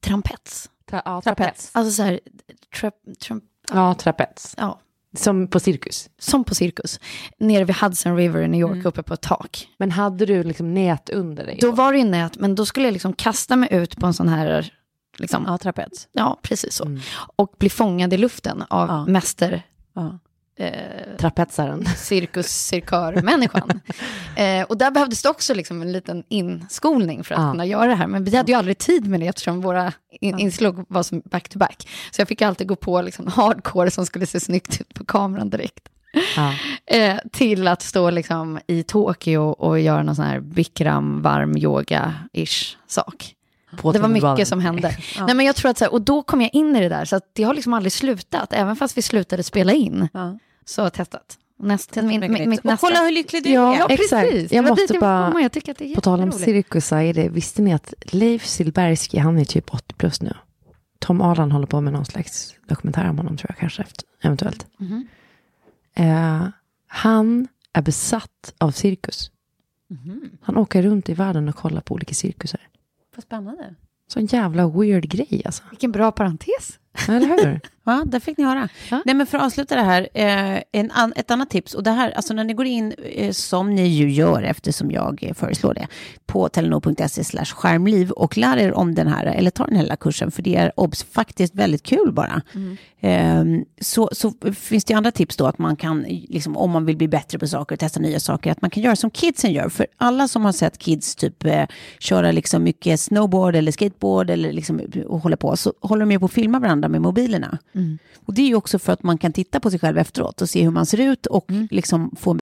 trampets. 0.00 0.70
Tra- 0.90 1.02
ja, 1.04 1.20
Trapets. 1.22 1.70
Alltså 1.72 1.92
så 1.92 2.02
här, 2.02 2.20
trap, 2.80 2.94
tramp, 3.26 3.44
Ja, 3.72 3.94
trapets. 3.94 4.54
ja, 4.58 4.80
Som 5.14 5.46
på 5.48 5.60
cirkus. 5.60 6.10
som 6.18 6.44
på 6.44 6.54
cirkus. 6.54 7.00
Nere 7.38 7.64
vid 7.64 7.76
Hudson 7.76 8.16
River 8.16 8.40
i 8.42 8.48
New 8.48 8.60
York, 8.60 8.84
uppe 8.84 9.02
på 9.02 9.14
ett 9.14 9.20
tak. 9.22 9.68
Men 9.78 9.90
hade 9.90 10.26
du 10.26 10.42
liksom 10.42 10.74
nät 10.74 11.10
under 11.10 11.44
dig? 11.46 11.58
Då 11.60 11.72
var 11.72 11.92
det 11.92 11.98
ju 11.98 12.04
nät, 12.04 12.38
men 12.38 12.54
då 12.54 12.66
skulle 12.66 12.86
jag 12.86 12.92
liksom 12.92 13.12
kasta 13.12 13.56
mig 13.56 13.68
ut 13.72 13.96
på 13.96 14.06
en 14.06 14.14
sån 14.14 14.28
här, 14.28 14.74
liksom, 15.18 15.44
ja, 15.46 15.58
trapets. 15.58 16.08
ja 16.12 16.38
precis 16.42 16.74
så. 16.74 16.84
Mm. 16.84 17.00
Och 17.36 17.54
bli 17.58 17.68
fångad 17.70 18.12
i 18.12 18.16
luften 18.16 18.64
av 18.70 18.88
Ja. 18.88 19.06
mäster, 19.06 19.62
Ja. 19.94 20.18
Eh, 20.56 21.16
Trapetsaren. 21.18 21.84
cirkus-cirkör-människan. 21.96 23.80
eh, 24.36 24.62
och 24.62 24.78
där 24.78 24.90
behövdes 24.90 25.22
det 25.22 25.28
också 25.28 25.54
liksom 25.54 25.82
en 25.82 25.92
liten 25.92 26.24
inskolning 26.28 27.24
för 27.24 27.34
att 27.34 27.40
Ja. 27.40 27.50
kunna 27.50 27.66
göra 27.66 27.86
det 27.86 27.94
här. 27.94 28.06
Men 28.06 28.24
vi 28.24 28.36
hade 28.36 28.52
ju 28.52 28.58
aldrig 28.58 28.78
tid 28.78 29.06
med 29.06 29.20
det 29.20 29.26
eftersom 29.26 29.60
våra 29.60 29.92
in- 30.20 30.38
inslag 30.38 30.84
var 30.88 31.02
som 31.02 31.22
back-to-back. 31.24 31.88
Så 32.10 32.20
jag 32.20 32.28
fick 32.28 32.42
alltid 32.42 32.66
gå 32.68 32.76
på 32.76 33.02
liksom 33.02 33.26
hardcore 33.26 33.90
som 33.90 34.06
skulle 34.06 34.26
se 34.26 34.40
snyggt 34.40 34.80
ut 34.80 34.94
på 34.94 35.04
kameran 35.04 35.50
direkt. 35.50 35.88
Ja. 36.36 36.54
Eh, 36.86 37.16
till 37.32 37.68
att 37.68 37.82
stå 37.82 38.10
liksom 38.10 38.58
i 38.66 38.82
Tokyo 38.82 39.40
och 39.40 39.80
göra 39.80 40.02
någon 40.02 40.16
sån 40.16 40.24
här 40.24 40.40
bikram 40.40 41.22
varm 41.22 41.56
yoga-ish 41.56 42.76
sak. 42.86 43.34
På 43.76 43.92
det 43.92 43.98
var 43.98 44.08
mycket 44.08 44.48
som 44.48 44.60
hände. 44.60 44.96
Nej, 45.26 45.34
men 45.34 45.46
jag 45.46 45.56
tror 45.56 45.70
att 45.70 45.78
så 45.78 45.84
här, 45.84 45.92
och 45.92 46.02
då 46.02 46.22
kom 46.22 46.40
jag 46.40 46.50
in 46.54 46.76
i 46.76 46.80
det 46.80 46.88
där, 46.88 47.04
så 47.04 47.16
att 47.16 47.30
det 47.32 47.42
har 47.42 47.54
liksom 47.54 47.72
aldrig 47.74 47.92
slutat. 47.92 48.52
Även 48.52 48.76
fast 48.76 48.96
vi 48.98 49.02
slutade 49.02 49.42
spela 49.42 49.72
in, 49.72 50.08
Ja. 50.12 50.38
så 50.64 50.90
testat. 50.90 51.38
Nästa, 51.58 52.02
min, 52.02 52.20
min, 52.20 52.32
mitt 52.50 52.58
och 52.60 52.64
nästa. 52.64 52.86
kolla 52.86 53.02
hur 53.04 53.10
lycklig 53.10 53.42
du 53.44 53.50
Ja, 53.50 53.74
är. 53.74 53.78
Ja, 53.78 53.86
Exakt. 53.88 54.30
precis. 54.30 54.52
Jag 54.52 54.64
måste 54.64 54.98
bara-. 54.98 55.40
Jag 55.40 55.52
tycker 55.52 55.72
att 55.72 55.78
det 55.78 55.90
är 55.90 55.94
På 55.94 56.00
tal 56.00 56.20
om 56.20 56.32
cirkus, 56.32 56.88
det, 56.88 57.28
visste 57.28 57.62
ni 57.62 57.72
att 57.74 57.94
Leif 58.06 58.46
Silbersky, 58.46 59.18
han 59.18 59.38
är 59.38 59.44
typ 59.44 59.74
80 59.74 59.94
plus 59.94 60.22
nu. 60.22 60.34
Tom 60.98 61.20
Arland 61.22 61.52
håller 61.52 61.66
på 61.66 61.80
med 61.80 61.92
någon 61.92 62.04
slags 62.04 62.54
dokumentär 62.68 63.08
om 63.10 63.18
honom 63.18 63.36
tror 63.36 63.50
jag 63.50 63.58
kanske, 63.58 63.82
efter, 63.82 64.04
eventuellt. 64.22 64.66
Mhm. 64.78 65.06
Eh, 65.94 66.46
han 66.86 67.48
är 67.72 67.82
besatt 67.82 68.54
av 68.58 68.70
cirkus. 68.70 69.30
Mhm. 69.90 70.30
Han 70.42 70.56
åker 70.56 70.82
runt 70.82 71.08
i 71.08 71.14
världen 71.14 71.48
och 71.48 71.54
kollar 71.56 71.80
på 71.80 71.94
olika 71.94 72.14
cirkusar. 72.14 72.60
Vad 73.16 73.22
spännande. 73.22 73.74
Sån 74.06 74.26
jävla 74.26 74.68
weird 74.68 75.08
grej 75.08 75.42
alltså. 75.44 75.62
Vilken 75.70 75.92
bra 75.92 76.12
parentes. 76.12 76.78
Eller 77.08 77.26
hur? 77.26 77.60
Ja, 77.84 78.02
där 78.06 78.20
fick 78.20 78.38
ni 78.38 78.44
höra. 78.44 78.68
Ja. 78.90 79.02
Nej, 79.04 79.14
men 79.14 79.26
för 79.26 79.38
att 79.38 79.44
avsluta 79.44 79.74
det 79.74 79.82
här, 79.82 80.08
eh, 80.14 80.62
en 80.72 80.90
an, 80.90 81.12
ett 81.16 81.30
annat 81.30 81.50
tips. 81.50 81.74
Och 81.74 81.82
det 81.82 81.90
här, 81.90 82.10
alltså 82.10 82.34
när 82.34 82.44
ni 82.44 82.54
går 82.54 82.66
in, 82.66 82.94
eh, 83.12 83.32
som 83.32 83.74
ni 83.74 83.88
ju 83.88 84.10
gör 84.10 84.42
eftersom 84.42 84.90
jag 84.90 85.24
eh, 85.24 85.34
föreslår 85.34 85.74
det, 85.74 85.86
på 86.26 86.48
telenor.se 86.48 87.24
slash 87.24 87.44
skärmliv 87.44 88.10
och 88.10 88.38
lär 88.38 88.56
er 88.56 88.72
om 88.72 88.94
den 88.94 89.08
här, 89.08 89.26
eller 89.26 89.50
ta 89.50 89.66
den 89.66 89.76
här 89.76 89.96
kursen, 89.96 90.30
för 90.30 90.42
det 90.42 90.56
är 90.56 90.72
obs, 90.76 91.02
faktiskt 91.04 91.54
väldigt 91.54 91.82
kul 91.82 92.12
bara. 92.12 92.42
Eh, 93.00 93.44
så, 93.80 94.10
så 94.12 94.32
finns 94.54 94.84
det 94.84 94.94
andra 94.94 95.10
tips 95.10 95.36
då, 95.36 95.46
att 95.46 95.58
man 95.58 95.76
kan, 95.76 96.02
liksom, 96.08 96.56
om 96.56 96.70
man 96.70 96.84
vill 96.84 96.96
bli 96.96 97.08
bättre 97.08 97.38
på 97.38 97.46
saker 97.46 97.74
och 97.76 97.80
testa 97.80 98.00
nya 98.00 98.20
saker, 98.20 98.52
att 98.52 98.62
man 98.62 98.70
kan 98.70 98.82
göra 98.82 98.96
som 98.96 99.10
kidsen 99.10 99.52
gör. 99.52 99.68
För 99.68 99.86
alla 99.96 100.28
som 100.28 100.44
har 100.44 100.52
sett 100.52 100.78
kids 100.78 101.16
typ 101.16 101.44
köra 101.98 102.32
liksom 102.32 102.62
mycket 102.62 103.00
snowboard 103.00 103.56
eller 103.56 103.72
skateboard 103.72 104.30
eller 104.30 104.52
liksom, 104.52 104.80
och 105.06 105.20
hålla 105.20 105.36
på, 105.36 105.56
så 105.56 105.72
håller 105.80 106.00
de 106.00 106.12
ju 106.12 106.18
på 106.18 106.26
att 106.26 106.32
filma 106.32 106.58
varandra 106.58 106.81
med 106.88 107.02
mobilerna. 107.02 107.58
Och 108.26 108.34
det 108.34 108.42
är 108.42 108.46
ju 108.46 108.54
också 108.54 108.78
för 108.78 108.92
att 108.92 109.02
man 109.02 109.18
kan 109.18 109.32
titta 109.32 109.60
på 109.60 109.70
sig 109.70 109.80
själv 109.80 109.98
efteråt 109.98 110.42
och 110.42 110.48
se 110.48 110.62
hur 110.62 110.70
man 110.70 110.86
ser 110.86 111.00
ut 111.00 111.26
och 111.26 111.46
liksom 111.70 112.16
få 112.16 112.38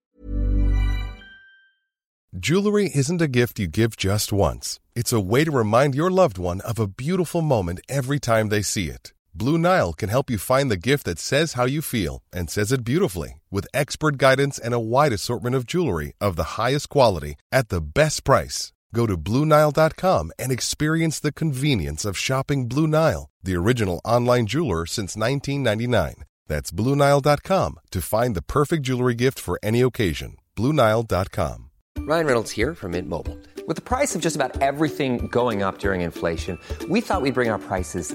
Jewelry 2.33 2.89
isn't 2.95 3.21
a 3.21 3.27
gift 3.27 3.59
you 3.59 3.69
give 3.69 3.97
just 3.97 4.33
once. 4.33 4.79
It's 4.95 5.13
a 5.13 5.21
way 5.21 5.45
to 5.45 5.51
remind 5.51 5.97
your 5.97 6.11
loved 6.11 6.39
one 6.39 6.61
of 6.61 6.79
a 6.79 6.87
beautiful 6.87 7.43
moment 7.43 7.81
every 7.89 8.21
time 8.21 8.51
they 8.51 8.63
see 8.63 8.87
it. 8.87 9.13
Blue 9.35 9.59
Nile 9.59 9.93
can 9.93 10.09
help 10.09 10.31
you 10.31 10.39
find 10.39 10.71
the 10.71 10.77
gift 10.77 11.07
that 11.07 11.19
says 11.19 11.55
how 11.55 11.67
you 11.67 11.83
feel 11.83 12.23
and 12.33 12.49
says 12.49 12.71
it 12.73 12.85
beautifully 12.85 13.41
with 13.51 13.67
expert 13.75 14.17
guidance 14.17 14.59
and 14.59 14.75
a 14.75 14.81
wide 14.81 15.13
assortment 15.13 15.57
of 15.57 15.67
jewelry 15.67 16.13
of 16.21 16.37
the 16.37 16.57
highest 16.57 16.89
quality 16.89 17.35
at 17.51 17.69
the 17.69 17.81
best 17.81 18.23
price. 18.23 18.73
Go 18.95 19.07
to 19.07 19.17
BlueNile.com 19.17 20.33
and 20.39 20.53
experience 20.53 21.21
the 21.21 21.33
convenience 21.33 22.05
of 22.05 22.19
shopping 22.19 22.69
Blue 22.69 22.87
Nile, 22.87 23.31
the 23.43 23.57
original 23.57 24.01
online 24.05 24.47
jeweler 24.47 24.87
since 24.87 25.17
1999. 25.17 26.25
That's 26.47 26.71
BlueNile.com 26.71 27.79
to 27.91 28.01
find 28.01 28.35
the 28.35 28.43
perfect 28.43 28.83
jewelry 28.83 29.15
gift 29.15 29.39
for 29.39 29.59
any 29.63 29.81
occasion. 29.83 30.37
BlueNile.com. 30.57 31.71
Ryan 31.99 32.27
Reynolds 32.27 32.51
here 32.51 32.75
from 32.75 32.93
Mint 32.93 33.09
Mobile. 33.09 33.39
With 33.67 33.77
the 33.77 33.83
price 33.83 34.17
of 34.17 34.23
just 34.23 34.37
about 34.37 34.61
everything 34.61 35.29
going 35.29 35.63
up 35.63 35.79
during 35.79 36.01
inflation, 36.01 36.59
we 36.89 37.01
thought 37.01 37.23
we'd 37.23 37.35
bring 37.35 37.51
our 37.51 37.59
prices 37.59 38.15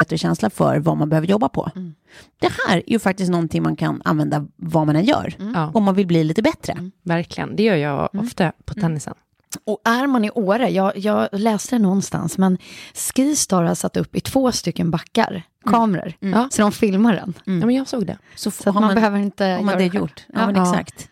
Bättre 0.00 0.18
känsla 0.18 0.50
för 0.50 0.78
vad 0.78 0.96
man 0.96 1.08
behöver 1.08 1.26
jobba 1.28 1.48
på. 1.48 1.70
Det 2.40 2.50
här 2.66 2.76
är 2.76 2.90
ju 2.90 2.98
faktiskt 2.98 3.30
någonting 3.30 3.62
man 3.62 3.76
kan 3.76 4.02
använda 4.04 4.46
vad 4.56 4.86
man 4.86 4.96
än 4.96 5.04
gör, 5.04 5.34
Ja. 5.54 5.70
om 5.74 5.84
man 5.84 5.94
vill 5.94 6.06
bli 6.06 6.24
lite 6.24 6.42
bättre. 6.42 6.90
Verkligen, 7.04 7.56
det 7.56 7.62
gör 7.62 7.76
jag 7.76 8.08
ofta 8.14 8.52
på 8.64 8.74
tennisen. 8.74 9.14
Och 9.66 9.80
är 9.84 10.06
man 10.06 10.24
i 10.24 10.30
Åre, 10.30 10.68
jag, 10.70 10.98
jag 10.98 11.28
läste 11.32 11.74
det 11.76 11.82
någonstans, 11.82 12.38
men 12.38 12.58
Skistar 12.94 13.62
har 13.62 13.74
satt 13.74 13.96
upp 13.96 14.16
i 14.16 14.20
två 14.20 14.52
stycken 14.52 14.90
backar, 14.90 15.42
kameror, 15.64 16.12
Ja. 16.20 16.48
så 16.50 16.62
de 16.62 16.72
filmar 16.72 17.14
den. 17.14 17.34
Ja, 17.44 17.66
men 17.66 17.70
jag 17.74 17.88
såg 17.88 18.06
det. 18.06 18.18
Så, 18.36 18.50
Så 18.50 18.68
att 18.68 18.74
man, 18.74 18.94
behöver 18.94 19.18
inte 19.18 19.44
har 19.44 19.62
man 19.62 19.66
göra 19.80 19.88
det 19.90 19.98
gjort. 19.98 20.24
Ja, 20.32 20.46
men 20.46 20.54
Ja. 20.54 20.62
exakt. 20.62 21.08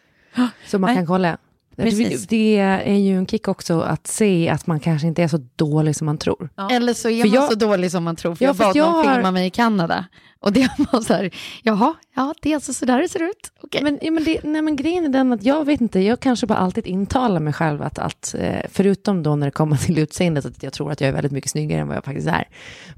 Så 0.67 0.79
man 0.79 0.89
Nej. 0.89 0.97
kan 0.97 1.07
kolla. 1.07 1.39
Precis. 1.83 2.27
Det, 2.27 2.59
är 2.59 2.95
ju 2.97 3.17
en 3.19 3.27
kick 3.27 3.49
också 3.49 3.81
att 3.81 4.07
se 4.07 4.49
att 4.49 4.67
man 4.67 4.81
kanske 4.81 5.09
inte 5.09 5.23
är 5.23 5.29
så 5.29 5.41
dålig 5.57 5.97
som 5.97 6.07
man 6.07 6.19
tror. 6.19 6.49
Eller 6.71 6.95
så 6.95 7.09
är 7.09 7.21
För 7.23 7.29
man 7.29 7.35
jag- 7.35 7.49
så 7.53 7.59
dålig 7.59 7.91
som 7.91 8.05
man 8.05 8.17
tror, 8.17 8.35
för 8.35 8.45
Ja, 8.45 8.49
jag 8.49 8.57
bad 8.57 8.77
jag 8.77 8.87
någon 8.93 9.07
har- 9.07 9.15
filma 9.15 9.31
mig 9.31 9.47
i 9.47 9.51
Kanada. 9.51 10.05
Och 10.41 10.53
det 10.53 10.69
var 10.93 11.01
så 11.01 11.15
här, 11.15 11.31
jaha, 11.63 11.95
ja, 12.17 12.35
det 12.43 12.51
är 12.51 12.55
alltså 12.55 12.73
så 12.75 12.85
där 12.85 13.01
det 13.03 13.09
ser 13.09 13.23
ut. 13.23 13.53
Okej. 13.63 13.83
Men, 13.83 13.99
ja, 14.03 14.11
men, 14.11 14.25
det, 14.25 14.41
nej, 14.45 14.63
men 14.63 14.77
grejen 14.77 15.05
är 15.05 15.09
den 15.09 15.33
att 15.33 15.45
jag 15.45 15.65
vet 15.65 15.81
inte, 15.81 16.01
jag 16.01 16.21
kanske 16.21 16.47
bara 16.47 16.59
alltid 16.59 16.87
intalar 16.87 17.41
mig 17.41 17.53
själv 17.53 17.83
att, 17.83 17.99
att 17.99 18.35
eh, 18.39 18.61
förutom 18.73 19.23
då 19.23 19.37
när 19.37 19.47
det 19.47 19.51
kommer 19.51 19.77
till 19.87 19.99
utseendet, 19.99 20.47
att 20.47 20.63
jag 20.63 20.73
tror 20.73 20.93
att 20.93 21.01
jag 21.01 21.09
är 21.09 21.13
väldigt 21.13 21.33
mycket 21.33 21.51
snyggare 21.51 21.81
än 21.81 21.89
vad 21.89 21.97
jag 21.97 22.05
faktiskt 22.05 22.29
är. 22.29 22.49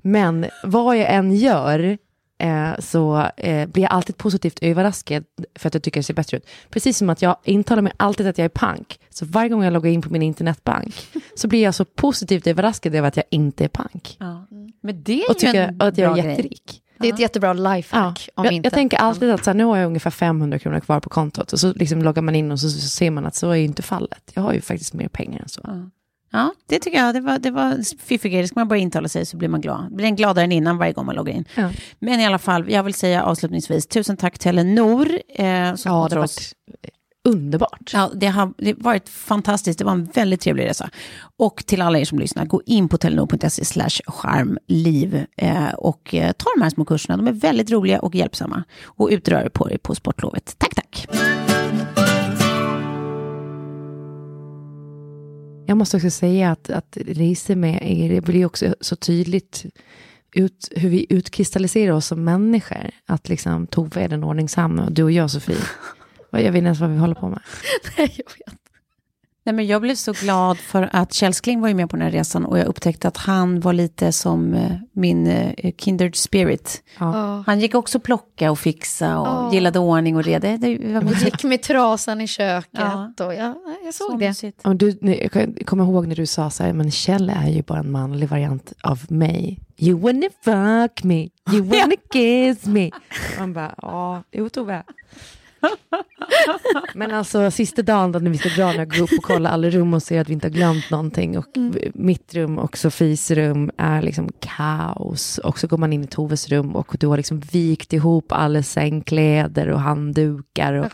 Men 0.03 0.47
vad 0.65 0.97
jag 0.97 1.15
än 1.15 1.33
gör 1.37 1.99
eh, 2.41 2.79
så 2.79 3.27
eh, 3.37 3.67
blir 3.69 3.83
jag 3.83 3.93
alltid 3.93 4.17
positivt 4.17 4.59
överraskad 4.63 5.25
för 5.55 5.69
att 5.69 5.75
jag 5.75 5.83
tycker 5.83 6.01
det 6.01 6.05
ser 6.05 6.15
bättre 6.15 6.37
ut. 6.37 6.47
Precis 6.71 6.99
som 6.99 7.11
att 7.11 7.23
jag 7.23 7.37
intalar 7.45 7.83
mig 7.83 7.93
alltid 7.97 8.27
att 8.27 8.39
jag 8.39 8.45
är 8.45 8.49
pank. 8.49 9.01
Så 9.11 9.27
varje 9.27 9.49
gång 9.49 9.65
jag 9.65 9.73
loggar 9.73 9.91
in 9.91 10.03
på 10.03 10.11
min 10.11 10.23
internetbank 10.23 10.95
så 11.35 11.49
blir 11.49 11.63
jag 11.63 11.75
så 11.75 11.85
positivt 11.85 12.47
överraskad 12.47 12.95
över 12.95 13.09
att 13.09 13.17
jag 13.17 13.25
inte 13.31 13.65
är 13.65 13.69
pank. 13.69 14.17
Men 14.83 15.03
det 15.03 15.23
är 15.23 15.31
Och 15.31 15.39
tycker 15.39 15.69
en 15.69 15.81
att 15.83 15.99
jag 15.99 16.19
är 16.19 16.23
grej. 16.23 16.31
jätterik. 16.31 16.83
det 16.99 17.09
är 17.09 17.13
ett 17.13 17.21
jättebra 17.21 17.53
lifehack. 17.53 18.29
om 18.35 18.45
jag, 18.45 18.53
inte. 18.55 18.67
jag 18.67 18.73
tänker 18.73 18.97
alltid 18.97 19.31
att 19.31 19.45
så 19.45 19.51
här, 19.51 19.55
nu 19.57 19.65
har 19.65 19.77
jag 19.77 19.87
ungefär 19.87 20.11
500 20.11 20.59
kronor 20.59 20.81
kvar 20.81 21.01
på 21.01 21.09
kontot 21.09 21.53
och 21.53 21.61
så 21.61 21.73
liksom 21.73 22.03
loggar 22.03 22.23
man 22.23 22.35
in 22.35 22.53
och 22.53 22.61
så, 22.61 22.69
så 22.71 22.89
ser 22.89 23.11
man 23.11 23.27
att 23.27 23.35
så 23.35 23.51
är 23.51 23.55
ju 23.57 23.65
inte 23.65 23.83
fallet. 23.83 24.31
Jag 24.35 24.43
har 24.43 24.53
ju 24.53 24.61
faktiskt 24.61 24.95
mer 24.95 25.09
pengar 25.09 25.41
än 25.43 25.49
så. 25.49 25.61
Ja, 25.65 25.91
det 26.69 26.79
tycker 26.79 26.99
jag. 26.99 27.15
Det 27.15 27.21
var, 27.21 27.39
det 27.39 27.51
var 27.51 27.99
fiffig 28.03 28.33
grej. 28.33 28.43
Det 28.43 28.49
ska 28.49 28.61
man 28.61 28.69
bara 28.69 28.79
intala 28.79 29.09
sig 29.09 29.27
så 29.27 29.37
blir 29.37 29.49
man 29.49 29.61
glad. 29.61 29.95
Blir 29.95 30.07
en 30.07 30.17
gladare 30.17 30.45
än 30.45 30.53
innan 30.53 30.79
varje 30.79 30.93
gång 30.93 31.07
man 31.07 31.15
loggar 31.15 31.33
in. 31.35 31.45
Ja. 31.55 31.71
Men 31.99 32.21
i 32.21 32.27
alla 32.27 32.39
fall, 32.39 32.71
jag 32.71 32.83
vill 32.83 32.95
säga 32.95 33.23
avslutningsvis, 33.23 33.87
tusen 33.87 34.17
tack 34.17 34.33
till 34.33 34.41
Telenor. 34.43 35.09
Eh, 35.29 35.75
som 35.75 35.93
Ja, 35.93 35.99
har 35.99 36.09
det 36.09 36.15
har 36.15 36.21
varit 36.21 36.53
underbart. 37.29 37.91
Ja, 37.93 38.11
det 38.15 38.27
har 38.27 38.53
det 38.59 38.75
varit 38.79 39.09
fantastiskt. 39.09 39.79
Det 39.79 39.85
var 39.85 39.93
en 39.93 40.05
väldigt 40.05 40.41
trevlig 40.41 40.65
resa. 40.65 40.91
Och 41.37 41.67
till 41.67 41.83
alla 41.83 41.99
er 41.99 42.05
som 42.05 42.19
lyssnar, 42.19 42.45
gå 42.47 42.63
in 42.67 42.89
på 42.89 42.99
telenor.se 42.99 43.65
slash 43.65 44.01
skärmliv 44.07 45.25
eh, 45.37 45.69
och 45.77 46.15
eh, 46.15 46.33
ta 46.33 46.47
de 46.57 46.63
här 46.63 46.71
små 46.71 46.85
kurserna. 46.85 47.17
De 47.17 47.27
är 47.29 47.33
väldigt 47.33 47.71
roliga 47.71 48.01
och 48.01 48.15
hjälpsamma. 48.15 48.65
Och 48.85 49.09
utrör 49.13 49.49
på 49.49 49.71
er 49.71 49.79
på 49.79 49.95
sportlovet. 49.95 50.55
Tack, 50.59 50.75
tack. 50.75 51.07
Jag 55.71 55.77
måste 55.77 55.97
också 55.97 56.11
säga 56.11 56.51
att, 56.51 56.71
att 56.71 56.97
resor 57.07 57.55
med 57.55 57.83
er, 57.83 58.09
det 58.09 58.21
blir 58.21 58.47
också 58.47 58.75
så 58.81 58.97
tydligt 58.97 59.65
ut, 60.35 60.69
hur 60.77 60.89
vi 60.89 61.07
utkristalliserar 61.09 61.93
oss 61.93 62.07
som 62.07 62.25
människor. 62.25 62.91
Att 63.07 63.29
liksom 63.29 63.67
Tove 63.67 64.01
är 64.01 64.09
den 64.09 64.25
ordningsamma 64.25 64.85
och 64.85 64.93
du 64.93 65.03
och 65.03 65.13
jag 65.13 65.31
Sofie. 65.31 65.57
Och 66.33 66.41
Jag 66.41 66.53
vet 66.53 66.59
inte 66.59 66.67
ens 66.67 66.81
vad 66.81 66.91
vi 66.91 66.99
håller 66.99 67.15
på 67.15 67.29
med. 67.29 67.41
Nej, 67.99 68.15
jag 68.17 68.53
vet. 68.53 68.60
Nej, 69.51 69.55
men 69.57 69.67
jag 69.67 69.83
blev 69.83 69.95
så 69.95 70.13
glad 70.13 70.59
för 70.59 70.89
att 70.93 71.13
Kjellskling 71.13 71.61
var 71.61 71.69
ju 71.69 71.75
med 71.75 71.91
på 71.91 71.97
den 71.97 72.05
här 72.05 72.11
resan 72.13 72.45
och 72.45 72.59
jag 72.59 72.67
upptäckte 72.67 73.09
att 73.09 73.17
han 73.17 73.61
var 73.61 73.73
lite 73.73 74.13
som 74.13 74.55
eh, 74.55 74.73
min 74.93 75.27
eh, 75.27 75.73
kindred 75.79 76.17
spirit. 76.17 76.83
Ja. 76.99 77.45
Han 77.47 77.61
gick 77.61 77.75
också 77.75 78.01
plocka 78.01 78.51
och 78.51 78.59
fixa 78.59 79.19
och 79.19 79.27
Ja. 79.27 79.51
gillade 79.53 79.79
ordning 79.79 80.17
och 80.17 80.25
reda. 80.25 80.49
Det, 80.49 80.57
det 80.79 80.93
var 80.95 81.05
Och 81.05 81.13
gick 81.13 81.45
med 81.45 81.63
trasan 81.63 82.21
i 82.21 82.27
köket. 82.27 82.69
Ja. 82.73 83.13
Och 83.21 83.35
jag, 83.35 83.55
jag 83.85 83.95
såg 83.95 84.11
så 84.11 84.17
det. 84.17 84.29
mysigt. 84.29 84.61
Men 84.65 84.79
du, 84.79 84.99
jag 85.01 85.67
kommer 85.67 85.85
ihåg 85.85 86.07
när 86.07 86.17
du 86.17 86.27
sa 86.27 86.51
så 86.51 86.63
här, 86.65 86.73
men 86.73 86.91
Kjell 86.91 87.31
är 87.37 87.49
ju 87.49 87.63
bara 87.63 87.79
en 87.79 87.91
manlig 87.91 88.29
variant 88.29 88.73
av 88.83 88.99
mig. 89.09 89.61
You 89.79 90.01
wanna 90.01 90.27
fuck 90.45 91.05
me, 91.05 91.29
you 91.53 91.63
wanna 91.63 91.97
kiss 92.13 92.67
me. 92.67 92.91
Man 93.39 93.53
bara, 93.53 93.75
ja, 93.83 94.23
jo 94.33 94.49
Tove. 94.49 94.83
Men 96.95 97.15
alltså 97.15 97.51
sista 97.51 97.83
dagen 97.83 98.13
då 98.13 98.19
när 98.19 98.31
vi 98.31 98.39
ska 98.39 98.49
dra, 98.49 98.67
när 98.67 98.79
jag 98.79 98.91
går 98.91 99.03
upp 99.03 99.13
och 99.19 99.25
kollar 99.25 99.51
alla 99.51 99.71
rum 99.71 99.95
och 99.95 100.03
ser 100.03 100.21
att 100.21 100.29
vi 100.29 100.33
inte 100.33 100.47
har 100.47 100.53
glömt 100.53 100.91
någonting 100.91 101.39
och 101.39 101.47
mitt 101.95 102.35
rum 102.35 102.59
och 102.59 102.79
Sofies 102.79 103.31
rum 103.31 103.71
är 103.77 104.03
liksom 104.03 104.29
kaos 104.41 105.39
och 105.39 105.59
så 105.59 105.67
går 105.67 105.77
man 105.79 105.93
in 105.93 106.05
i 106.05 106.07
Toves 106.07 106.49
rum 106.49 106.77
och 106.77 106.97
du 107.01 107.07
har 107.07 107.17
liksom 107.17 107.41
vikt 107.41 107.93
ihop 107.93 108.33
alla 108.33 108.63
sängkläder 108.63 109.69
och 109.69 109.81
handdukar 109.81 110.73
och 110.73 110.87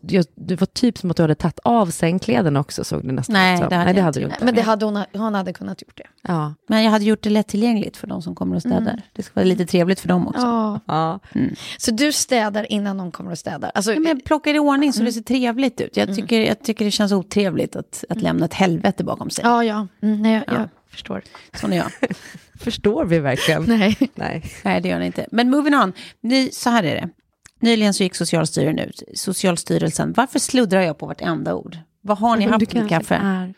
jag, 0.00 0.24
det 0.34 0.60
var 0.60 0.66
typ 0.66 0.98
som 0.98 1.10
att 1.10 1.16
du 1.16 1.22
hade 1.22 1.34
tagit 1.34 1.58
av 1.64 1.86
sängkläderna 1.86 2.60
också 2.60 2.84
såg 2.84 3.06
det 3.06 3.12
nästan 3.12 3.32
Nej, 3.32 3.58
som. 3.58 3.68
det 3.68 3.74
hade 3.74 3.84
Nej, 3.84 3.94
det 3.94 4.00
hade 4.00 4.20
inte 4.20 4.28
du 4.28 4.34
inte. 4.34 4.44
Men 4.44 4.54
det 4.54 4.62
hade 4.62 4.84
hon, 4.84 5.04
hon 5.12 5.34
hade 5.34 5.52
kunnat 5.52 5.82
gjort 5.82 5.96
det. 5.96 6.06
Ja. 6.22 6.54
Men 6.68 6.84
jag 6.84 6.90
hade 6.90 7.04
gjort 7.04 7.22
det 7.22 7.30
lättillgängligt 7.30 7.96
för 7.96 8.06
de 8.06 8.22
som 8.22 8.34
kommer 8.34 8.56
och 8.56 8.62
städar. 8.62 8.78
Mm. 8.78 9.00
Det 9.12 9.22
ska 9.22 9.32
vara 9.34 9.44
lite 9.44 9.66
trevligt 9.66 10.00
för 10.00 10.08
dem 10.08 10.28
också. 10.28 10.46
Ja. 10.46 10.80
Ja. 10.86 11.20
Så 11.78 11.90
du 11.90 12.12
städar 12.12 12.72
innan 12.72 12.96
någon 12.96 13.12
kommer 13.12 13.30
och 13.30 13.38
städar? 13.38 13.70
Alltså, 13.74 13.95
Ja, 13.96 14.00
men 14.00 14.08
jag 14.16 14.24
plockar 14.24 14.54
i 14.54 14.58
ordning 14.58 14.92
så 14.92 15.02
det 15.02 15.12
ser 15.12 15.20
trevligt 15.20 15.80
ut. 15.80 15.96
Jag 15.96 16.14
tycker, 16.16 16.40
jag 16.40 16.62
tycker 16.62 16.84
det 16.84 16.90
känns 16.90 17.12
otrevligt 17.12 17.76
att, 17.76 18.04
att 18.08 18.22
lämna 18.22 18.46
ett 18.46 18.54
helvete 18.54 19.04
bakom 19.04 19.30
sig. 19.30 19.44
ja, 19.44 19.64
ja. 19.64 19.86
Mm, 20.02 20.22
nej, 20.22 20.32
jag, 20.34 20.44
Ja. 20.46 20.52
jag 20.60 20.68
förstår. 20.90 21.22
Sån 21.54 21.72
är 21.72 21.76
jag. 21.76 21.90
Förstår 22.60 23.04
vi 23.04 23.18
verkligen? 23.18 23.62
Nej. 23.78 23.96
Nej. 24.14 24.44
Nej, 24.64 24.80
det 24.80 24.88
gör 24.88 24.98
ni 24.98 25.06
inte. 25.06 25.26
Men 25.32 25.50
moving 25.50 25.74
on. 25.74 25.92
Ny, 26.20 26.50
så 26.50 26.70
här 26.70 26.82
är 26.82 26.94
det. 26.94 27.08
Nyligen 27.60 27.94
så 27.94 28.02
gick 28.02 28.14
Socialstyrelsen 28.14 28.78
ut. 28.88 29.02
Socialstyrelsen. 29.14 30.12
Varför 30.16 30.38
sluddrar 30.38 30.80
jag 30.80 30.98
på 30.98 31.06
vartenda 31.06 31.54
ord? 31.54 31.78
Vad 32.00 32.18
har 32.18 32.36
ni 32.36 32.44
haft 32.46 32.70
du 32.70 32.88
kaffe? 32.88 33.14
är. 33.14 33.54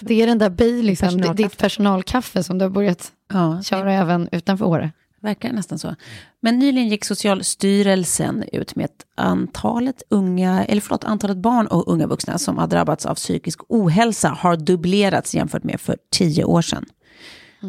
Det 0.00 0.22
är 0.22 0.26
den 0.26 0.38
där 0.38 0.50
Baileysen, 0.50 1.06
Personalkaffe. 1.08 1.42
ditt 1.42 1.58
personalkaffe 1.58 2.42
som 2.42 2.58
du 2.58 2.64
har 2.64 2.70
börjat 2.70 3.12
Ja, 3.32 3.62
köra 3.62 3.92
även 3.92 4.28
utanför 4.32 4.64
Åre. 4.64 4.92
Verkar 5.26 5.52
nästan 5.52 5.78
så. 5.78 5.94
Men 6.40 6.58
nyligen 6.58 6.88
gick 6.88 7.04
Socialstyrelsen 7.04 8.44
ut 8.52 8.76
med 8.76 8.84
att 8.84 9.06
antalet 9.14 10.02
unga, 10.08 10.64
eller 10.64 10.80
förlåt, 10.80 11.04
antalet 11.04 11.36
barn 11.36 11.66
och 11.66 11.88
unga 11.88 12.06
vuxna 12.06 12.38
som 12.38 12.58
har 12.58 12.66
drabbats 12.66 13.06
av 13.06 13.14
psykisk 13.14 13.60
ohälsa 13.68 14.28
har 14.28 14.56
dubblerats 14.56 15.34
jämfört 15.34 15.64
med 15.64 15.80
för 15.80 15.96
tio 16.10 16.44
år 16.44 16.62
sedan. 16.62 16.84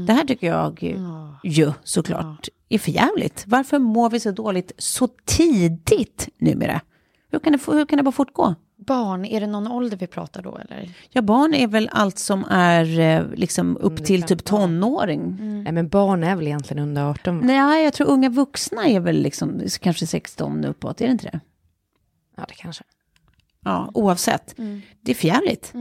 Det 0.07 0.13
här 0.13 0.25
tycker 0.25 0.47
jag 0.47 0.95
ju 1.43 1.71
såklart 1.83 2.47
är 2.69 2.79
för 2.79 2.91
jävligt. 2.91 3.43
Varför 3.47 3.79
mår 3.79 4.09
vi 4.09 4.19
så 4.19 4.31
dåligt 4.31 4.71
så 4.77 5.07
tidigt 5.25 6.29
numera? 6.37 6.81
Hur 7.31 7.39
kan 7.39 7.53
det, 7.53 7.59
hur 7.67 7.85
kan 7.85 7.97
det 7.97 8.03
bara 8.03 8.11
fortgå? 8.11 8.55
Barn, 8.77 9.25
är 9.25 9.39
det 9.39 9.47
någon 9.47 9.67
ålder 9.67 9.97
vi 9.97 10.07
pratar 10.07 10.41
då 10.41 10.57
eller? 10.57 10.89
Ja, 11.09 11.21
barn 11.21 11.53
är 11.53 11.67
väl 11.67 11.89
allt 11.91 12.19
som 12.19 12.45
är 12.49 12.99
eh, 12.99 13.25
liksom 13.35 13.77
upp 13.77 14.05
till 14.05 14.23
typ 14.23 14.43
tonåring. 14.43 15.37
Nej, 15.63 15.73
men 15.73 15.89
barn 15.89 16.23
är 16.23 16.35
väl 16.35 16.47
egentligen 16.47 16.83
under 16.83 17.03
18? 17.09 17.39
Nej, 17.39 17.83
jag 17.83 17.93
tror 17.93 18.07
unga 18.07 18.29
vuxna 18.29 18.87
är 18.87 18.99
väl 18.99 19.21
liksom 19.21 19.61
kanske 19.81 20.07
16 20.07 20.65
uppåt, 20.65 21.01
är 21.01 21.05
det 21.05 21.11
inte 21.11 21.29
det? 21.29 21.39
Ja, 22.37 22.45
det 22.47 22.53
kanske. 22.55 22.83
Ja, 23.63 23.91
oavsett. 23.93 24.55
Det 25.01 25.11
är 25.11 25.15
fjärligt. 25.15 25.73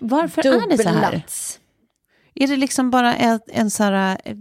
Varför 0.00 0.46
är 0.46 0.68
det 0.68 0.82
så 0.82 0.88
här? 0.88 1.22
Är 2.34 2.46
det 2.48 2.56
liksom 2.56 2.90
bara 2.90 3.14
ett, 3.14 3.42
en 3.46 3.70
så 3.70 3.82
här, 3.82 4.18
eh, 4.24 4.36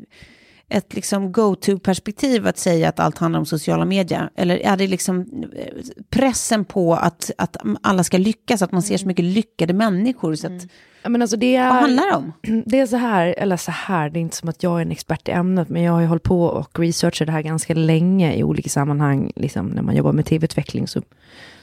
ett 0.70 0.94
liksom 0.94 1.32
go-to-perspektiv 1.32 2.48
att 2.48 2.58
säga 2.58 2.90
att 2.90 3.00
allt 3.00 3.18
handlar 3.18 3.40
om 3.40 3.46
sociala 3.46 3.86
medier? 3.86 4.30
Eller 4.36 4.58
är 4.58 4.78
det 4.78 4.88
liksom 4.88 5.22
eh, 5.56 5.74
pressen 6.10 6.66
på 6.66 6.94
att, 6.96 7.32
att 7.38 7.58
alla 7.82 8.04
ska 8.04 8.18
lyckas, 8.18 8.62
att 8.62 8.72
man 8.72 8.82
ser 8.82 8.98
så 8.98 9.08
mycket 9.08 9.26
lyckade 9.26 9.74
människor? 9.74 10.36
Så 10.36 10.48
att, 10.48 10.64
Ja, 11.04 11.10
men 11.10 11.22
alltså 11.22 11.38
det 11.38 11.56
är... 11.56 11.70
Vad 11.70 11.82
handlar 11.82 12.08
det 12.12 12.16
om? 12.16 12.34
Det 12.66 12.80
är 12.80 12.86
så 12.86 12.96
här, 12.98 13.36
eller 13.38 13.58
så 13.58 13.72
här, 13.72 14.10
det 14.10 14.20
är 14.20 14.22
inte 14.22 14.36
som 14.36 14.50
att 14.50 14.64
jag 14.64 14.78
är 14.78 14.82
en 14.82 14.92
expert 14.92 15.28
i 15.30 15.32
ämnet, 15.32 15.70
men 15.70 15.82
jag 15.82 15.94
har 15.94 16.02
ju 16.02 16.08
hållit 16.08 16.24
på 16.24 16.44
och 16.46 16.80
researchat 16.80 17.26
det 17.26 17.32
här 17.32 17.42
ganska 17.42 17.74
länge 17.74 18.34
i 18.36 18.44
olika 18.44 18.70
sammanhang. 18.70 19.32
Liksom, 19.36 19.68
när 19.68 19.82
man 19.82 19.96
jobbar 19.96 20.12
med 20.14 20.26
tv-utveckling 20.26 20.88
så, 20.88 21.02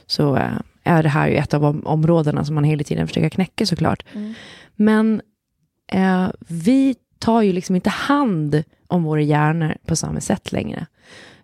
så 0.06 0.36
eh, 0.36 0.52
är 0.84 1.02
det 1.02 1.08
här 1.08 1.28
ju 1.28 1.36
ett 1.36 1.54
av 1.54 1.64
om- 1.64 1.86
områdena 1.86 2.44
som 2.44 2.54
man 2.54 2.64
hela 2.64 2.84
tiden 2.84 3.08
försöker 3.08 3.28
knäcka 3.28 3.66
såklart. 3.66 4.04
Men 4.76 5.20
eh, 5.92 6.28
vi 6.48 6.94
tar 7.18 7.42
ju 7.42 7.52
liksom 7.52 7.74
inte 7.76 7.90
hand 7.90 8.62
om 8.90 9.02
våra 9.02 9.20
hjärnor 9.20 9.74
på 9.86 9.96
samma 9.96 10.20
sätt 10.20 10.52
längre. 10.52 10.86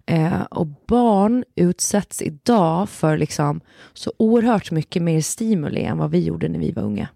Eh, 0.07 0.42
och 0.42 0.66
barn 0.66 1.44
utsätts 1.55 2.22
idag 2.22 2.88
för 2.88 3.18
liksom 3.18 3.61
så 3.94 4.12
oerhört 4.16 4.70
mycket 4.70 5.03
mer 5.03 5.20
stimuli 5.20 5.82
än 5.82 5.99
vad 5.99 6.11
vi 6.11 6.24
gjorde 6.24 6.49
när 6.49 6.59
vi 6.59 6.72
var 6.72 6.82
unga. 6.82 7.09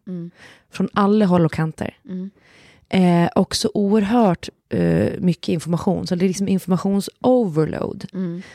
Från 0.71 0.89
alla 0.93 1.27
håll 1.27 1.45
och 1.45 1.53
kanter. 1.53 1.97
Eh, 2.89 3.27
och 3.27 3.57
så 3.57 3.71
oerhört 3.75 4.49
eh, 4.69 5.21
mycket 5.21 5.49
information. 5.49 6.07
Så 6.07 6.15
det 6.15 6.25
är 6.25 6.29
liksom 6.29 6.49
informations-overload. 6.49 8.05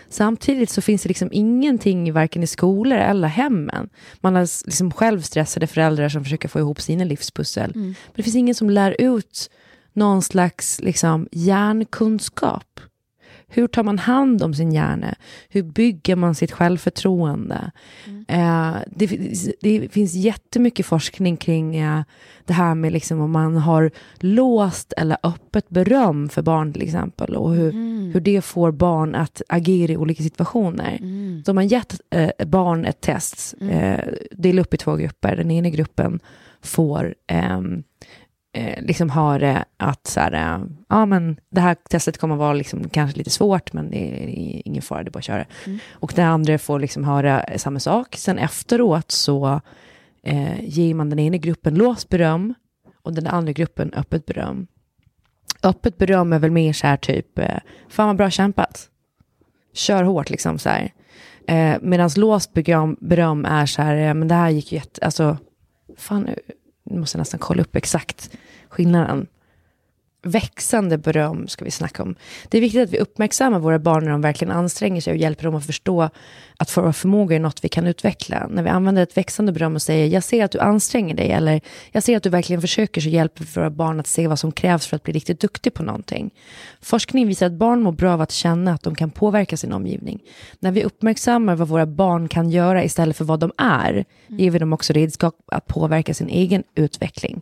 Samtidigt 0.09 0.69
så 0.69 0.81
finns 0.81 1.03
det 1.03 1.09
liksom 1.09 1.29
ingenting 1.31 2.13
varken 2.13 2.43
i 2.43 2.47
skolor 2.47 2.97
eller 2.97 3.27
hemmen. 3.27 3.89
Man 4.21 4.35
har 4.35 4.65
liksom 4.65 4.91
själv 4.91 5.21
stressade 5.21 5.67
föräldrar 5.67 6.09
som 6.09 6.23
försöker 6.23 6.47
få 6.47 6.59
ihop 6.59 6.81
sina 6.81 7.03
livspussel. 7.03 7.71
Men 7.75 7.95
det 8.15 8.23
finns 8.23 8.35
ingen 8.35 8.55
som 8.55 8.69
lär 8.69 8.95
ut 8.99 9.49
någon 9.95 10.21
slags 10.21 10.81
liksom, 10.81 11.27
hjärnkunskap. 11.31 12.79
Hur 13.47 13.67
tar 13.67 13.83
man 13.83 13.99
hand 13.99 14.43
om 14.43 14.53
sin 14.53 14.71
hjärna? 14.71 15.15
Hur 15.49 15.63
bygger 15.63 16.15
man 16.15 16.35
sitt 16.35 16.51
självförtroende? 16.51 17.71
Eh, 18.27 18.75
det, 18.87 19.07
finns- 19.07 19.49
det 19.61 19.89
finns 19.93 20.13
jättemycket 20.13 20.85
forskning 20.85 21.37
kring 21.37 21.75
eh, 21.75 22.01
det 22.45 22.53
här 22.53 22.75
med 22.75 22.91
liksom 22.93 23.21
om 23.21 23.31
man 23.31 23.57
har 23.57 23.91
låst 24.19 24.93
eller 24.97 25.17
öppet 25.23 25.69
beröm 25.69 26.29
för 26.29 26.41
barn 26.41 26.73
till 26.73 26.81
exempel 26.81 27.35
och 27.35 27.53
hur, 27.55 27.71
hur 28.13 28.19
det 28.19 28.41
får 28.41 28.71
barn 28.71 29.15
att 29.15 29.41
agera 29.49 29.91
i 29.91 29.97
olika 29.97 30.23
situationer. 30.23 30.97
Så 31.45 31.51
om 31.51 31.55
man 31.55 31.67
gett 31.67 31.99
eh, 32.09 32.45
barn 32.47 32.85
ett 32.85 33.01
test, 33.01 33.53
eh, 33.61 33.99
dela 34.31 34.61
upp 34.61 34.73
i 34.73 34.77
två 34.77 34.95
grupper, 34.95 35.35
den 35.35 35.51
ena 35.51 35.69
gruppen 35.69 36.19
får 36.61 37.15
ehm, 37.27 37.83
eh, 38.55 38.83
liksom 38.83 39.09
har 39.09 39.39
det 39.39 39.65
att 39.77 40.07
så 40.07 40.19
här, 40.19 40.33
eh, 40.33 40.65
ja 40.89 41.05
men 41.05 41.39
det 41.49 41.61
här 41.61 41.75
testet 41.89 42.17
kommer 42.17 42.35
vara 42.35 42.53
liksom 42.53 42.89
kanske 42.89 43.17
lite 43.17 43.29
svårt 43.29 43.73
men 43.73 43.89
det 43.89 43.97
är 43.97 44.61
ingen 44.67 44.81
fara, 44.81 45.03
det 45.03 45.09
är 45.09 45.11
bara 45.11 45.19
att 45.19 45.25
köra. 45.25 45.45
Och 45.91 46.13
den 46.15 46.27
andra 46.27 46.57
får 46.57 46.79
liksom 46.79 47.03
höra 47.03 47.45
samma 47.57 47.79
sak. 47.79 48.15
Sen 48.15 48.37
efteråt 48.37 49.11
så 49.11 49.61
eh, 50.23 50.63
ger 50.63 50.93
man 50.93 51.09
den 51.09 51.19
ena 51.19 51.37
gruppen 51.37 51.75
låst 51.75 52.09
beröm 52.09 52.53
och 53.01 53.13
den 53.13 53.27
andra 53.27 53.51
gruppen 53.51 53.93
öppet 53.93 54.25
beröm. 54.25 54.67
Öppet 55.63 55.97
beröm 55.97 56.33
är 56.33 56.39
väl 56.39 56.51
mer 56.51 56.73
så 56.73 56.87
här 56.87 56.97
typ, 56.97 57.39
eh, 57.39 57.59
fan 57.89 58.07
vad 58.07 58.15
bra 58.15 58.29
kämpat. 58.29 58.89
Kör 59.73 60.03
hårt 60.03 60.29
liksom 60.29 60.59
så 60.59 60.69
här. 60.69 60.93
Eh, 61.47 61.77
Medan 61.81 62.09
låst 62.15 62.53
beröm, 62.53 62.97
beröm 62.99 63.45
är 63.45 63.65
så 63.65 63.81
här, 63.81 63.95
eh, 63.95 64.13
men 64.13 64.27
det 64.27 64.35
här 64.35 64.49
gick 64.49 64.71
ju 64.71 64.77
jätte, 64.77 65.05
alltså, 65.05 65.37
fan 65.97 66.29
måste 66.85 67.15
jag 67.15 67.21
nästan 67.21 67.39
kolla 67.39 67.61
upp 67.61 67.75
exakt 67.75 68.37
skillnaden. 68.69 69.27
Växande 70.27 70.97
beröm 70.97 71.47
ska 71.47 71.65
vi 71.65 71.71
snacka 71.71 72.03
om. 72.03 72.15
Det 72.49 72.57
är 72.57 72.61
viktigt 72.61 72.83
att 72.83 72.93
vi 72.93 72.99
uppmärksammar 72.99 73.59
våra 73.59 73.79
barn 73.79 74.03
när 74.03 74.11
de 74.11 74.21
verkligen 74.21 74.51
anstränger 74.51 75.01
sig 75.01 75.11
och 75.11 75.17
hjälper 75.17 75.43
dem 75.43 75.55
att 75.55 75.65
förstå 75.65 76.09
att 76.57 76.77
våra 76.77 76.93
förmågor 76.93 77.35
är 77.35 77.39
något 77.39 77.63
vi 77.63 77.69
kan 77.69 77.87
utveckla. 77.87 78.47
När 78.49 78.63
vi 78.63 78.69
använder 78.69 79.03
ett 79.03 79.17
växande 79.17 79.51
beröm 79.51 79.75
och 79.75 79.81
säger 79.81 80.07
jag 80.07 80.23
ser 80.23 80.45
att 80.45 80.51
du 80.51 80.59
anstränger 80.59 81.15
dig 81.15 81.31
eller 81.31 81.61
jag 81.91 82.03
ser 82.03 82.17
att 82.17 82.23
du 82.23 82.29
verkligen 82.29 82.61
försöker 82.61 83.01
så 83.01 83.09
hjälper 83.09 83.43
vi 83.43 83.49
våra 83.55 83.69
barn 83.69 83.99
att 83.99 84.07
se 84.07 84.27
vad 84.27 84.39
som 84.39 84.51
krävs 84.51 84.87
för 84.87 84.95
att 84.95 85.03
bli 85.03 85.13
riktigt 85.13 85.39
duktig 85.39 85.73
på 85.73 85.83
någonting. 85.83 86.33
Forskning 86.81 87.27
visar 87.27 87.45
att 87.45 87.53
barn 87.53 87.81
mår 87.81 87.91
bra 87.91 88.13
av 88.13 88.21
att 88.21 88.31
känna 88.31 88.73
att 88.73 88.83
de 88.83 88.95
kan 88.95 89.11
påverka 89.11 89.57
sin 89.57 89.73
omgivning. 89.73 90.19
När 90.59 90.71
vi 90.71 90.83
uppmärksammar 90.83 91.55
vad 91.55 91.67
våra 91.67 91.85
barn 91.85 92.27
kan 92.27 92.49
göra 92.49 92.83
istället 92.83 93.17
för 93.17 93.25
vad 93.25 93.39
de 93.39 93.51
är 93.57 94.05
ger 94.27 94.51
vi 94.51 94.59
dem 94.59 94.73
också 94.73 94.93
redskap 94.93 95.35
att 95.47 95.67
påverka 95.67 96.13
sin 96.13 96.29
egen 96.29 96.63
utveckling. 96.75 97.41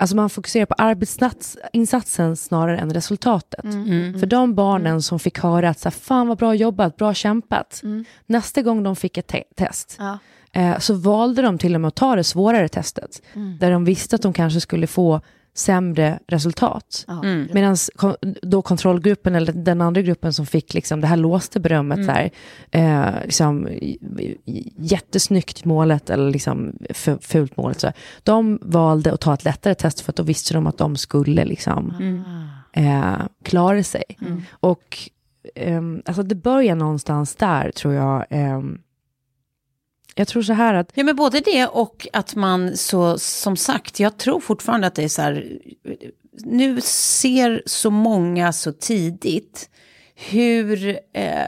Alltså 0.00 0.16
man 0.16 0.30
fokuserar 0.30 0.66
på 0.66 0.74
arbetsinsatsen 0.78 2.36
snarare 2.36 2.78
än 2.78 2.94
resultatet. 2.94 3.60
För 4.20 4.26
de 4.26 4.54
barnen 4.54 5.02
som 5.02 5.18
fick 5.18 5.38
höra 5.38 5.68
att 5.70 5.78
så 5.78 5.88
här, 5.88 5.90
fan 5.90 6.28
vad 6.28 6.38
bra 6.38 6.54
jobbat, 6.54 6.96
bra 6.96 7.14
kämpat. 7.14 7.82
Nästa 8.26 8.62
gång 8.62 8.82
de 8.82 8.96
fick 8.96 9.16
ett 9.16 9.26
te- 9.26 9.44
test 9.56 9.96
Ja. 9.98 10.18
eh, 10.52 10.78
så 10.78 10.94
valde 10.94 11.42
de 11.42 11.58
till 11.58 11.74
och 11.74 11.80
med 11.80 11.88
att 11.88 11.94
ta 11.94 12.16
det 12.16 12.24
svårare 12.24 12.68
testet. 12.68 13.22
Där 13.60 13.70
de 13.70 13.84
visste 13.84 14.16
att 14.16 14.22
de 14.22 14.32
kanske 14.32 14.60
skulle 14.60 14.86
få 14.86 15.20
sämre 15.60 16.18
resultat. 16.28 17.04
Mm. 17.08 17.48
Medan 17.52 17.76
då 18.42 18.62
kontrollgruppen 18.62 19.34
eller 19.34 19.52
den 19.52 19.80
andra 19.80 20.02
gruppen 20.02 20.32
som 20.32 20.46
fick 20.46 20.74
liksom, 20.74 21.00
det 21.00 21.06
här 21.06 21.16
låste 21.16 21.60
berömmet, 21.60 21.98
Mm. 21.98 22.06
så 22.06 22.12
här, 22.12 22.30
eh, 22.70 23.22
liksom, 23.24 23.68
jättesnyggt 24.76 25.64
målet 25.64 26.10
eller 26.10 26.30
liksom, 26.30 26.72
fult 27.20 27.56
målet, 27.56 27.80
så 27.80 27.86
här, 27.86 27.96
de 28.22 28.58
valde 28.62 29.12
att 29.12 29.20
ta 29.20 29.34
ett 29.34 29.44
lättare 29.44 29.74
test 29.74 30.00
för 30.00 30.12
att 30.12 30.16
då 30.16 30.22
visste 30.22 30.54
de 30.54 30.66
att 30.66 30.78
de 30.78 30.96
skulle 30.96 31.44
liksom, 31.44 31.94
Mm. 32.00 32.22
eh, 32.72 33.18
klara 33.44 33.82
sig. 33.82 34.04
Och 34.50 34.98
ehm, 35.54 36.02
alltså 36.06 36.22
det 36.22 36.34
börjar 36.34 36.74
någonstans 36.74 37.34
där 37.36 37.70
tror 37.70 37.94
jag. 37.94 38.24
Jag 40.14 40.28
tror 40.28 40.42
så 40.42 40.52
här 40.52 40.74
att 40.74 40.90
Ja, 40.94 41.04
men 41.04 41.16
både 41.16 41.40
det 41.40 41.66
och 41.66 42.08
att 42.12 42.34
man 42.34 42.76
så, 42.76 43.18
som 43.18 43.56
sagt, 43.56 44.00
jag 44.00 44.18
tror 44.18 44.40
fortfarande 44.40 44.86
att 44.86 44.94
det 44.94 45.04
är 45.04 45.08
så 45.08 45.22
här, 45.22 45.58
nu 46.44 46.80
ser 46.80 47.62
så 47.66 47.90
många 47.90 48.52
så 48.52 48.72
tidigt 48.72 49.70
hur, 50.28 50.98
eh, 51.12 51.44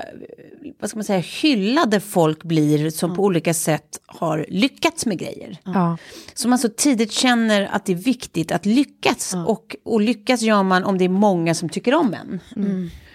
vad 0.81 0.91
ska 0.91 0.97
man 0.97 1.05
säga, 1.05 1.19
hyllade 1.43 2.01
folk 2.01 2.45
blir 2.45 2.91
som 2.91 3.17
på 3.17 3.23
olika 3.23 3.55
sätt 3.55 4.01
har 4.07 4.47
lyckats 4.49 5.07
med 5.07 5.19
grejer. 5.19 5.59
ja, 5.65 5.97
Så 6.35 6.49
man 6.49 6.59
så 6.59 6.69
tidigt 6.69 7.13
känner 7.13 7.69
att 7.73 7.87
det 7.87 7.93
är 7.93 7.97
viktigt 7.97 8.53
att 8.53 8.67
lyckas. 8.67 9.35
Och, 9.47 9.77
och 9.85 10.01
lyckas 10.01 10.43
gör 10.43 10.63
man 10.63 10.85
om 10.85 10.99
det 10.99 11.05
är 11.05 11.09
många 11.09 11.55
som 11.55 11.69
tycker 11.69 11.95
om 11.95 12.15
en. 12.15 12.41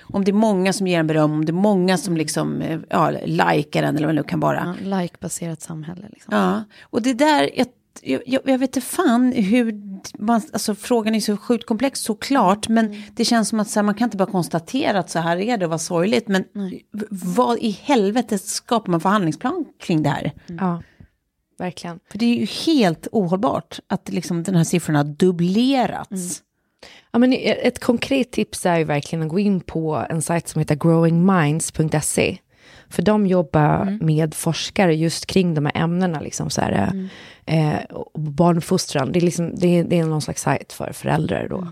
Om 0.10 0.24
det 0.24 0.32
är 0.32 0.34
många 0.34 0.74
som 0.74 0.88
ger 0.88 1.00
en 1.00 1.08
beröm, 1.08 1.32
om 1.32 1.46
det 1.46 1.52
är 1.52 1.54
många 1.54 1.98
som 1.98 2.18
liksom, 2.18 2.62
eh, 2.62 2.80
ja, 2.90 3.10
likar 3.26 3.84
en 3.84 3.96
eller 3.96 4.08
vad 4.08 4.16
det 4.16 4.22
nu 4.22 4.28
kan 4.28 4.40
vara. 4.40 4.76
Ja, 4.82 5.00
Like-baserat 5.00 5.62
samhälle. 5.62 6.08
Liksom. 6.10 6.34
Ja, 6.36 6.64
och 6.82 7.02
det 7.02 7.14
där, 7.14 7.50
jag, 7.56 7.68
jag, 8.02 8.22
jag 8.26 8.42
jag 8.46 8.58
vet 8.58 8.76
inte 8.76 8.88
fan 8.88 9.32
hur, 9.32 9.74
man, 10.20 10.42
alltså 10.54 10.76
frågan 10.76 11.16
är 11.16 11.20
så 11.20 11.38
sjukt 11.38 11.66
komplex 11.66 12.00
såklart, 12.00 12.68
men 12.70 13.04
det 13.16 13.26
känns 13.26 13.50
som 13.50 13.60
att 13.60 13.70
så 13.70 13.80
här, 13.80 13.84
man 13.84 13.96
kan 13.96 14.06
inte 14.06 14.18
bara 14.18 14.32
konstatera 14.32 15.00
att 15.00 15.10
så 15.10 15.20
här 15.20 15.38
är 15.38 15.58
det 15.58 15.66
och 15.66 15.72
vad 15.72 15.82
sorgligt, 15.82 16.28
men 16.28 16.44
v- 16.94 17.06
vad 17.36 17.58
i 17.60 17.70
helvete 17.70 18.38
skapar 18.38 18.92
man 18.92 19.02
för 19.02 19.10
handlingsplan 19.10 19.66
kring 19.80 20.04
det 20.04 20.10
här? 20.10 20.32
ja, 20.48 20.82
verkligen. 21.60 22.00
För 22.12 22.18
det 22.18 22.26
är 22.26 22.36
ju 22.40 22.46
helt 22.46 23.08
ohållbart 23.12 23.80
att 23.88 24.10
liksom 24.10 24.44
den 24.44 24.56
här 24.56 24.64
siffran 24.64 24.96
har 24.96 25.04
dubblerats. 25.04 26.42
Ja, 27.12 27.20
men 27.20 27.34
ett 27.64 27.80
konkret 27.80 28.32
tips 28.32 28.66
är 28.66 28.78
ju 28.78 28.84
verkligen 28.84 29.24
att 29.24 29.30
gå 29.30 29.40
in 29.40 29.60
på 29.60 30.06
en 30.10 30.22
sajt 30.22 30.48
som 30.48 30.60
heter 30.60 30.76
growingminds.se. 30.76 32.38
För 32.90 33.02
de 33.02 33.28
jobbar 33.28 33.98
med 34.02 34.34
forskare 34.34 34.96
just 34.96 35.26
kring 35.26 35.54
de 35.54 35.66
här 35.66 35.84
ämnena, 35.84 36.20
liksom 36.20 36.50
så 36.50 36.62
här, 36.62 36.92
eh, 37.46 37.80
och 37.90 38.22
barnfostran. 38.22 39.12
Det 39.12 39.20
är, 39.20 39.22
liksom, 39.22 39.56
det, 39.56 39.68
är, 39.68 39.84
det 39.84 40.00
är 40.00 40.06
någon 40.06 40.22
slags 40.22 40.42
sajt 40.42 40.74
för 40.74 40.92
föräldrar 40.94 41.48
då. 41.50 41.68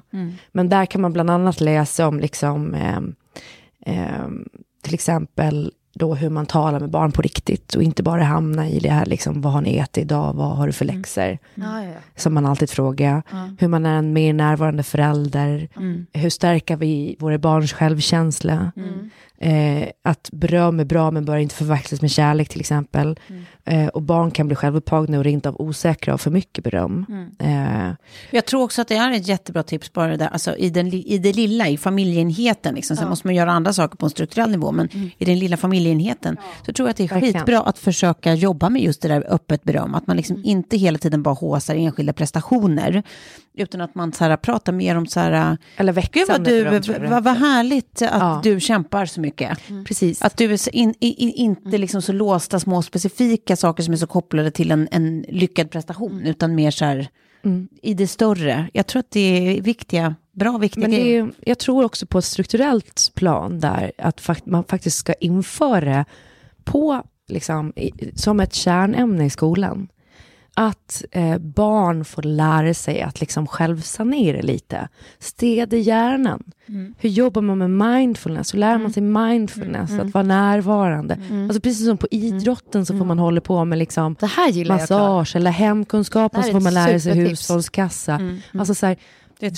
Men 0.52 0.70
där 0.70 0.86
kan 0.86 1.02
man 1.02 1.14
bland 1.14 1.30
annat 1.30 1.62
läsa 1.62 2.08
om 2.08 2.20
liksom, 2.20 2.74
eh, 2.74 3.00
eh, 3.86 4.28
till 4.82 4.94
exempel 4.94 5.72
då 5.98 6.16
hur 6.16 6.30
man 6.30 6.46
talar 6.46 6.80
med 6.80 6.90
barn 6.90 7.12
på 7.12 7.22
riktigt 7.22 7.76
och 7.76 7.84
inte 7.84 8.04
bara 8.04 8.24
hamna 8.24 8.70
i 8.70 8.80
det 8.80 8.90
här 8.90 9.06
liksom, 9.06 9.42
vad 9.42 9.54
har 9.54 9.62
ni 9.62 9.78
ätit 9.78 9.98
idag, 9.98 10.34
vad 10.34 10.58
har 10.58 10.68
du 10.68 10.74
för 10.74 10.86
läxor? 10.86 11.38
Ja, 11.56 11.84
ja, 11.84 11.94
som 12.16 12.34
man 12.34 12.46
alltid 12.46 12.70
frågar. 12.70 13.24
Hur 13.60 13.68
man 13.68 13.86
är 13.86 13.98
en 13.98 14.14
mer 14.14 14.34
närvarande 14.34 14.84
förälder. 14.84 15.68
Hur 16.14 16.30
stärker 16.30 16.78
vi 16.78 17.16
våra 17.20 17.38
barns 17.38 17.74
självkänsla? 17.74 18.72
Eh, 19.38 19.88
att 20.04 20.30
beröm 20.32 20.80
är 20.80 20.86
bra 20.86 21.12
men 21.12 21.26
bör 21.26 21.38
inte 21.38 21.56
förväxlas 21.56 22.02
med 22.02 22.12
kärlek 22.12 22.50
till 22.50 22.60
exempel. 22.60 23.20
Eh, 23.66 23.88
och 23.88 24.02
barn 24.02 24.32
kan 24.32 24.48
bli 24.48 24.56
självupptagna 24.56 25.18
och 25.18 25.24
rent 25.24 25.46
av 25.46 25.62
osäkra 25.62 26.14
av 26.14 26.18
för 26.18 26.32
mycket 26.32 26.64
beröm. 26.64 27.06
Eh, 27.40 27.92
Jag 28.32 28.46
tror 28.46 28.64
också 28.64 28.82
att 28.82 28.88
det 28.88 28.96
är 28.96 29.12
ett 29.12 29.28
jättebra 29.28 29.64
tips 29.64 29.94
bara 29.94 30.08
det 30.08 30.18
där, 30.18 30.28
alltså 30.28 30.56
i, 30.56 30.70
den, 30.70 30.88
i 30.94 31.18
det 31.18 31.34
lilla, 31.34 31.68
i 31.68 31.78
familjeenheten. 31.78 32.76
Liksom. 32.76 32.98
Sen 32.98 33.10
måste 33.10 33.28
man 33.28 33.36
göra 33.36 33.52
andra 33.52 33.74
saker 33.74 33.98
på 33.98 34.06
en 34.06 34.10
strukturell 34.10 34.52
nivå, 34.52 34.72
men 34.72 34.90
i 35.18 35.26
den 35.26 35.40
lilla 35.40 35.58
familjeenheten 35.58 36.38
så 36.66 36.74
tror 36.74 36.88
jag 36.88 36.92
att 36.92 36.98
det 36.98 37.04
är 37.04 37.08
Verkligen. 37.08 37.34
skitbra 37.34 37.60
att 37.62 37.78
försöka 37.80 38.34
jobba 38.34 38.70
med 38.70 38.82
just 38.82 39.02
det 39.02 39.08
där 39.08 39.26
öppet 39.30 39.64
beröm. 39.64 39.96
Att 39.96 40.08
man 40.08 40.18
liksom 40.18 40.42
inte 40.46 40.78
hela 40.78 40.98
tiden 40.98 41.24
bara 41.24 41.36
håsar 41.36 41.76
enskilda 41.76 42.14
prestationer, 42.14 43.04
utan 43.58 43.82
att 43.82 43.96
man 43.96 44.14
så 44.14 44.24
här, 44.24 44.38
pratar 44.38 44.74
mer 44.74 44.98
om 44.98 45.06
så 45.08 45.20
här, 45.20 45.58
eller 45.78 45.94
gud 45.94 45.96
växande 46.04 46.64
vad, 46.64 46.82
du, 46.84 46.94
det 46.94 47.08
vad, 47.10 47.24
vad 47.24 47.38
härligt 47.38 48.02
att 48.02 48.10
Ja. 48.12 48.40
du 48.44 48.60
kämpar 48.60 49.06
så 49.06 49.22
mycket. 49.22 49.58
Precis. 49.88 50.22
Att 50.22 50.38
du 50.38 50.54
är 50.54 50.58
så 50.58 50.70
in, 50.70 50.94
i, 51.00 51.08
i, 51.26 51.32
inte 51.32 51.78
liksom 51.78 52.02
så 52.02 52.12
låsta 52.12 52.60
små 52.60 52.82
specifika 52.82 53.56
saker 53.56 53.84
som 53.84 53.94
är 53.94 53.98
så 53.98 54.08
kopplade 54.08 54.52
till 54.52 54.72
en, 54.72 54.88
en 54.92 55.26
lyckad 55.30 55.72
prestation, 55.72 56.22
utan 56.26 56.56
mer 56.56 56.72
så 56.72 56.86
här 56.86 57.08
i 57.82 57.94
det 57.94 58.08
större. 58.08 58.70
Jag 58.74 58.88
tror 58.88 59.00
att 59.00 59.12
det 59.12 59.20
är 59.58 59.62
viktiga, 59.62 60.16
bra 60.32 60.58
viktiga 60.58 60.88
Men 60.88 60.94
är, 60.94 61.32
jag 61.46 61.60
tror 61.60 61.84
också 61.84 62.06
på 62.06 62.18
ett 62.18 62.26
strukturellt 62.26 63.12
plan 63.16 63.60
där 63.60 63.92
att 63.98 64.22
fakt- 64.22 64.46
man 64.46 64.64
faktiskt 64.64 64.98
ska 64.98 65.14
införa 65.14 66.06
på, 66.64 67.04
liksom, 67.28 67.74
i, 67.76 67.92
som 68.16 68.40
ett 68.40 68.54
kärnämne 68.54 69.26
i 69.26 69.30
skolan. 69.30 69.88
Att 70.58 71.04
eh, 71.12 71.38
barn 71.38 72.06
får 72.06 72.22
lära 72.22 72.74
sig 72.74 73.02
att 73.02 73.20
liksom 73.20 73.48
självsanera 73.48 74.42
lite. 74.42 74.88
Städa 75.20 75.78
hjärnan. 75.78 76.44
Hur 76.98 77.10
jobbar 77.10 77.42
man 77.42 77.58
med 77.58 77.70
mindfulness? 77.70 78.54
Hur 78.54 78.60
lär 78.60 78.78
man 78.78 78.94
sig 78.94 79.04
mindfulness? 79.04 79.92
Att 79.92 80.14
vara 80.14 80.24
närvarande. 80.24 81.18
Alltså 81.48 81.62
precis 81.62 81.86
som 81.86 81.98
på 81.98 82.08
idrotten 82.12 82.86
så 82.86 82.98
får 82.98 83.06
man 83.06 83.20
hålla 83.20 83.42
på 83.42 83.66
med 83.66 83.78
liksom 83.78 84.16
massage 84.68 85.36
eller 85.36 85.52
hemkunskapen 85.52 86.42
Det 86.42 86.48
så 86.48 86.52
får 86.52 86.60
man 86.60 86.74
lära 86.74 87.00
sig 87.00 87.16
hushållskassa. 87.16 88.20
Alltså 88.54 88.76
så 88.76 88.86
här, 88.86 88.98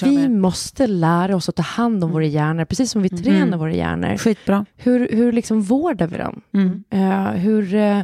vi 0.03 0.29
måste 0.29 0.87
lära 0.87 1.35
oss 1.35 1.49
att 1.49 1.55
ta 1.55 1.63
hand 1.63 2.03
om 2.03 2.11
våra 2.11 2.25
hjärnor, 2.25 2.65
precis 2.65 2.91
som 2.91 3.01
vi 3.01 3.09
tränar 3.09 3.57
våra 3.57 3.73
hjärnor. 3.73 4.17
Skitbra. 4.17 4.65
Hur, 4.75 5.09
hur 5.11 5.31
liksom 5.31 5.61
vårdar 5.61 6.07
vi 6.07 6.17
dem? 6.17 6.41
Mm. 6.53 6.83
Eh, 6.89 7.31
hur, 7.31 7.75
eh, 7.75 8.01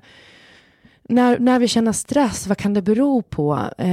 när, 1.14 1.40
när 1.40 1.60
vi 1.60 1.68
känner 1.68 1.92
stress, 1.92 2.48
vad 2.48 2.58
kan 2.58 2.74
det 2.74 2.82
bero 2.82 3.22
på? 3.22 3.60
Eh, 3.78 3.88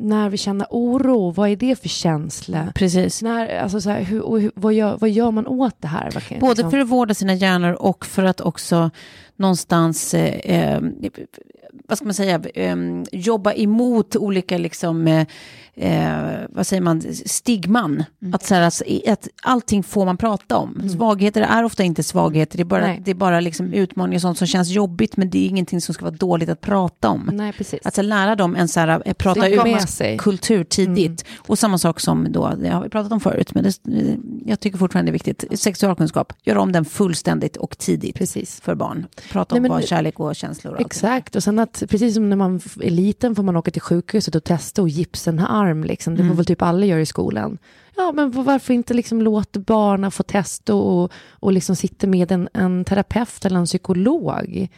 När 0.00 0.28
vi 0.28 0.36
känner 0.36 0.66
oro, 0.70 1.30
vad 1.30 1.48
är 1.48 1.56
det 1.56 1.80
för 1.80 1.88
känsla? 1.88 2.68
Precis. 2.74 3.22
När, 3.22 3.58
alltså 3.58 3.80
så 3.80 3.90
här, 3.90 4.00
hur, 4.02 4.38
hur, 4.40 4.50
vad, 4.54 4.72
gör, 4.74 4.96
vad 5.00 5.10
gör 5.10 5.30
man 5.30 5.46
åt 5.46 5.74
det 5.82 5.88
här? 5.88 6.10
Kan- 6.10 6.38
Både 6.40 6.50
liksom- 6.54 6.70
för 6.70 6.78
att 6.78 6.88
vårda 6.88 7.14
sina 7.14 7.34
hjärnor 7.34 7.72
och 7.72 8.06
för 8.06 8.24
att 8.24 8.40
också 8.40 8.90
någonstans, 9.36 10.14
eh, 10.14 10.34
eh, 10.34 10.80
vad 11.88 11.98
ska 11.98 12.04
man 12.04 12.14
säga, 12.14 12.40
eh, 12.54 12.76
jobba 13.12 13.52
emot 13.52 14.16
olika, 14.16 14.58
liksom, 14.58 15.06
eh, 15.06 15.26
eh, 15.74 16.38
vad 16.48 16.66
säger 16.66 16.82
man, 16.82 17.02
stigman. 17.26 18.04
Att, 18.32 18.42
så 18.44 18.54
här, 18.54 18.62
alltså, 18.62 18.84
i- 18.84 19.08
att 19.08 19.28
allting 19.42 19.82
får 19.82 20.04
man 20.04 20.16
prata 20.16 20.56
om. 20.56 20.88
Svagheter 20.88 21.40
är 21.42 21.64
ofta 21.64 21.82
inte 21.82 22.02
svagheter, 22.02 22.56
det 22.56 22.62
är 22.62 22.64
bara, 22.64 22.86
Nej. 22.86 23.02
det 23.04 23.10
är 23.10 23.14
bara 23.14 23.40
liksom 23.40 23.72
utmaningar 23.72 24.18
och 24.18 24.22
sånt 24.22 24.38
som 24.38 24.46
känns 24.46 24.68
jobbigt, 24.68 25.16
men 25.16 25.30
det 25.30 25.38
är 25.44 25.48
ingenting 25.48 25.80
som 25.80 25.94
ska 25.94 26.04
vara 26.04 26.14
dåligt 26.14 26.48
att 26.48 26.60
prata 26.60 27.08
om. 27.08 27.30
Nej, 27.32 27.52
precis. 27.52 27.80
Att 27.84 27.94
så 27.94 28.02
lära 28.02 28.34
dem 28.36 28.56
en 28.56 28.68
så 28.68 28.80
här, 28.80 29.02
eh, 29.04 29.12
prata 29.12 29.48
ut 29.48 30.18
kultur 30.18 30.64
tidigt. 30.64 31.24
Och 31.38 31.58
samma 31.58 31.78
sak 31.78 32.00
som 32.00 32.32
då, 32.32 32.52
det 32.62 32.68
har 32.68 32.82
vi 32.82 32.88
pratat 32.88 33.12
om 33.12 33.20
förut, 33.20 33.54
men 33.54 33.64
det, 33.64 34.16
jag 34.46 34.60
tycker 34.60 34.78
fortfarande 34.78 35.10
det 35.10 35.10
är 35.10 35.24
viktigt. 35.24 35.60
Sexualkunskap, 35.60 36.32
gör 36.44 36.56
om 36.56 36.72
den 36.72 36.84
fullständigt 36.84 37.56
och 37.56 37.78
tidigt 37.78 38.14
Precis. 38.16 38.60
för 38.60 38.74
barn. 38.74 39.06
Prata 39.32 39.54
Nej, 39.54 39.58
om 39.58 39.62
men 39.62 39.70
vad 39.70 39.84
kärlek 39.88 40.20
och 40.20 40.36
känslor 40.36 40.74
och. 40.74 40.80
Exakt, 40.80 41.36
och 41.36 41.42
sen 41.42 41.58
att 41.66 41.82
precis 41.90 42.14
som 42.14 42.30
när 42.30 42.36
man 42.36 42.60
är 42.80 42.90
liten 42.90 43.34
får 43.34 43.42
man 43.42 43.56
åka 43.56 43.70
till 43.70 43.82
sjukhuset 43.82 44.34
och 44.34 44.44
testa 44.44 44.82
och 44.82 44.88
gipsa 44.88 45.30
en 45.30 45.38
arm. 45.38 45.84
Liksom. 45.84 46.14
Det 46.14 46.28
får 46.28 46.34
väl 46.34 46.44
typ 46.44 46.62
alla 46.62 46.86
göra 46.86 47.00
i 47.00 47.06
skolan. 47.06 47.58
Ja, 47.96 48.12
men 48.12 48.30
varför 48.30 48.74
inte 48.74 48.94
liksom 48.94 49.22
låta 49.22 49.60
barnen 49.60 50.10
få 50.10 50.22
testa 50.22 50.74
och, 50.74 51.12
och 51.30 51.52
liksom 51.52 51.76
sitta 51.76 52.06
med 52.06 52.32
en, 52.32 52.48
en 52.52 52.84
terapeut 52.84 53.44
eller 53.44 53.58
en 53.58 53.66
psykolog? 53.66 54.68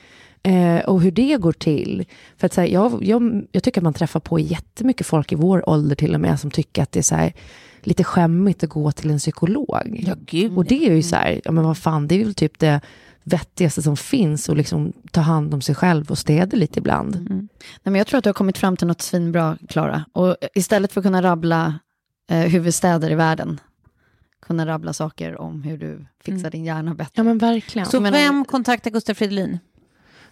Eh, 0.42 0.78
och 0.78 1.00
hur 1.02 1.10
det 1.10 1.36
går 1.36 1.52
till. 1.52 2.04
För 2.36 2.46
att, 2.46 2.52
så 2.52 2.60
här, 2.60 2.68
jag, 2.68 3.04
jag, 3.04 3.46
jag 3.52 3.62
tycker 3.62 3.80
att 3.80 3.84
man 3.84 3.94
träffar 3.94 4.20
på 4.20 4.38
jättemycket 4.38 5.06
folk 5.06 5.32
i 5.32 5.34
vår 5.34 5.68
ålder 5.68 5.96
till 5.96 6.14
och 6.14 6.20
med 6.20 6.40
som 6.40 6.50
tycker 6.50 6.82
att 6.82 6.92
det 6.92 7.00
är 7.00 7.02
så 7.02 7.14
här, 7.14 7.32
lite 7.82 8.04
skämmigt 8.04 8.62
att 8.62 8.70
gå 8.70 8.92
till 8.92 9.10
en 9.10 9.18
psykolog. 9.18 10.04
Ja, 10.06 10.14
gud. 10.26 10.56
Och 10.56 10.64
det 10.64 10.86
är 10.86 10.94
ju 10.94 11.02
så 11.02 11.16
här, 11.16 11.40
ja 11.44 11.52
men 11.52 11.64
vad 11.64 11.78
fan, 11.78 12.08
det 12.08 12.20
är 12.20 12.24
väl 12.24 12.34
typ 12.34 12.58
det 12.58 12.80
vettigaste 13.28 13.82
som 13.82 13.96
finns 13.96 14.48
och 14.48 14.56
liksom 14.56 14.92
ta 15.12 15.20
hand 15.20 15.54
om 15.54 15.60
sig 15.60 15.74
själv 15.74 16.10
och 16.10 16.18
städa 16.18 16.56
lite 16.56 16.78
ibland. 16.78 17.26
Nej, 17.30 17.48
men 17.82 17.94
jag 17.94 18.06
tror 18.06 18.18
att 18.18 18.24
du 18.24 18.28
har 18.28 18.34
kommit 18.34 18.58
fram 18.58 18.76
till 18.76 18.86
något 18.86 19.02
svinbra, 19.02 19.58
Klara. 19.68 20.04
Och 20.12 20.36
istället 20.54 20.92
för 20.92 21.00
att 21.00 21.04
kunna 21.04 21.22
rabbla 21.22 21.78
eh, 22.30 22.38
huvudstäder 22.38 23.10
i 23.10 23.14
världen, 23.14 23.60
kunna 24.46 24.66
rabbla 24.66 24.92
saker 24.92 25.40
om 25.40 25.62
hur 25.62 25.78
du 25.78 26.06
fixar 26.24 26.50
din 26.50 26.64
hjärna 26.64 26.94
bättre. 26.94 27.12
Ja 27.14 27.22
men 27.22 27.38
verkligen. 27.38 27.86
Så 27.88 28.00
menar- 28.00 28.18
vem 28.18 28.44
kontaktar 28.44 28.90
Gustaf 28.90 29.18
Fridolin? 29.18 29.58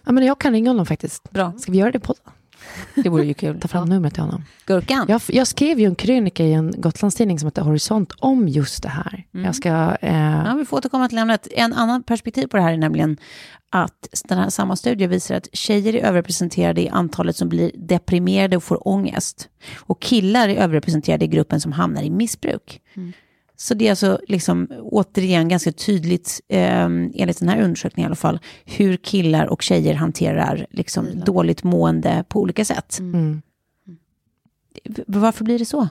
Ja 0.05 0.11
men 0.11 0.25
jag 0.25 0.39
kan 0.39 0.53
ringa 0.53 0.69
honom 0.69 0.85
faktiskt. 0.85 1.31
Bra. 1.31 1.53
Ska 1.57 1.71
vi 1.71 1.77
göra 1.77 1.91
det 1.91 1.99
på 1.99 2.15
Det 2.95 3.09
vore 3.09 3.25
ju 3.25 3.33
kul. 3.33 3.59
Ta 3.59 3.67
fram 3.67 3.89
numret 3.89 4.13
till 4.13 4.23
honom. 4.23 4.43
Gurkan. 4.65 5.05
Jag, 5.09 5.21
jag 5.27 5.47
skrev 5.47 5.79
ju 5.79 5.85
en 5.85 5.95
krönika 5.95 6.43
i 6.43 6.53
en 6.53 6.73
Gotlandstidning 6.77 7.39
som 7.39 7.47
heter 7.47 7.61
Horisont 7.61 8.11
om 8.19 8.47
just 8.47 8.83
det 8.83 8.89
här. 8.89 9.25
Mm. 9.33 9.45
Jag 9.45 9.55
ska... 9.55 9.97
Eh, 10.01 10.43
Ja, 10.45 10.55
vi 10.57 10.65
får 10.65 10.77
återkomma 10.77 11.09
till 11.09 11.17
ämnet. 11.17 11.47
En 11.51 11.73
annan 11.73 12.03
perspektiv 12.03 12.47
på 12.47 12.57
det 12.57 12.63
här 12.63 12.73
är 12.73 12.77
nämligen 12.77 13.17
att 13.69 14.23
den 14.27 14.37
här 14.37 14.49
samma 14.49 14.75
studie 14.75 15.07
visar 15.07 15.35
att 15.35 15.47
tjejer 15.53 15.95
är 15.95 16.03
överrepresenterade 16.03 16.81
i 16.81 16.89
antalet 16.89 17.35
som 17.35 17.49
blir 17.49 17.71
deprimerade 17.75 18.57
och 18.57 18.63
får 18.63 18.87
ångest. 18.87 19.49
Och 19.77 20.01
killar 20.01 20.49
är 20.49 20.55
överrepresenterade 20.55 21.25
i 21.25 21.27
gruppen 21.27 21.61
som 21.61 21.71
hamnar 21.71 22.01
i 22.01 22.09
missbruk. 22.09 22.81
Så 23.59 23.73
det 23.73 23.85
är 23.85 23.89
alltså 23.89 24.19
liksom, 24.27 24.67
återigen 24.81 25.49
ganska 25.49 25.71
tydligt, 25.71 26.41
eh, 26.47 26.83
enligt 26.83 27.39
den 27.39 27.49
här 27.49 27.61
undersökningen 27.61 28.05
i 28.05 28.09
alla 28.09 28.15
fall, 28.15 28.39
hur 28.65 28.97
killar 28.97 29.45
och 29.45 29.61
tjejer 29.61 29.93
hanterar 29.93 30.67
liksom, 30.71 31.07
dåligt 31.25 31.63
mående 31.63 32.23
på 32.29 32.41
olika 32.41 32.65
sätt. 32.65 32.99
mm. 32.99 33.41
V- 34.83 35.03
Varför 35.07 35.45
blir 35.45 35.59
det 35.59 35.65
så? 35.65 35.87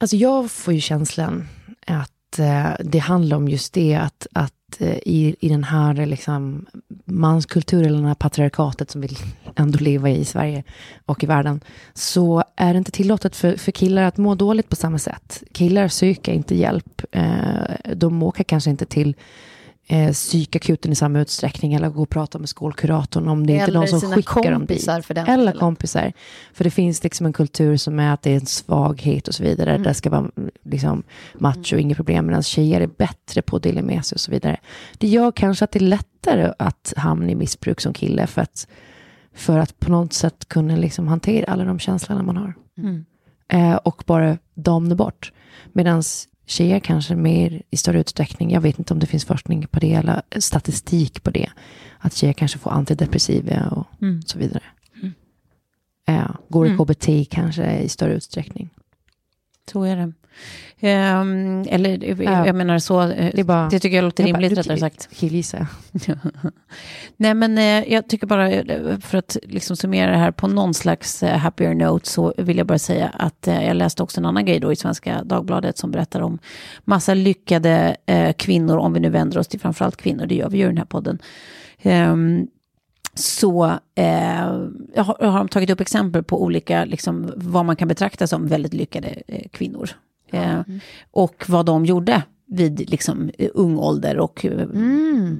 Alltså 0.00 0.16
jag 0.16 0.50
får 0.50 0.74
ju 0.74 0.80
känslan 0.80 1.48
att 1.86 2.38
eh, 2.38 2.70
det 2.84 2.98
handlar 2.98 3.36
om 3.36 3.48
just 3.48 3.72
det 3.72 3.94
att, 3.94 4.26
att 4.32 4.54
Eh, 4.78 4.98
i, 5.04 5.36
i 5.40 5.48
den 5.48 5.64
här 5.64 6.06
liksom, 6.06 6.66
manskulturen, 7.04 7.86
eller 7.86 8.00
det 8.00 8.06
här 8.06 8.14
patriarkatet 8.14 8.90
som 8.90 9.00
vill 9.00 9.18
ändå 9.56 9.78
leva 9.78 10.10
i 10.10 10.24
Sverige 10.24 10.64
och 11.06 11.24
i 11.24 11.26
världen, 11.26 11.60
så 11.94 12.42
är 12.56 12.72
det 12.72 12.78
inte 12.78 12.90
tillåtet 12.90 13.36
för, 13.36 13.56
för 13.56 13.72
killar 13.72 14.02
att 14.02 14.16
må 14.16 14.34
dåligt 14.34 14.68
på 14.68 14.76
samma 14.76 14.98
sätt. 14.98 15.42
Killar 15.52 15.88
söker 15.88 16.32
inte 16.32 16.54
hjälp. 16.54 17.02
Eh, 17.12 17.94
de 17.94 18.22
åker 18.22 18.44
kanske 18.44 18.70
inte 18.70 18.86
till 18.86 19.16
eh, 19.88 20.12
psykakuten 20.12 20.92
i 20.92 20.94
samma 20.94 21.20
utsträckning 21.20 21.74
eller 21.74 21.88
gå 21.88 22.02
och 22.02 22.08
prata 22.08 22.38
med 22.38 22.48
skolkuratorn 22.48 23.28
om 23.28 23.46
det 23.46 23.52
är 23.52 23.54
inte 23.54 23.64
Eller 23.64 23.78
någon 23.78 24.00
som 24.00 24.12
skickar 24.12 24.50
dem 24.50 24.60
dit. 24.60 24.68
kompisar 24.68 25.00
för 25.00 25.14
den 25.14 25.26
Eller 25.26 25.44
delen. 25.46 25.60
kompisar. 25.60 26.12
För 26.52 26.64
det 26.64 26.70
finns 26.70 27.04
liksom 27.04 27.26
en 27.26 27.32
kultur 27.32 27.76
som 27.76 27.98
är 28.00 28.12
att 28.12 28.22
det 28.22 28.30
är 28.30 28.34
en 28.34 28.46
svaghet 28.46 29.28
och 29.28 29.34
så 29.34 29.42
vidare. 29.42 29.70
Mm. 29.70 29.82
Det 29.82 29.94
ska 29.94 30.10
vara 30.10 30.30
liksom 30.64 31.02
macho, 31.34 31.76
inga 31.76 31.94
problem. 31.94 32.26
Medan 32.26 32.42
tjejer 32.42 32.80
är 32.80 32.86
bättre 32.86 33.42
på 33.42 33.56
att 33.56 33.62
dela 33.62 33.82
med 33.82 34.04
sig 34.04 34.16
och 34.16 34.20
så 34.20 34.30
vidare. 34.30 34.56
Det 34.98 35.08
gör 35.08 35.32
kanske 35.32 35.64
att 35.64 35.70
det 35.72 35.78
är 35.78 35.80
lättare 35.80 36.52
att 36.58 36.92
hamna 36.96 37.30
i 37.30 37.34
missbruk 37.34 37.80
som 37.80 37.92
kille. 37.92 38.26
För 38.26 38.42
att, 38.42 38.68
för 39.34 39.58
att 39.58 39.80
på 39.80 39.90
något 39.90 40.12
sätt 40.12 40.48
kunna 40.48 40.76
liksom 40.76 41.08
hantera 41.08 41.52
alla 41.52 41.64
de 41.64 41.78
känslorna 41.78 42.22
man 42.22 42.36
har. 42.36 42.54
Mm. 42.78 43.04
Eh, 43.52 43.76
och 43.76 44.02
bara 44.06 44.38
domna 44.54 44.94
bort. 44.94 45.32
Medan 45.72 46.02
tjejer 46.48 46.80
kanske 46.80 47.14
mer 47.16 47.62
i 47.70 47.76
större 47.76 48.00
utsträckning, 48.00 48.50
jag 48.52 48.60
vet 48.60 48.78
inte 48.78 48.94
om 48.94 49.00
det 49.00 49.06
finns 49.06 49.24
forskning 49.24 49.66
på 49.66 49.80
det 49.80 49.92
eller 49.92 50.22
statistik 50.38 51.22
på 51.22 51.30
det, 51.30 51.50
att 51.98 52.14
tjejer 52.14 52.32
kanske 52.32 52.58
får 52.58 52.70
antidepressiva 52.70 53.68
och 53.68 53.86
Mm. 54.02 54.22
så 54.22 54.38
vidare. 54.38 54.62
Eh, 56.06 56.30
går 56.48 56.66
i 56.66 56.70
Mm. 56.70 56.78
KBT 56.78 57.24
kanske 57.30 57.78
i 57.80 57.88
större 57.88 58.14
utsträckning. 58.14 58.70
Så 59.72 59.82
är 59.84 59.96
det. 59.96 60.12
Ehm, 60.80 61.64
eller 61.68 62.04
jag, 62.04 62.22
Ja. 62.24 62.46
jag 62.46 62.54
menar 62.54 62.78
så, 62.78 63.02
eh, 63.02 63.30
Det 63.34 63.44
bara- 63.44 63.68
det 63.68 63.78
tycker 63.80 63.96
jag 63.96 64.04
låter 64.04 64.24
Jag 64.24 64.32
bara, 64.32 64.38
rimligt 64.40 64.50
du 64.50 64.62
rättare 64.62 64.78
sagt. 64.78 65.08
Killgissar 65.12 65.66
jag. 66.06 66.18
Nej 67.16 67.34
men 67.34 67.58
eh, 67.58 67.92
jag 67.92 68.08
tycker 68.08 68.26
bara, 68.26 68.50
eh, 68.50 68.98
för 68.98 69.18
att 69.18 69.36
liksom 69.42 69.76
summera 69.76 70.10
det 70.10 70.16
här 70.16 70.30
på 70.30 70.48
någon 70.48 70.74
slags 70.74 71.22
eh, 71.22 71.36
happier 71.38 71.74
note 71.74 72.08
så 72.08 72.34
vill 72.38 72.58
jag 72.58 72.66
bara 72.66 72.78
säga 72.78 73.08
att 73.08 73.48
eh, 73.48 73.66
jag 73.66 73.76
läste 73.76 74.02
också 74.02 74.20
en 74.20 74.26
annan 74.26 74.44
grej 74.44 74.60
då 74.60 74.72
i 74.72 74.76
Svenska 74.76 75.24
Dagbladet 75.24 75.78
som 75.78 75.90
berättar 75.90 76.20
om 76.20 76.38
massa 76.84 77.14
lyckade 77.14 77.96
eh, 78.06 78.32
kvinnor, 78.32 78.76
om 78.76 78.92
vi 78.92 79.00
nu 79.00 79.10
vänder 79.10 79.38
oss 79.38 79.48
till 79.48 79.60
framförallt 79.60 79.96
kvinnor, 79.96 80.26
det 80.26 80.34
gör 80.34 80.48
vi 80.50 80.58
ju 80.58 80.64
i 80.64 80.66
den 80.66 80.78
här 80.78 80.84
podden. 80.84 81.18
Ehm, 81.82 82.46
så 83.14 83.64
eh, 83.94 84.52
jag 84.94 85.04
har, 85.04 85.26
har 85.26 85.38
de 85.38 85.48
tagit 85.48 85.70
upp 85.70 85.80
exempel 85.80 86.22
på 86.22 86.42
olika, 86.42 86.84
liksom, 86.84 87.32
vad 87.36 87.64
man 87.64 87.76
kan 87.76 87.88
betrakta 87.88 88.26
som 88.26 88.46
väldigt 88.46 88.74
lyckade 88.74 89.08
eh, 89.28 89.48
kvinnor. 89.52 89.90
Eh, 90.30 90.60
Och 91.10 91.44
vad 91.48 91.66
de 91.66 91.84
gjorde 91.84 92.22
vid 92.50 92.90
liksom, 92.90 93.30
ung 93.54 93.78
ålder 93.78 94.18
och 94.18 94.44
eh, 94.44 94.68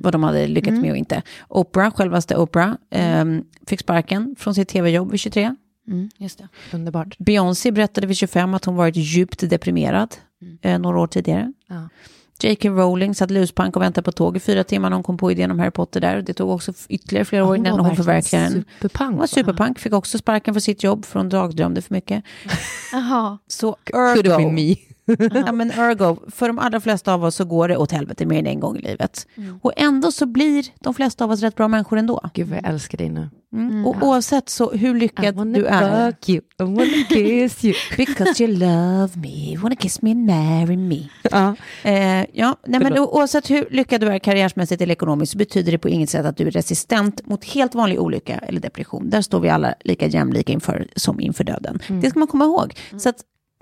vad 0.03 0.13
de 0.15 0.23
hade 0.23 0.47
lyckats 0.47 0.81
med 0.81 0.91
och 0.91 0.97
inte. 0.97 1.23
Oprah, 1.49 1.91
självaste 1.95 2.37
Oprah, 2.37 2.73
eh, 2.91 3.25
fick 3.67 3.81
sparken 3.81 4.35
från 4.39 4.55
sitt 4.55 4.69
tv-jobb 4.69 5.11
vid 5.11 5.21
23. 5.21 5.55
Mm, 5.89 6.11
just 6.19 6.39
det. 6.39 6.49
Underbart. 6.77 7.19
Beyoncé 7.19 7.71
berättade 7.73 8.07
vid 8.07 8.17
25 8.17 8.55
att 8.55 8.65
hon 8.65 8.77
varit 8.77 8.97
djupt 8.97 9.51
deprimerad 9.51 10.15
eh, 10.63 10.79
några 10.79 11.01
år 11.01 11.07
tidigare. 11.07 11.53
Ja. 11.69 11.89
J.K. 12.43 12.69
Rowling 12.69 13.15
satt 13.15 13.31
luspank 13.31 13.77
och 13.77 13.83
väntade 13.83 14.05
på 14.05 14.13
tåg 14.13 14.37
i 14.37 14.41
fyra 14.41 14.65
timmar 14.65 14.91
när 14.91 14.97
hon 14.97 15.03
kom 15.03 15.17
på 15.17 15.33
idén 15.33 15.51
om 15.51 15.59
Harry 15.59 15.71
Potter 15.71 16.01
där. 16.01 16.23
Det 16.23 16.33
tog 16.35 16.51
också 16.51 16.73
ytterligare 16.89 17.25
flera 17.25 17.45
år 17.45 17.57
innan 17.57 17.81
hon 17.81 17.97
förverkligade 17.97 18.49
den. 18.49 18.65
superpank. 18.81 19.11
Hon 19.11 19.19
var 19.19 19.27
superpank, 19.27 19.79
fick 19.79 19.93
också 19.93 20.19
sparken 20.19 20.55
för 20.55 20.61
sitt 20.61 20.83
jobb 20.83 21.05
för 21.05 21.19
hon 21.21 21.29
dagdrömde 21.29 21.83
för 21.83 21.95
mycket. 21.95 22.25
Jaha. 22.93 23.39
Så 23.47 23.77
Could 23.85 24.27
have 24.27 24.37
been 24.39 24.41
ergo, 24.41 24.51
me. 24.53 24.77
Ja, 25.47 25.53
men 25.53 25.71
ergo, 25.71 26.17
för 26.31 26.47
de 26.49 26.59
allra 26.59 26.81
flesta 26.81 27.15
av 27.15 27.25
oss 27.25 27.35
så 27.35 27.45
går 27.45 27.69
det 27.69 27.77
åt 27.77 27.93
helvete 27.93 28.27
mer 28.27 28.39
än 28.39 28.47
en 28.47 28.61
gång 28.61 28.77
i 28.77 28.83
livet. 28.83 29.27
Och 29.63 29.73
ändå 29.77 30.13
så 30.13 30.27
blir 30.27 30.67
de 30.81 30.95
flesta 30.95 31.25
av 31.25 31.31
oss 31.31 31.41
rätt 31.41 31.57
bra 31.57 31.69
människor 31.69 31.99
ändå. 31.99 32.31
Gud 32.35 32.49
vad 32.49 32.59
jag 32.59 32.69
älskar 32.69 32.99
dig 32.99 33.09
nu. 33.09 33.29
Mm. 33.53 33.87
Och 33.87 34.03
oavsett 34.03 34.49
så 34.49 34.71
hur 34.71 34.97
I 34.97 35.01
lyckad 35.01 35.35
wanna 35.35 35.59
du 35.59 35.67
är. 35.67 36.11
fuck 36.11 36.29
you, 36.29 36.39
I 36.39 36.63
wanna 36.63 37.05
kiss 37.09 37.65
you. 37.65 37.75
Because 37.97 38.45
you 38.45 38.53
love 38.53 39.09
me, 39.17 39.57
wanna 39.63 39.77
kiss 39.77 40.03
me 40.03 40.11
and 40.11 40.27
marry 40.27 40.77
me. 40.77 41.09
ja. 41.31 41.55
Eh, 41.83 42.27
ja, 42.33 42.57
nej, 42.67 42.81
men 42.81 42.99
oavsett 42.99 43.51
hur 43.51 43.69
lyckad 43.71 44.01
du 44.01 44.07
är 44.09 44.19
karriärsmässigt 44.19 44.83
eller 44.83 44.93
ekonomiskt 44.93 45.33
så 45.33 45.39
betyder 45.39 45.73
det 45.73 45.79
på 45.79 45.89
inget 45.89 46.11
sätt 46.11 46.27
att 46.27 46.37
du 46.37 46.47
är 46.47 46.51
resistent 46.51 47.27
mot 47.27 47.45
helt 47.45 47.75
vanlig 47.75 48.01
olycka 48.01 48.39
eller 48.39 48.61
depression. 48.61 49.11
Där 49.11 49.23
står 49.23 49.41
vi 49.41 49.49
alla 49.49 49.75
lika 49.85 50.07
jämlika 50.07 50.53
inför 50.53 50.89
som 50.97 51.21
inför 51.21 51.45
döden. 51.45 51.79
Det 51.89 52.11
ska 52.11 52.19
man 52.19 52.29
komma 52.29 52.45
ihåg. 52.45 52.75
Så 52.99 53.09
att 53.09 53.17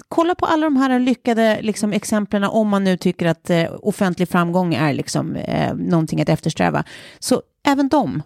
kolla 0.09 0.35
på 0.35 0.47
alla 0.47 0.67
de 0.67 0.77
här 0.77 0.99
lyckade 0.99 1.63
liksom, 1.63 1.93
exemplen 1.93 2.45
om 2.45 2.69
man 2.69 2.85
nu 2.85 2.97
tycker 2.97 3.27
att 3.27 3.51
eh, 3.51 3.67
offentlig 3.83 4.29
framgång 4.29 4.75
är 4.75 4.95
liksom, 4.95 5.37
eh, 5.37 5.75
någonting 5.75 6.21
att 6.21 6.29
eftersträva. 6.29 6.85
Så 7.19 7.43
även 7.67 7.89
de 7.89 8.23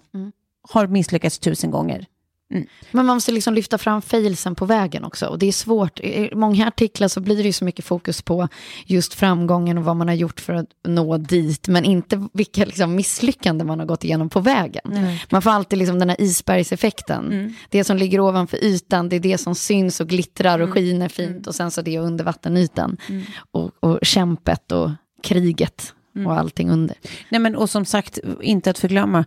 har 0.68 0.86
misslyckats 0.86 1.38
tusen 1.38 1.70
gånger. 1.70 2.06
Men 2.50 3.06
man 3.06 3.06
måste 3.06 3.32
liksom 3.32 3.54
lyfta 3.54 3.78
fram 3.78 4.02
failsen 4.02 4.54
på 4.54 4.64
vägen 4.64 5.04
också. 5.04 5.26
Och 5.26 5.38
det 5.38 5.46
är 5.46 5.52
svårt. 5.52 6.00
I 6.00 6.30
många 6.34 6.68
artiklar 6.68 7.08
så 7.08 7.20
blir 7.20 7.36
det 7.36 7.42
ju 7.42 7.52
så 7.52 7.64
mycket 7.64 7.84
fokus 7.84 8.22
på 8.22 8.48
just 8.86 9.14
framgången 9.14 9.78
och 9.78 9.84
vad 9.84 9.96
man 9.96 10.08
har 10.08 10.14
gjort 10.14 10.40
för 10.40 10.54
att 10.54 10.66
nå 10.88 11.18
dit. 11.18 11.68
Men 11.68 11.84
inte 11.84 12.28
vilka 12.32 12.64
liksom 12.64 12.94
misslyckanden 12.94 13.66
man 13.66 13.78
har 13.78 13.86
gått 13.86 14.04
igenom 14.04 14.28
på 14.28 14.40
vägen. 14.40 15.16
Man 15.30 15.42
får 15.42 15.50
alltid 15.50 15.78
liksom 15.78 15.98
den 15.98 16.08
här 16.08 16.20
isbergseffekten. 16.20 17.54
Det 17.68 17.84
som 17.84 17.96
ligger 17.96 18.20
ovanför 18.20 18.64
ytan, 18.64 19.08
det 19.08 19.16
är 19.16 19.20
det 19.20 19.38
som 19.38 19.54
syns 19.54 20.00
och 20.00 20.08
glittrar 20.08 20.58
och 20.58 20.70
skiner 20.70 21.08
fint. 21.08 21.46
Och 21.46 21.54
sen 21.54 21.70
så 21.70 21.82
det 21.82 21.98
under 21.98 22.24
vattenytan. 22.24 22.96
Och, 23.50 23.70
och 23.80 23.98
kämpet 24.02 24.72
och 24.72 24.90
kriget 25.22 25.94
och 26.26 26.38
allting 26.38 26.70
under. 26.70 26.96
Nej, 27.28 27.40
men, 27.40 27.56
och 27.56 27.70
som 27.70 27.84
sagt, 27.84 28.18
inte 28.42 28.70
att 28.70 28.78
förglömma, 28.78 29.24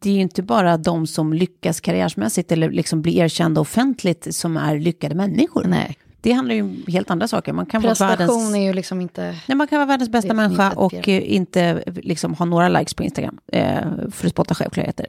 det 0.00 0.10
är 0.10 0.14
ju 0.14 0.20
inte 0.20 0.42
bara 0.42 0.76
de 0.76 1.06
som 1.06 1.32
lyckas 1.32 1.80
karriärsmässigt 1.80 2.52
eller 2.52 2.70
liksom 2.70 3.02
blir 3.02 3.16
erkända 3.16 3.60
offentligt 3.60 4.34
som 4.34 4.56
är 4.56 4.78
lyckade 4.78 5.14
människor. 5.14 5.64
Nej. 5.64 5.96
Det 6.20 6.32
handlar 6.32 6.54
ju 6.54 6.62
om 6.62 6.84
helt 6.88 7.10
andra 7.10 7.28
saker. 7.28 7.52
Man 7.52 7.66
kan, 7.66 7.82
vara 7.82 7.90
Prestation 7.90 8.26
världens, 8.26 8.54
är 8.54 8.60
ju 8.60 8.72
liksom 8.72 9.00
inte... 9.00 9.36
nej, 9.48 9.56
man 9.56 9.68
kan 9.68 9.78
vara 9.78 9.86
världens 9.86 10.10
bästa 10.10 10.34
människa 10.34 10.72
och 10.72 11.08
inte 11.08 11.82
liksom, 11.86 12.34
ha 12.34 12.44
några 12.44 12.68
likes 12.68 12.94
på 12.94 13.02
Instagram 13.02 13.38
eh, 13.52 13.78
för 14.10 14.26
att 14.26 14.32
spotta 14.32 14.54
självklarheter. 14.54 15.06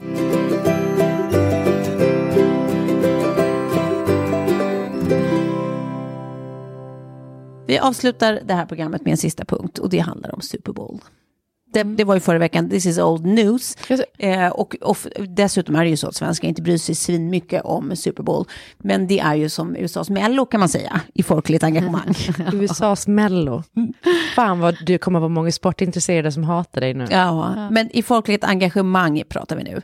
Vi 7.65 7.79
avslutar 7.79 8.39
det 8.45 8.53
här 8.53 8.65
programmet 8.65 9.01
med 9.01 9.11
en 9.11 9.17
sista 9.17 9.45
punkt 9.45 9.79
och 9.79 9.89
det 9.89 9.99
handlar 9.99 10.35
om 10.35 10.41
Super 10.41 10.71
Bowl. 10.73 10.99
Det, 11.73 11.83
det 11.83 12.03
var 12.03 12.13
ju 12.13 12.19
förra 12.19 12.37
veckan, 12.37 12.69
this 12.69 12.85
is 12.85 12.97
old 12.99 13.25
news. 13.25 13.77
Eh, 14.17 14.47
och, 14.47 14.75
och 14.81 14.97
dessutom 15.29 15.75
är 15.75 15.83
det 15.83 15.89
ju 15.89 15.97
så 15.97 16.07
att 16.07 16.15
svenskar 16.15 16.47
inte 16.47 16.61
bryr 16.61 16.77
sig 16.77 16.95
svin 16.95 17.29
mycket 17.29 17.61
om 17.65 17.95
Super 17.95 18.23
Bowl. 18.23 18.45
Men 18.77 19.07
det 19.07 19.19
är 19.19 19.35
ju 19.35 19.49
som 19.49 19.75
USAs 19.75 20.09
Mello 20.09 20.45
kan 20.45 20.59
man 20.59 20.69
säga, 20.69 21.01
i 21.13 21.23
folkligt 21.23 21.63
engagemang. 21.63 22.13
USAs 22.53 23.07
mello. 23.07 23.63
Fan 24.35 24.59
vad 24.59 24.75
det 24.85 24.97
kommer 24.97 25.19
vara 25.19 25.29
många 25.29 25.51
sportintresserade 25.51 26.31
som 26.31 26.43
hatar 26.43 26.81
dig 26.81 26.93
nu. 26.93 27.05
Ja, 27.11 27.69
men 27.71 27.89
i 27.97 28.03
folkligt 28.03 28.43
engagemang 28.43 29.23
pratar 29.29 29.55
vi 29.55 29.63
nu. 29.63 29.81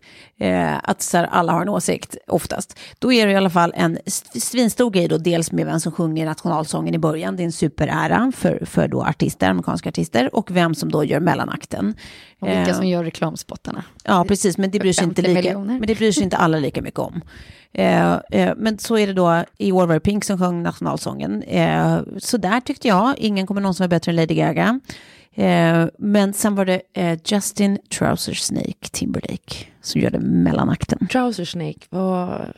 Eh, 0.48 0.78
att 0.84 1.02
så 1.02 1.18
här, 1.18 1.26
alla 1.26 1.52
har 1.54 1.62
en 1.62 1.70
åsikt, 1.70 2.16
oftast. 2.28 2.80
Då 3.00 3.14
är 3.14 3.26
det 3.26 3.32
i 3.32 3.36
alla 3.36 3.50
fall 3.50 3.74
en 3.76 3.98
st- 4.06 4.40
svinstor 4.40 4.92
grej 4.92 5.08
då, 5.08 5.18
dels 5.18 5.52
med 5.52 5.66
vem 5.66 5.80
som 5.80 5.92
sjunger 5.92 6.26
nationalsången 6.26 6.96
i 6.96 6.98
början. 7.00 7.36
Det 7.36 7.44
är 7.44 7.46
en 7.46 7.52
superära 7.52 8.32
för, 8.36 8.66
för 8.66 8.88
då 8.88 9.02
artister, 9.04 9.50
amerikanska 9.50 9.90
artister, 9.90 10.36
och 10.36 10.52
vem 10.52 10.76
som 10.76 10.92
då 10.92 11.04
gör 11.04 11.20
mellanakten. 11.20 11.79
Och 12.40 12.48
vilka 12.48 12.68
Eh, 12.68 12.76
som 12.76 12.88
gör 12.88 13.04
reklamspottarna. 13.04 13.84
Ja, 14.04 14.26
precis, 14.28 14.58
men 14.58 14.72
det 14.72 14.80
bryr 14.80 14.94
sig 14.94 15.04
inte, 15.04 15.22
50 15.22 15.36
lika, 15.36 15.50
miljoner. 15.50 15.80
men 15.80 15.88
det 15.88 15.96
bryr 15.96 16.12
sig 16.12 16.24
inte 16.24 16.38
alla 16.38 16.60
lika 16.60 16.82
mycket 16.82 17.00
om. 17.00 17.22
Eh, 17.74 18.14
eh, 18.14 18.54
men 18.58 18.78
så 18.80 18.98
är 18.98 19.08
det 19.08 19.14
då, 19.14 19.44
i 19.58 19.72
år 19.72 19.88
var 19.88 19.94
det 19.94 20.00
Pink 20.00 20.24
som 20.24 20.40
sjöng 20.40 20.64
nationalsången. 20.64 21.44
Eh, 21.44 22.00
så 22.18 22.38
där 22.38 22.60
tyckte 22.62 22.88
jag, 22.88 23.18
ingen 23.18 23.48
kommer 23.48 23.62
någonsin 23.62 23.84
vara 23.84 23.88
bättre 23.88 24.12
än 24.12 24.16
Lady 24.16 24.36
Gaga. 24.36 24.80
Eh, 25.34 25.88
men 25.98 26.34
sen 26.34 26.56
var 26.56 26.66
det 26.66 26.82
eh, 26.94 27.20
Justin 27.26 27.78
Trouser 28.00 28.34
Snake 28.34 28.90
Timberlake 28.92 29.56
som 29.82 30.02
gjorde 30.02 30.20
mellanakten. 30.20 31.08
Trouser 31.08 31.46
Snake, 31.46 31.80
vad, 31.90 32.54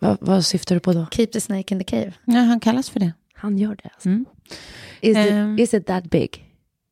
Vad, 0.00 0.18
vad 0.20 0.44
syftar 0.44 0.74
du 0.74 0.80
på 0.80 0.92
då? 0.92 1.06
Keep 1.10 1.26
the 1.26 1.40
snake 1.40 1.74
in 1.74 1.78
the 1.78 1.84
cave. 1.84 2.12
Ja, 2.24 2.40
han 2.40 2.60
kallas 2.60 2.90
för 2.90 3.00
det. 3.00 3.12
Han 3.34 3.58
gör 3.58 3.76
det. 3.82 3.90
Alltså. 3.92 4.08
Mm. 4.08 4.24
Is, 5.00 5.16
it, 5.16 5.60
is 5.60 5.74
it 5.74 5.86
that 5.86 6.04
big? 6.04 6.44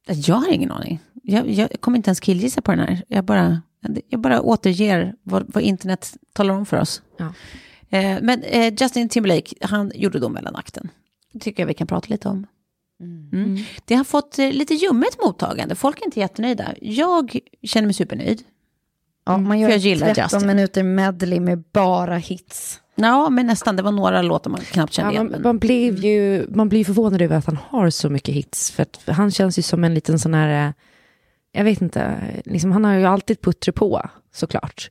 Jag 0.07 0.37
har 0.37 0.53
ingen 0.53 0.71
aning. 0.71 1.01
Jag, 1.27 1.49
jag 1.51 1.81
kommer 1.81 1.97
inte 1.97 2.09
ens 2.09 2.21
killgissa 2.21 2.63
på 2.63 2.71
den 2.71 2.81
här. 2.81 3.03
Jag 3.09 3.25
bara, 3.25 3.63
jag 4.09 4.21
bara 4.21 4.41
återger 4.41 5.15
vad, 5.23 5.45
vad 5.55 5.63
internet 5.63 6.17
talar 6.33 6.55
om 6.55 6.67
för 6.67 6.81
oss. 6.81 7.03
Ja. 7.17 7.25
Eh, 7.99 8.19
men 8.23 8.43
eh, 8.43 8.75
Justin 8.81 9.09
Timberlake, 9.09 9.55
han 9.61 9.93
gjorde 9.95 10.19
då 10.19 10.29
mellanakten. 10.29 10.89
Det 11.33 11.39
tycker 11.41 11.63
jag 11.63 11.67
vi 11.69 11.75
kan 11.75 11.87
prata 11.87 12.07
lite 12.09 12.29
om. 12.29 12.47
Mm. 13.33 13.57
Det 13.85 13.95
har 13.95 14.05
fått 14.05 14.39
eh, 14.39 14.51
lite 14.53 14.75
ljummet 14.75 15.19
mottagande. 15.25 15.75
Folk 15.75 16.01
är 16.01 16.05
inte 16.05 16.21
jättenöjda. 16.21 16.75
Jag 16.81 17.39
känner 17.63 17.87
mig 17.87 17.95
supernöjd. 17.95 18.43
Ja, 19.27 19.39
man 19.39 19.59
gör 19.61 19.69
För 19.69 19.73
jag 19.73 19.79
gillar 19.81 20.07
13 20.15 20.23
Justin. 20.25 20.47
minuter 20.47 20.83
medley 20.83 21.41
med 21.41 21.65
bara 21.73 22.17
hits. 22.17 22.81
Ja, 22.95 23.31
men 23.31 23.47
nästan. 23.47 23.77
Det 23.77 23.83
var 23.83 23.93
några 23.93 24.23
låtar 24.23 24.51
man 24.51 24.61
knappt 24.61 24.93
kände 24.93 25.09
Ja, 25.09 25.13
igen. 25.15 25.25
man, 25.25 25.33
men- 25.33 25.43
man, 25.43 25.59
blev 25.59 26.05
ju, 26.05 26.47
man 26.55 26.69
blir 26.69 26.85
förvånad 26.85 27.23
över 27.23 27.37
att 27.37 27.47
han 27.47 27.59
har 27.69 27.91
så 27.91 28.11
mycket 28.11 28.35
hits. 28.35 28.71
För 28.71 28.83
att 28.83 29.01
han 29.07 29.31
känns 29.31 29.59
ju 29.59 29.63
som 29.63 29.85
en 29.85 29.95
liten 29.95 30.19
sån 30.19 30.35
här, 30.35 30.67
eh, 30.69 30.73
jag 31.57 31.65
vet 31.65 31.83
inte, 31.83 32.15
liksom, 32.45 32.73
han 32.73 32.85
har 32.85 32.93
ju 32.95 33.05
alltid 33.07 33.41
puttrat 33.41 33.75
på 33.75 34.03
såklart. 34.35 34.91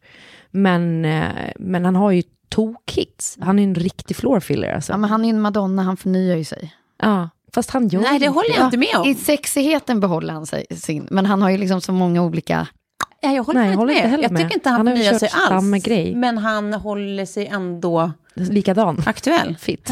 Men, 0.52 1.06
eh, 1.06 1.24
men 1.60 1.86
han 1.86 1.96
har 1.96 2.12
ju 2.12 2.24
tok-hits. 2.50 3.38
Han 3.42 3.60
är 3.60 3.64
ju 3.64 3.70
en 3.70 3.76
riktig 3.76 4.16
floor 4.18 4.40
filler 4.40 4.74
alltså. 4.74 4.94
Ja, 4.94 4.98
men 4.98 5.10
han 5.10 5.26
är 5.26 5.30
en 5.30 5.42
Madonna, 5.42 5.84
han 5.84 5.98
förnyar 5.98 6.36
ju 6.36 6.44
sig. 6.44 6.74
Ja, 7.02 7.30
fast 7.54 7.70
han 7.70 7.88
gör 7.88 8.02
Nej, 8.02 8.20
det 8.20 8.28
håller 8.28 8.56
jag 8.58 8.68
inte 8.68 8.78
med 8.78 8.96
om. 8.96 9.08
I 9.08 9.16
sexigheten 9.16 10.00
behåller 10.00 10.34
han 10.34 10.46
sig 10.46 10.66
sin, 10.72 11.08
men 11.12 11.26
han 11.26 11.42
har 11.42 11.50
ju 11.50 11.58
liksom 11.58 11.82
så 11.82 11.92
många 11.92 12.22
olika... 12.24 12.68
Ja, 13.22 13.32
jag 13.32 13.44
håller, 13.44 13.60
Nej, 13.60 13.68
jag 13.68 13.74
inte 13.74 13.80
håller 13.82 13.94
med. 13.94 13.98
inte 13.98 14.10
heller 14.10 14.24
jag 14.24 14.32
med. 14.32 14.42
tycker 14.42 14.56
inte 14.56 14.70
han, 14.70 14.88
Han 14.88 14.96
förnyar 14.98 15.14
sig 15.14 15.30
alls. 15.34 15.48
samma 15.48 15.78
grej. 15.78 16.16
Men 16.16 16.38
han 16.38 16.74
håller 16.74 17.26
sig 17.26 17.48
ändå 17.48 18.12
Likadan. 18.34 19.04
aktuell. 19.06 19.56
Fit. 19.60 19.92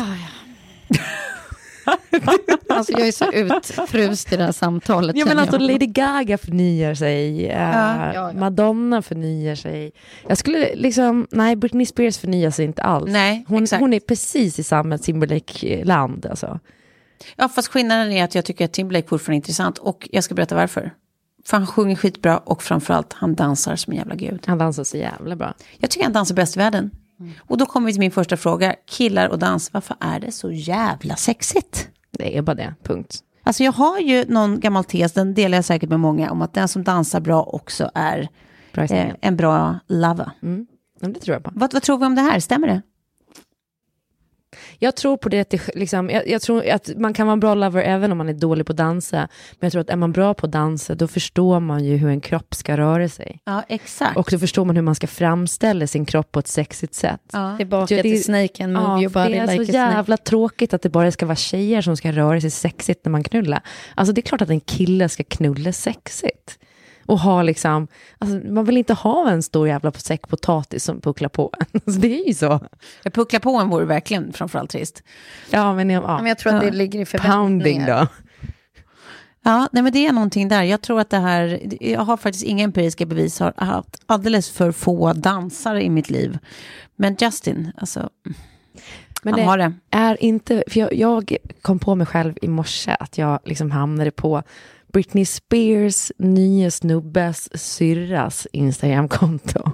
Alltså 2.69 2.91
jag 2.91 3.07
är 3.07 3.11
så 3.11 3.31
utfrust 3.31 4.33
i 4.33 4.37
det 4.37 4.43
här 4.43 4.51
samtalet. 4.51 5.15
Ja, 5.17 5.25
men 5.25 5.39
alltså 5.39 5.55
jag. 5.55 5.71
Lady 5.71 5.85
Gaga 5.85 6.37
förnyar 6.37 6.93
sig, 6.93 7.47
eh, 7.47 7.59
Ja, 7.61 8.13
ja. 8.13 8.33
Madonna 8.33 9.01
förnyar 9.01 9.55
sig. 9.55 9.91
Jag 10.27 10.37
skulle 10.37 10.75
liksom, 10.75 11.27
nej 11.31 11.55
Britney 11.55 11.85
Spears 11.85 12.17
förnyar 12.17 12.51
sig 12.51 12.65
inte 12.65 12.83
alls. 12.83 13.11
Nej, 13.11 13.45
hon, 13.47 13.63
exakt. 13.63 13.81
hon 13.81 13.93
är 13.93 13.99
precis 13.99 14.59
i 14.59 14.63
samma 14.63 14.97
Timberlake-land 14.97 16.25
alltså. 16.25 16.59
Ja, 17.35 17.49
fast 17.49 17.67
skillnaden 17.67 18.11
är 18.11 18.23
att 18.23 18.35
jag 18.35 18.45
tycker 18.45 18.65
att 18.65 18.73
Timberlake 18.73 19.07
fortfarande 19.07 19.35
är 19.35 19.37
intressant. 19.37 19.77
Och 19.77 20.09
jag 20.11 20.23
ska 20.23 20.35
berätta 20.35 20.55
varför. 20.55 20.91
För 21.45 21.57
han 21.57 21.67
sjunger 21.67 21.95
skitbra 21.95 22.37
och 22.37 22.63
framförallt 22.63 23.13
han 23.13 23.35
dansar 23.35 23.75
som 23.75 23.93
en 23.93 23.97
jävla 23.99 24.15
gud. 24.15 24.43
Han 24.45 24.57
dansar 24.57 24.83
så 24.83 24.97
jävla 24.97 25.35
bra. 25.35 25.53
Jag 25.77 25.89
tycker 25.89 26.03
han 26.03 26.13
dansar 26.13 26.35
bäst 26.35 26.55
i 26.55 26.59
världen. 26.59 26.91
Och 27.37 27.57
då 27.57 27.65
kommer 27.65 27.87
vi 27.87 27.93
till 27.93 27.99
min 27.99 28.11
första 28.11 28.37
fråga. 28.37 28.75
Killar 28.85 29.29
och 29.29 29.39
dans, 29.39 29.73
varför 29.73 29.95
är 29.99 30.19
det 30.19 30.31
så 30.31 30.51
jävla 30.51 31.15
sexigt? 31.15 31.89
Det 32.11 32.37
är 32.37 32.41
bara 32.41 32.55
det, 32.55 32.75
punkt. 32.83 33.19
Alltså 33.43 33.63
jag 33.63 33.71
har 33.71 33.99
ju 33.99 34.25
någon 34.27 34.59
gammal 34.59 34.83
tes, 34.83 35.13
den 35.13 35.33
delar 35.33 35.57
jag 35.57 35.65
säkert 35.65 35.89
med 35.89 35.99
många, 35.99 36.31
om 36.31 36.41
att 36.41 36.53
den 36.53 36.67
som 36.67 36.83
dansar 36.83 37.19
bra 37.19 37.43
också 37.43 37.91
är 37.93 38.29
eh, 38.73 39.13
en 39.21 39.37
bra 39.37 39.79
lover. 39.87 40.31
Mm. 40.43 40.67
Det 40.99 41.19
tror 41.19 41.33
jag 41.33 41.43
på. 41.43 41.51
Vad, 41.53 41.73
vad 41.73 41.81
tror 41.81 41.97
vi 41.97 42.05
om 42.05 42.15
det 42.15 42.21
här, 42.21 42.39
stämmer 42.39 42.67
det? 42.67 42.81
Jag 44.79 44.95
tror 44.95 45.17
på 45.17 45.29
det, 45.29 45.39
att 45.39 45.49
det 45.49 45.75
liksom, 45.75 46.09
jag, 46.09 46.27
jag 46.27 46.41
tror 46.41 46.69
att 46.69 46.89
man 46.97 47.13
kan 47.13 47.27
vara 47.27 47.33
en 47.33 47.39
bra 47.39 47.53
lover 47.55 47.81
även 47.81 48.11
om 48.11 48.17
man 48.17 48.29
är 48.29 48.33
dålig 48.33 48.65
på 48.65 48.71
att 48.71 48.77
dansa. 48.77 49.17
Men 49.17 49.27
jag 49.59 49.71
tror 49.71 49.81
att 49.81 49.89
är 49.89 49.95
man 49.95 50.11
bra 50.11 50.33
på 50.33 50.45
att 50.45 50.51
dansa, 50.51 50.95
då 50.95 51.07
förstår 51.07 51.59
man 51.59 51.83
ju 51.85 51.97
hur 51.97 52.09
en 52.09 52.21
kropp 52.21 52.55
ska 52.55 52.77
röra 52.77 53.09
sig. 53.09 53.39
Ja, 53.45 53.63
exakt. 53.67 54.17
Och 54.17 54.27
då 54.31 54.39
förstår 54.39 54.65
man 54.65 54.75
hur 54.75 54.83
man 54.83 54.95
ska 54.95 55.07
framställa 55.07 55.87
sin 55.87 56.05
kropp 56.05 56.31
på 56.31 56.39
ett 56.39 56.47
sexigt 56.47 56.93
sätt. 56.93 57.21
ja. 57.33 57.57
Tillbaka 57.57 57.95
Ja, 57.95 58.03
det- 58.03 58.09
till 58.09 58.23
snaken, 58.23 58.73
move 58.73 59.01
your 59.01 59.09
för 59.09 59.23
body 59.23 59.33
det 59.33 59.39
är 59.39 59.47
like 59.59 59.65
så 59.65 59.71
jävla 59.71 60.17
tråkigt 60.17 60.73
att 60.73 60.81
det 60.81 60.89
bara 60.89 61.11
ska 61.11 61.25
vara 61.25 61.35
tjejer 61.35 61.81
som 61.81 61.97
ska 61.97 62.11
röra 62.11 62.41
sig 62.41 62.51
sexigt 62.51 63.05
när 63.05 63.11
man 63.11 63.23
knullar. 63.23 63.61
Alltså 63.95 64.13
det 64.13 64.19
är 64.19 64.23
klart 64.23 64.41
att 64.41 64.49
en 64.49 64.59
kille 64.59 65.09
ska 65.09 65.23
knulla 65.23 65.71
sexigt. 65.73 66.59
Och 67.05 67.19
ha 67.19 67.41
liksom, 67.41 67.87
alltså 68.17 68.37
man 68.37 68.65
vill 68.65 68.77
inte 68.77 68.93
ha 68.93 69.29
en 69.29 69.43
stor 69.43 69.67
jävla 69.67 69.91
säck 69.91 70.27
potatis 70.27 70.83
som 70.83 71.01
pucklar 71.01 71.29
på 71.29 71.53
en. 71.59 71.81
Alltså 71.85 72.01
det 72.01 72.19
är 72.21 72.27
ju 72.27 72.33
så. 72.33 72.59
Jag 73.03 73.13
pucklar 73.13 73.39
på 73.39 73.55
en 73.57 73.69
vore 73.69 73.85
verkligen 73.85 74.33
framförallt 74.33 74.69
trist. 74.69 75.03
Ja 75.49 75.73
men, 75.75 75.89
ja, 75.89 76.17
Men 76.17 76.25
jag 76.25 76.37
tror 76.37 76.53
att 76.55 76.61
det 76.61 76.71
ligger 76.71 76.99
i 76.99 77.05
förväntningar. 77.05 77.37
pounding 77.37 77.85
då. 77.85 78.07
Ja, 79.45 79.69
nej, 79.71 79.83
men 79.83 79.93
det 79.93 80.07
är 80.07 80.11
någonting 80.11 80.47
där. 80.47 80.63
Jag 80.63 80.81
tror 80.81 80.99
att 80.99 81.09
det 81.09 81.17
här, 81.17 81.59
jag 81.79 82.01
har 82.01 82.17
faktiskt 82.17 82.45
inga 82.45 82.63
empiriska 82.63 83.05
bevis, 83.05 83.39
har 83.39 83.53
haft 83.57 84.01
alldeles 84.05 84.49
för 84.49 84.71
få 84.71 85.13
dansare 85.13 85.83
i 85.83 85.89
mitt 85.89 86.09
liv. 86.09 86.37
Men 86.95 87.15
Justin, 87.19 87.71
alltså, 87.77 88.09
Men 89.23 89.33
han 89.33 89.39
det 89.41 89.45
har 89.45 89.57
det. 89.57 89.73
är 89.91 90.23
inte, 90.23 90.63
för 90.67 90.79
jag, 90.79 90.93
jag 90.93 91.37
kom 91.61 91.79
på 91.79 91.95
mig 91.95 92.07
själv 92.07 92.37
i 92.41 92.47
morse 92.47 92.95
att 92.99 93.17
jag 93.17 93.39
liksom 93.45 93.71
hamnade 93.71 94.11
på 94.11 94.43
Britney 94.93 95.25
Spears 95.25 96.11
nya 96.17 96.71
snubbes 96.71 97.49
syrras 97.53 98.47
Instagramkonto. 98.51 99.71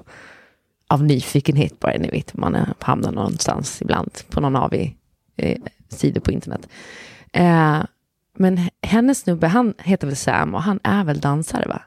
Av 0.87 1.03
nyfikenhet 1.03 1.79
bara, 1.79 1.97
ni 1.97 2.09
vet, 2.09 2.37
man 2.37 2.57
hamnar 2.79 3.11
någonstans 3.11 3.81
ibland 3.81 4.11
på 4.29 4.41
någon 4.41 4.55
av 4.55 4.73
i, 4.73 4.95
eh, 5.35 5.61
sidor 5.89 6.21
på 6.21 6.31
internet. 6.31 6.69
Eh, 7.31 7.83
men 8.37 8.59
hennes 8.81 9.19
snubbe, 9.19 9.47
han 9.47 9.73
heter 9.79 10.07
väl 10.07 10.15
Sam 10.15 10.55
och 10.55 10.63
han 10.63 10.79
är 10.83 11.03
väl 11.03 11.19
dansare 11.19 11.67
va? 11.67 11.81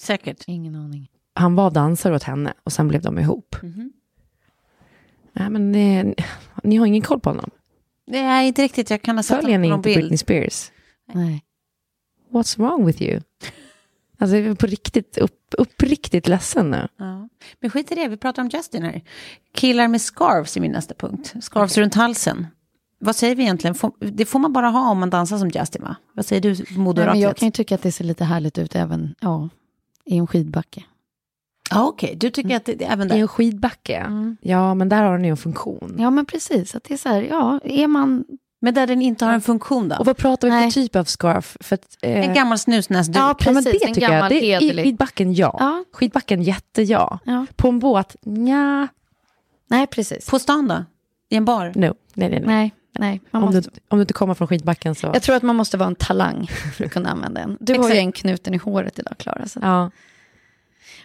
Säkert. 0.00 0.44
Ingen 0.46 0.74
aning. 0.74 1.08
Han 1.34 1.54
var 1.54 1.70
dansare 1.70 2.14
åt 2.14 2.22
henne 2.22 2.54
och 2.64 2.72
sen 2.72 2.88
blev 2.88 3.02
de 3.02 3.18
ihop. 3.18 3.56
Nej 5.32 5.50
men 5.50 5.74
eh, 5.74 6.24
ni 6.62 6.76
har 6.76 6.86
ingen 6.86 7.02
koll 7.02 7.20
på 7.20 7.30
honom? 7.30 7.50
Nej, 8.06 8.48
inte 8.48 8.62
riktigt. 8.62 8.90
Jag 8.90 9.02
kan 9.02 9.16
ha 9.16 9.22
sett 9.22 9.40
Följer 9.40 9.58
honom 9.58 9.62
ni 9.62 9.68
på 9.68 9.70
någon 9.70 9.78
inte 9.78 9.88
bild. 9.88 9.98
Britney 10.00 10.18
Spears? 10.18 10.72
Nej. 11.12 11.44
What's 12.32 12.58
wrong 12.58 12.86
with 12.86 13.02
you? 13.02 13.20
Alltså 14.18 14.36
jag 14.36 14.46
är 14.46 14.54
på 14.54 14.66
riktigt, 14.66 15.18
upp, 15.18 15.54
uppriktigt 15.58 16.28
ledsen 16.28 16.70
nu. 16.70 16.88
Ja. 16.96 17.28
Men 17.60 17.70
skit 17.70 17.92
i 17.92 17.94
det, 17.94 18.08
vi 18.08 18.16
pratar 18.16 18.42
om 18.42 18.48
Justin 18.48 18.82
här. 18.82 19.02
Killar 19.54 19.88
med 19.88 20.00
scarves 20.00 20.56
är 20.56 20.60
min 20.60 20.72
nästa 20.72 20.94
punkt. 20.94 21.34
Scarves 21.40 21.78
runt 21.78 21.94
halsen. 21.94 22.46
Vad 22.98 23.16
säger 23.16 23.36
vi 23.36 23.42
egentligen? 23.42 23.74
Får, 23.74 23.92
det 23.98 24.24
får 24.24 24.38
man 24.38 24.52
bara 24.52 24.68
ha 24.68 24.90
om 24.90 24.98
man 24.98 25.10
dansar 25.10 25.38
som 25.38 25.48
Justin, 25.48 25.82
va? 25.82 25.96
Vad 26.12 26.26
säger 26.26 26.42
du, 26.42 26.48
Nej, 26.48 26.64
men 26.70 26.80
moderatlet? 26.80 27.22
jag 27.22 27.36
kan 27.36 27.48
ju 27.48 27.52
tycka 27.52 27.74
att 27.74 27.82
det 27.82 27.92
ser 27.92 28.04
lite 28.04 28.24
härligt 28.24 28.58
ut 28.58 28.76
även 28.76 29.14
ja, 29.20 29.48
i 30.04 30.16
en 30.16 30.26
skidbacke. 30.26 30.84
Ja, 31.70 31.88
okej. 31.88 32.14
Du 32.16 32.30
tycker 32.30 32.56
att 32.56 32.64
det, 32.64 32.74
det, 32.74 32.84
även 32.84 33.08
I 33.08 33.14
en 33.14 33.20
där... 33.20 33.26
skidbacke? 33.26 33.96
Mm. 33.96 34.36
Ja, 34.40 34.74
men 34.74 34.88
där 34.88 35.02
har 35.02 35.12
den 35.12 35.24
ju 35.24 35.30
en 35.30 35.36
funktion. 35.36 35.96
Ja, 35.98 36.10
men 36.10 36.26
precis. 36.26 36.74
Att 36.74 36.84
det 36.84 36.94
är 36.94 36.98
så 36.98 37.08
här, 37.08 37.22
ja, 37.22 37.60
är 37.64 37.86
man... 37.86 38.24
Men 38.64 38.74
där 38.74 38.86
den 38.86 39.02
inte 39.02 39.24
har 39.24 39.32
en 39.32 39.40
funktion 39.40 39.88
då? 39.88 39.96
Och 39.96 40.06
vad 40.06 40.16
pratar 40.16 40.50
vi 40.50 40.70
för 40.70 40.80
typ 40.80 40.96
av 40.96 41.04
scarf? 41.04 41.56
För 41.60 41.74
att, 41.74 41.96
eh, 42.02 42.28
En 42.28 42.34
gammal 42.34 42.58
snusnäsduk. 42.58 43.16
Ja, 43.16 43.28
ja, 43.28 43.34
precis, 43.34 43.64
det 43.64 43.86
en 43.86 43.94
tycker 43.94 44.12
jag. 44.12 44.28
Det, 44.28 44.40
I 44.40 44.52
hederlig. 44.52 44.84
skidbacken, 44.84 45.34
ja. 45.34 45.56
Ja. 45.58 45.84
Skidbacken, 45.92 46.42
jätteja. 46.42 47.18
Ja. 47.24 47.46
På 47.56 47.68
en 47.68 47.78
båt, 47.78 48.16
nja. 48.22 48.88
Nej, 49.70 49.86
precis. 49.86 50.30
På 50.30 50.38
stan 50.38 50.68
då? 50.68 50.84
I 51.28 51.36
en 51.36 51.44
bar? 51.44 51.72
No, 51.74 51.94
nej, 52.14 52.30
nej, 52.30 52.30
nej. 52.30 52.40
Nej, 52.40 52.72
nej. 52.98 53.20
Om, 53.30 53.40
måste... 53.40 53.60
du, 53.60 53.70
om 53.88 53.98
du 53.98 54.02
inte 54.02 54.14
kommer 54.14 54.34
från 54.34 54.48
skidbacken 54.48 54.94
så... 54.94 55.10
Jag 55.14 55.22
tror 55.22 55.36
att 55.36 55.42
man 55.42 55.56
måste 55.56 55.76
vara 55.76 55.86
en 55.86 55.94
talang 55.94 56.46
för 56.76 56.84
att 56.84 56.92
kunna 56.92 57.10
använda 57.10 57.40
den. 57.40 57.56
Du 57.60 57.78
har 57.78 57.90
ju 57.90 57.96
en 57.96 58.12
knuten 58.12 58.54
i 58.54 58.56
håret 58.56 58.98
idag, 58.98 59.14
Klara. 59.18 59.46
Så. 59.46 59.58
Ja. 59.62 59.90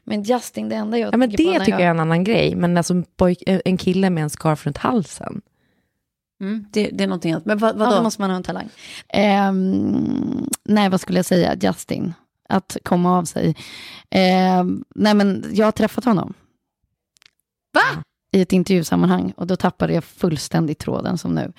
Men 0.03 0.23
Justin, 0.23 0.69
det 0.69 0.75
enda 0.75 0.97
jag 0.97 1.13
ja, 1.13 1.17
men 1.17 1.31
på 1.31 1.35
det 1.37 1.51
när 1.51 1.59
tycker 1.59 1.71
jag 1.71 1.81
är 1.81 1.91
en 1.91 1.99
annan 1.99 2.23
grej. 2.23 2.55
Men 2.55 2.77
alltså 2.77 3.03
en 3.65 3.77
kille 3.77 4.09
med 4.09 4.23
en 4.23 4.29
scarf 4.29 4.65
runt 4.65 4.77
halsen. 4.77 5.41
Mm, 6.41 6.65
det, 6.71 6.89
det 6.93 7.03
är 7.03 7.07
någonting 7.07 7.31
annat. 7.31 7.45
Men 7.45 7.57
vad, 7.57 7.69
Ja, 7.69 7.73
då 7.73 7.85
vadå? 7.85 8.03
måste 8.03 8.21
man 8.21 8.29
ha 8.29 8.38
en 8.38 8.43
talang. 8.43 8.69
Ehm, 9.09 10.47
nej, 10.65 10.89
vad 10.89 11.01
skulle 11.01 11.19
jag 11.19 11.25
säga? 11.25 11.55
Justin. 11.61 12.13
Att 12.49 12.77
komma 12.83 13.17
av 13.17 13.23
sig. 13.25 13.55
Ehm, 14.09 14.83
nej, 14.95 15.13
men 15.13 15.45
jag 15.53 15.65
har 15.67 15.71
träffat 15.71 16.05
honom. 16.05 16.33
Va? 17.73 18.03
I 18.31 18.41
ett 18.41 18.53
intervjusammanhang. 18.53 19.33
Och 19.38 19.47
då 19.47 19.55
tappade 19.55 19.93
jag 19.93 20.03
fullständigt 20.03 20.79
tråden 20.79 21.17
som 21.17 21.35
nu. 21.35 21.53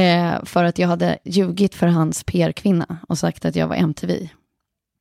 Eh, 0.00 0.44
för 0.44 0.64
att 0.64 0.78
jag 0.78 0.88
hade 0.88 1.18
ljugit 1.24 1.74
för 1.74 1.86
hans 1.86 2.24
PR-kvinna 2.24 2.98
och 3.08 3.18
sagt 3.18 3.44
att 3.44 3.56
jag 3.56 3.66
var 3.68 3.76
MTV. 3.76 4.28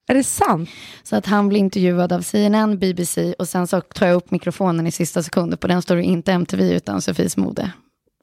Är 0.07 0.13
det 0.15 0.23
sant? 0.23 0.69
Så 1.03 1.15
att 1.15 1.25
han 1.25 1.49
blir 1.49 1.59
intervjuad 1.59 2.13
av 2.13 2.21
CNN, 2.21 2.79
BBC 2.79 3.33
och 3.39 3.47
sen 3.49 3.67
så 3.67 3.81
tar 3.81 4.07
jag 4.07 4.15
upp 4.15 4.31
mikrofonen 4.31 4.87
i 4.87 4.91
sista 4.91 5.23
sekunden. 5.23 5.57
På 5.57 5.67
den 5.67 5.81
står 5.81 5.95
det 5.95 6.03
inte 6.03 6.31
MTV 6.33 6.71
utan 6.75 7.01
Sofies 7.01 7.37
mode. 7.37 7.71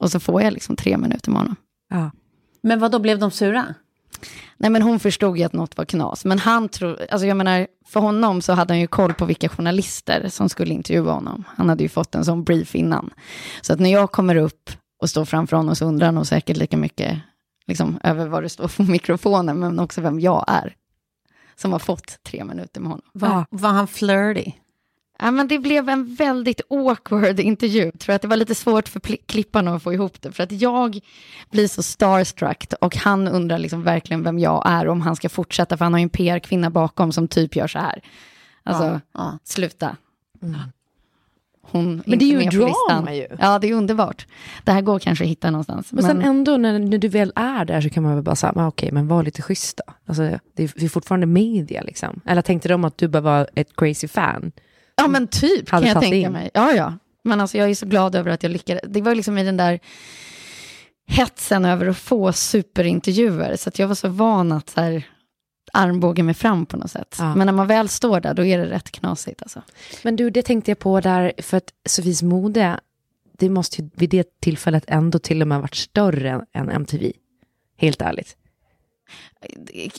Och 0.03 0.11
så 0.11 0.19
får 0.19 0.41
jag 0.41 0.53
liksom 0.53 0.75
tre 0.75 0.97
minuter 0.97 1.31
med 1.31 1.41
honom. 1.41 1.55
Ja. 1.89 2.11
Men 2.61 2.79
vad 2.79 2.91
då 2.91 2.99
blev 2.99 3.19
de 3.19 3.31
sura? 3.31 3.65
Nej 4.57 4.69
men 4.69 4.81
hon 4.81 4.99
förstod 4.99 5.37
ju 5.37 5.43
att 5.43 5.53
något 5.53 5.77
var 5.77 5.85
knas. 5.85 6.25
Men 6.25 6.39
han 6.39 6.69
tror, 6.69 6.99
alltså 7.11 7.27
jag 7.27 7.37
menar, 7.37 7.67
för 7.85 7.99
honom 7.99 8.41
så 8.41 8.53
hade 8.53 8.73
han 8.73 8.79
ju 8.79 8.87
koll 8.87 9.13
på 9.13 9.25
vilka 9.25 9.49
journalister 9.49 10.29
som 10.29 10.49
skulle 10.49 10.73
intervjua 10.73 11.11
honom. 11.11 11.43
Han 11.47 11.69
hade 11.69 11.83
ju 11.83 11.89
fått 11.89 12.15
en 12.15 12.25
sån 12.25 12.43
brief 12.43 12.75
innan. 12.75 13.09
Så 13.61 13.73
att 13.73 13.79
när 13.79 13.91
jag 13.91 14.11
kommer 14.11 14.35
upp 14.35 14.69
och 15.01 15.09
står 15.09 15.25
framför 15.25 15.57
honom 15.57 15.75
så 15.75 15.85
undrar 15.85 16.07
han 16.07 16.15
nog 16.15 16.27
säkert 16.27 16.57
lika 16.57 16.77
mycket 16.77 17.19
liksom, 17.67 17.99
över 18.03 18.27
vad 18.27 18.43
det 18.43 18.49
står 18.49 18.67
på 18.67 18.83
mikrofonen, 18.91 19.59
men 19.59 19.79
också 19.79 20.01
vem 20.01 20.19
jag 20.19 20.45
är. 20.47 20.75
Som 21.55 21.71
har 21.71 21.79
fått 21.79 22.23
tre 22.23 22.43
minuter 22.43 22.81
med 22.81 22.91
honom. 22.91 23.05
Var, 23.13 23.45
var 23.49 23.69
han 23.69 23.87
flirty? 23.87 24.51
Ja, 25.23 25.31
men 25.31 25.47
det 25.47 25.59
blev 25.59 25.89
en 25.89 26.15
väldigt 26.15 26.61
awkward 26.69 27.39
intervju. 27.39 27.83
Jag 27.83 27.99
tror 27.99 28.15
att 28.15 28.21
det 28.21 28.27
var 28.27 28.37
lite 28.37 28.55
svårt 28.55 28.87
för 28.89 28.99
klipparna 29.25 29.75
att 29.75 29.83
få 29.83 29.93
ihop 29.93 30.21
det. 30.21 30.31
För 30.31 30.43
att 30.43 30.51
jag 30.51 30.99
blir 31.51 31.67
så 31.67 31.83
starstruck 31.83 32.73
och 32.81 32.95
han 32.95 33.27
undrar 33.27 33.57
liksom 33.57 33.83
verkligen 33.83 34.23
vem 34.23 34.39
jag 34.39 34.63
är 34.65 34.87
om 34.87 35.01
han 35.01 35.15
ska 35.15 35.29
fortsätta. 35.29 35.77
För 35.77 35.85
han 35.85 35.93
har 35.93 35.99
ju 35.99 36.03
en 36.03 36.09
PR-kvinna 36.09 36.69
bakom 36.69 37.11
som 37.11 37.27
typ 37.27 37.55
gör 37.55 37.67
så 37.67 37.79
här. 37.79 38.01
Alltså, 38.63 38.83
Ja, 38.83 38.99
ja. 39.13 39.37
sluta. 39.43 39.95
Hon 41.61 42.03
Men 42.05 42.19
det 42.19 42.25
är 42.25 42.41
ju 42.41 42.49
drama 42.49 43.13
ju. 43.13 43.27
Ja, 43.39 43.59
det 43.59 43.69
är 43.69 43.73
underbart. 43.73 44.27
Det 44.63 44.71
här 44.71 44.81
går 44.81 44.99
kanske 44.99 45.23
att 45.23 45.29
hitta 45.29 45.51
någonstans. 45.51 45.91
Men, 45.91 46.03
sen 46.03 46.21
ändå 46.21 46.57
när, 46.57 46.79
när 46.79 46.97
du 46.97 47.07
väl 47.07 47.33
är 47.35 47.65
där 47.65 47.81
så 47.81 47.89
kan 47.89 48.03
man 48.03 48.15
väl 48.15 48.23
bara 48.23 48.35
säga, 48.35 48.53
men 48.55 48.65
okej, 48.67 48.91
men 48.91 49.07
var 49.07 49.23
lite 49.23 49.41
schysst 49.41 49.81
då. 49.87 49.93
Alltså, 50.05 50.23
det, 50.53 50.63
är, 50.63 50.71
det 50.75 50.85
är 50.85 50.89
fortfarande 50.89 51.25
media 51.25 51.81
liksom. 51.81 52.21
Eller 52.25 52.41
tänkte 52.41 52.69
de 52.69 52.85
att 52.85 52.97
du 52.97 53.07
bara 53.07 53.21
var 53.21 53.49
ett 53.55 53.75
crazy 53.75 54.07
fan? 54.07 54.51
Ja 54.95 55.07
men 55.07 55.27
typ 55.27 55.69
kan 55.69 55.85
jag 55.85 55.99
tänka 56.01 56.15
in. 56.15 56.31
mig. 56.31 56.49
Ja 56.53 56.71
ja. 56.71 56.93
Men 57.23 57.41
alltså 57.41 57.57
jag 57.57 57.69
är 57.69 57.75
så 57.75 57.85
glad 57.85 58.15
över 58.15 58.31
att 58.31 58.43
jag 58.43 58.51
lyckades. 58.51 58.83
Det 58.87 59.01
var 59.01 59.15
liksom 59.15 59.37
i 59.37 59.43
den 59.43 59.57
där 59.57 59.79
hetsen 61.07 61.65
över 61.65 61.87
att 61.87 61.97
få 61.97 62.33
superintervjuer. 62.33 63.55
Så 63.55 63.69
att 63.69 63.79
jag 63.79 63.87
var 63.87 63.95
så 63.95 64.07
van 64.07 64.51
att 64.51 64.69
så 64.69 64.81
här, 64.81 65.07
armbåga 65.73 66.23
mig 66.23 66.33
fram 66.33 66.65
på 66.65 66.77
något 66.77 66.91
sätt. 66.91 67.15
Ja. 67.19 67.35
Men 67.35 67.45
när 67.45 67.53
man 67.53 67.67
väl 67.67 67.89
står 67.89 68.19
där 68.19 68.33
då 68.33 68.45
är 68.45 68.57
det 68.57 68.65
rätt 68.65 68.91
knasigt 68.91 69.41
alltså. 69.41 69.61
Men 70.03 70.15
du, 70.15 70.29
det 70.29 70.41
tänkte 70.41 70.71
jag 70.71 70.79
på 70.79 71.01
där, 71.01 71.33
för 71.37 71.57
att 71.57 71.73
Sofies 71.85 72.23
mode, 72.23 72.79
det 73.37 73.49
måste 73.49 73.81
ju 73.81 73.89
vid 73.93 74.09
det 74.09 74.39
tillfället 74.39 74.83
ändå 74.87 75.19
till 75.19 75.41
och 75.41 75.47
med 75.47 75.61
varit 75.61 75.75
större 75.75 76.29
än, 76.29 76.45
än 76.53 76.69
MTV. 76.69 77.11
Helt 77.77 78.01
ärligt. 78.01 78.37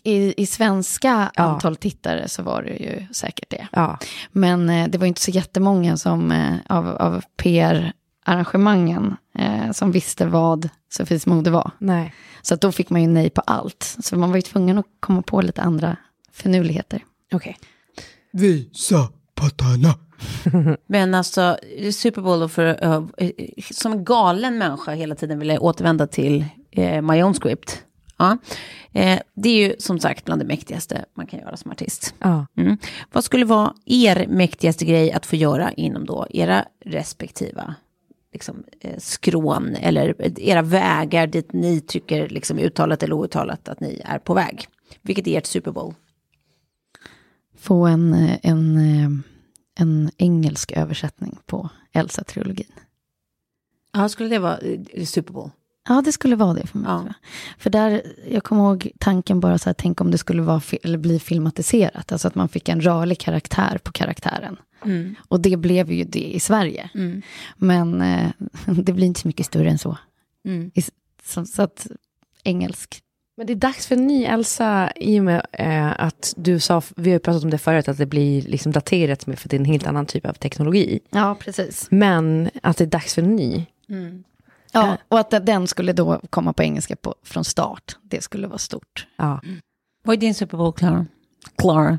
I, 0.04 0.34
i 0.42 0.46
svenska 0.46 1.30
Ja. 1.34 1.42
antal 1.42 1.76
tittare 1.76 2.28
så 2.28 2.42
var 2.42 2.62
det 2.62 2.70
ju 2.70 3.06
säkert 3.12 3.50
det. 3.50 3.68
Ja. 3.72 3.98
Men 4.32 4.68
eh, 4.70 4.88
det 4.88 4.98
var 4.98 5.06
inte 5.06 5.20
så 5.20 5.30
jättemånga 5.30 5.96
som, 5.96 6.32
eh, 6.32 6.54
av, 6.68 6.88
av 6.88 7.22
PR-arrangemangen 7.36 9.16
eh, 9.38 9.72
som 9.72 9.92
visste 9.92 10.26
vad 10.26 10.68
Sofies 10.90 11.26
mode 11.26 11.50
var. 11.50 11.70
Nej. 11.78 12.14
Så 12.42 12.54
att 12.54 12.60
då 12.60 12.72
fick 12.72 12.90
man 12.90 13.02
ju 13.02 13.08
nej 13.08 13.30
på 13.30 13.40
allt. 13.40 13.96
Så 14.02 14.16
man 14.16 14.30
var 14.30 14.36
ju 14.36 14.42
tvungen 14.42 14.78
att 14.78 14.86
komma 15.00 15.22
på 15.22 15.40
lite 15.40 15.62
andra 15.62 15.96
finurligheter. 16.32 17.02
Okej. 17.32 17.58
Visa 18.32 19.08
pattarna. 19.34 19.94
Men 20.86 21.14
alltså, 21.14 21.58
Super 21.92 22.22
Bowl 22.22 22.48
för, 22.48 22.84
uh, 22.86 23.06
som 23.72 23.92
en 23.92 24.04
galen 24.04 24.58
människa 24.58 24.92
hela 24.92 25.14
tiden 25.14 25.38
vill 25.38 25.48
jag 25.48 25.62
återvända 25.62 26.06
till 26.06 26.44
eh, 26.70 27.02
My 27.02 27.22
Own 27.22 27.34
Script. 27.34 27.82
Ja. 28.16 28.38
Eh, 28.92 29.20
det 29.34 29.48
är 29.48 29.68
ju 29.68 29.74
som 29.78 30.00
sagt 30.00 30.24
bland 30.24 30.40
det 30.40 30.44
mäktigaste 30.44 31.04
man 31.14 31.26
kan 31.26 31.40
göra 31.40 31.56
som 31.56 31.70
artist. 31.70 32.14
Ja. 32.18 32.46
Mm. 32.56 32.76
Vad 33.12 33.24
skulle 33.24 33.44
vara 33.44 33.74
er 33.84 34.26
mäktigaste 34.28 34.84
grej 34.84 35.12
att 35.12 35.26
få 35.26 35.36
göra 35.36 35.72
inom 35.72 36.06
då 36.06 36.26
era 36.30 36.64
respektiva 36.84 37.74
liksom, 38.32 38.64
eh, 38.80 38.98
skrån 38.98 39.74
eller 39.74 40.14
era 40.40 40.62
vägar 40.62 41.26
dit 41.26 41.52
ni 41.52 41.80
tycker 41.80 42.28
liksom, 42.28 42.58
uttalat 42.58 43.02
eller 43.02 43.14
outtalat 43.14 43.68
att 43.68 43.80
ni 43.80 44.00
är 44.04 44.18
på 44.18 44.34
väg? 44.34 44.68
Vilket 45.02 45.26
är 45.26 45.38
ert 45.38 45.46
Super 45.46 45.70
Bowl? 45.72 45.94
Få 47.58 47.86
en, 47.86 48.14
eh, 48.14 48.38
en, 48.42 48.78
en 49.78 50.10
engelsk 50.16 50.72
översättning 50.72 51.38
på 51.46 51.68
Elsa-trilogin. 51.92 52.72
Ja, 53.92 54.08
skulle 54.08 54.28
det 54.28 54.38
vara 54.38 54.58
Super 55.04 55.32
Bowl? 55.32 55.50
Ja, 55.89 56.03
det 56.05 56.12
skulle 56.12 56.37
vara 56.37 56.55
det 56.55 56.66
för 56.66 56.78
mig. 56.78 56.91
Ja. 56.91 57.14
För 57.59 57.70
där, 57.70 58.03
jag 58.30 58.45
kommer 58.45 58.62
ihåg 58.62 58.91
tanken 58.99 59.41
bara 59.41 59.59
så 59.59 59.68
här, 59.68 59.74
tänk 59.74 60.01
om 60.01 60.11
det 60.11 60.18
skulle 60.18 60.43
vara, 60.43 60.62
eller 60.82 60.99
bli 60.99 61.18
filmatiserat. 61.18 62.12
Alltså 62.12 62.28
att 62.28 62.35
man 62.35 62.49
fick 62.49 62.68
en 62.68 62.80
rörlig 62.80 63.18
karaktär 63.18 63.78
på 63.82 63.93
karaktären. 63.93 64.57
Mm. 64.85 65.14
Och 65.28 65.41
det 65.41 65.57
blev 65.57 65.93
ju 65.93 66.05
det 66.05 66.35
i 66.35 66.41
Sverige. 66.41 66.91
Mm. 66.95 67.22
Men 67.57 68.03
eh, 68.03 68.30
det 68.66 68.93
blir 68.93 69.07
inte 69.07 69.20
så 69.20 69.28
mycket 69.28 69.47
större 69.47 69.70
än 69.70 69.78
så. 69.78 69.99
Mm. 70.45 70.70
I, 70.74 70.82
så, 71.24 71.47
så 71.47 71.62
att 71.62 71.87
engelsk. 72.45 73.01
Men 73.37 73.47
det 73.47 73.53
är 73.53 73.57
dags 73.57 73.87
för 73.87 73.97
en 73.97 74.07
ny 74.07 74.24
Elsa 74.24 74.93
i 74.97 75.20
och 75.20 75.24
med 75.24 75.47
eh, 75.53 76.01
att 76.01 76.35
du 76.37 76.61
sa, 76.61 76.82
vi 76.97 77.12
har 77.12 77.18
pratat 77.18 77.45
om 77.45 77.51
det 77.51 77.59
förut, 77.59 77.89
att 77.89 77.99
det 77.99 78.07
blir 78.07 78.43
liksom 78.43 78.72
daterat 78.72 79.26
med 79.26 79.39
för 79.39 79.49
det 79.49 79.57
är 79.57 79.59
en 79.59 79.64
helt 79.64 79.87
annan 79.87 80.07
typ 80.07 80.26
av 80.26 80.32
teknologi. 80.32 81.01
Ja, 81.11 81.37
precis. 81.41 81.87
Men 81.91 82.51
att 82.62 82.76
det 82.76 82.85
är 82.85 82.89
dags 82.89 83.14
för 83.14 83.22
en 83.22 83.37
ny. 83.37 83.66
Ja, 84.74 84.96
och 85.08 85.18
att 85.18 85.46
den 85.46 85.66
skulle 85.66 85.92
då 85.92 86.20
komma 86.30 86.52
på 86.52 86.62
engelska 86.62 86.96
på, 86.96 87.14
från 87.22 87.44
start. 87.44 87.96
Det 88.02 88.22
skulle 88.22 88.46
vara 88.46 88.58
stort. 88.58 89.06
Ja. 89.16 89.40
Vad 90.02 90.16
är 90.16 90.20
din 90.20 90.34
Super 90.34 90.56
Bowl, 90.56 90.72
Clara? 90.72 91.06
Clara? 91.58 91.98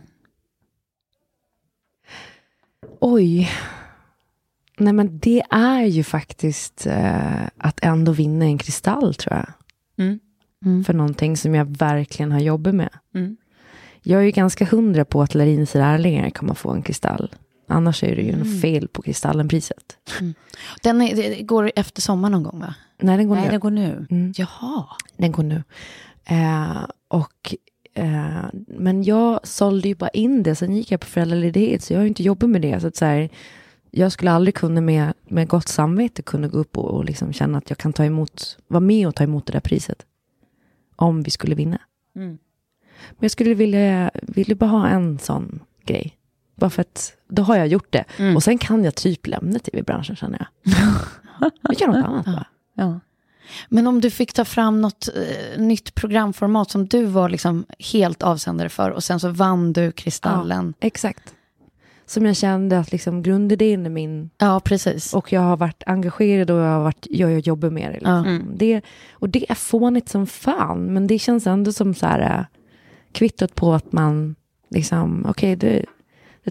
Oj. 3.00 3.52
Nej 4.78 4.94
men 4.94 5.20
det 5.20 5.44
är 5.50 5.82
ju 5.84 6.04
faktiskt 6.04 6.88
eh, 6.88 7.48
att 7.58 7.80
ändå 7.82 8.12
vinna 8.12 8.46
en 8.46 8.58
kristall 8.58 9.16
tror 9.16 9.36
jag. 9.36 9.48
Mm. 10.66 10.84
För 10.84 10.94
någonting 10.94 11.38
som 11.38 11.56
jag 11.56 11.78
verkligen 11.78 12.32
har 12.32 12.40
jobbat 12.40 12.76
med. 12.76 12.90
Mm. 13.14 13.38
Jag 14.02 14.22
är 14.22 14.26
ju 14.26 14.32
ganska 14.32 14.66
hundra 14.66 15.06
på 15.06 15.22
att 15.22 15.36
Larins 15.36 15.74
lärlingar 15.74 16.30
kommer 16.30 16.54
få 16.54 16.72
en 16.72 16.82
kristall. 16.82 17.36
Annars 17.68 18.04
är 18.04 18.16
det 18.16 18.22
ju 18.22 18.32
Mm. 18.34 18.60
fel 18.62 18.88
på 18.88 19.02
Kristallenpriset. 19.02 19.98
Den 20.84 21.02
är, 21.02 21.44
går 21.44 21.72
efter 21.76 22.02
sommar 22.02 22.30
någon 22.30 22.44
gång, 22.44 22.60
va? 22.60 22.76
Nej, 23.02 23.18
den 23.18 23.28
går 23.28 23.36
Nej, 23.36 23.46
nu. 23.46 23.52
det 23.52 23.58
går 23.58 23.72
nu. 23.72 24.08
Mm. 24.12 24.34
Jaha. 24.38 24.86
Den 25.18 25.32
går 25.32 25.44
nu. 25.44 25.64
Eh, 26.26 26.86
och, 27.08 27.56
eh, 27.94 28.46
men 28.68 29.04
jag 29.04 29.48
sålde 29.48 29.88
ju 29.88 29.96
bara 29.96 30.10
in 30.10 30.44
det, 30.44 30.56
sen 30.56 30.76
gick 30.76 30.92
jag 30.92 31.00
på 31.00 31.08
föräldraledighet, 31.08 31.84
så 31.84 31.94
jag 31.94 31.98
har 32.00 32.04
ju 32.04 32.08
inte 32.08 32.24
jobbat 32.24 32.50
med 32.50 32.62
det. 32.62 32.80
Så 32.80 32.88
att 32.88 32.96
så 32.96 33.06
här, 33.06 33.30
jag 33.92 34.12
skulle 34.12 34.32
aldrig 34.32 34.56
kunna 34.56 34.82
med, 34.82 35.14
med 35.28 35.48
gott 35.48 35.68
samvete 35.68 36.22
kunna 36.22 36.48
gå 36.48 36.58
upp 36.58 36.78
och, 36.78 36.86
och 36.92 37.06
liksom 37.06 37.34
känna 37.34 37.58
att 37.58 37.70
jag 37.70 37.78
kan 37.78 37.94
ta 37.94 38.06
emot, 38.06 38.58
vara 38.68 38.80
med 38.82 39.08
och 39.08 39.16
ta 39.16 39.24
emot 39.24 39.46
det 39.46 39.54
där 39.54 39.60
priset. 39.60 40.06
Om 40.96 41.24
vi 41.24 41.32
skulle 41.32 41.56
vinna. 41.56 41.78
Mm. 42.16 42.28
Men 43.10 43.18
jag 43.20 43.32
skulle 43.32 43.54
vilja, 43.54 44.12
vilja 44.22 44.56
bara 44.56 44.70
ha 44.70 44.88
en 44.88 45.20
sån 45.20 45.60
grej. 45.86 46.18
Bara 46.56 46.70
för 46.70 46.82
att 46.82 47.14
då 47.28 47.44
har 47.44 47.58
jag 47.58 47.68
gjort 47.68 47.88
det. 47.92 48.04
Mm. 48.18 48.36
Och 48.36 48.44
sen 48.44 48.58
kan 48.58 48.84
jag 48.84 48.96
typ 48.96 49.28
lämna 49.28 49.60
tv-branschen 49.60 50.16
känner 50.16 50.48
jag. 50.64 50.74
jag 51.62 51.82
gör 51.82 51.88
något 51.88 52.06
annat 52.06 52.26
bara. 52.26 52.48
Ja. 52.74 53.00
Men 53.70 53.88
om 53.88 54.02
du 54.02 54.10
fick 54.10 54.34
ta 54.34 54.46
fram 54.46 54.82
något 54.82 55.10
eh, 55.16 55.62
nytt 55.62 55.96
programformat 55.96 56.72
som 56.72 56.86
du 56.88 57.06
var 57.06 57.30
liksom 57.30 57.66
helt 57.94 58.24
avsändare 58.24 58.70
för 58.70 58.92
och 58.92 59.04
sen 59.04 59.20
så 59.20 59.30
vann 59.30 59.74
du 59.74 59.92
Kristallen. 59.92 60.74
Exakt. 60.80 61.34
Som 62.06 62.26
jag 62.26 62.36
kände 62.36 62.80
att 62.80 62.92
liksom 62.92 63.24
grundidén 63.24 63.86
är 63.86 63.90
min. 63.90 64.30
Ja, 64.38 64.60
precis. 64.60 65.14
Och 65.14 65.34
jag 65.34 65.42
har 65.42 65.58
varit 65.58 65.84
engagerad 65.86 66.52
och 66.52 66.60
jag 66.60 66.72
har 66.72 66.84
varit, 66.84 67.08
jag, 67.10 67.32
jag 67.32 67.40
jobbar 67.40 67.70
med 67.70 67.90
det. 67.90 67.94
Liksom. 67.94 68.12
Ja. 68.12 68.26
Mm. 68.26 68.58
det. 68.58 68.82
Och 69.12 69.30
det 69.30 69.52
är 69.52 69.56
fånigt 69.56 70.10
som 70.10 70.28
fan. 70.28 70.94
Men 70.94 71.08
det 71.08 71.20
känns 71.20 71.48
ändå 71.48 71.72
som 71.74 71.94
så 71.94 72.06
här 72.06 72.40
äh, 72.40 72.46
kvittot 73.12 73.56
på 73.56 73.74
att 73.74 73.92
man 73.92 74.36
liksom, 74.70 75.26
okej, 75.30 75.56
det, 75.56 75.86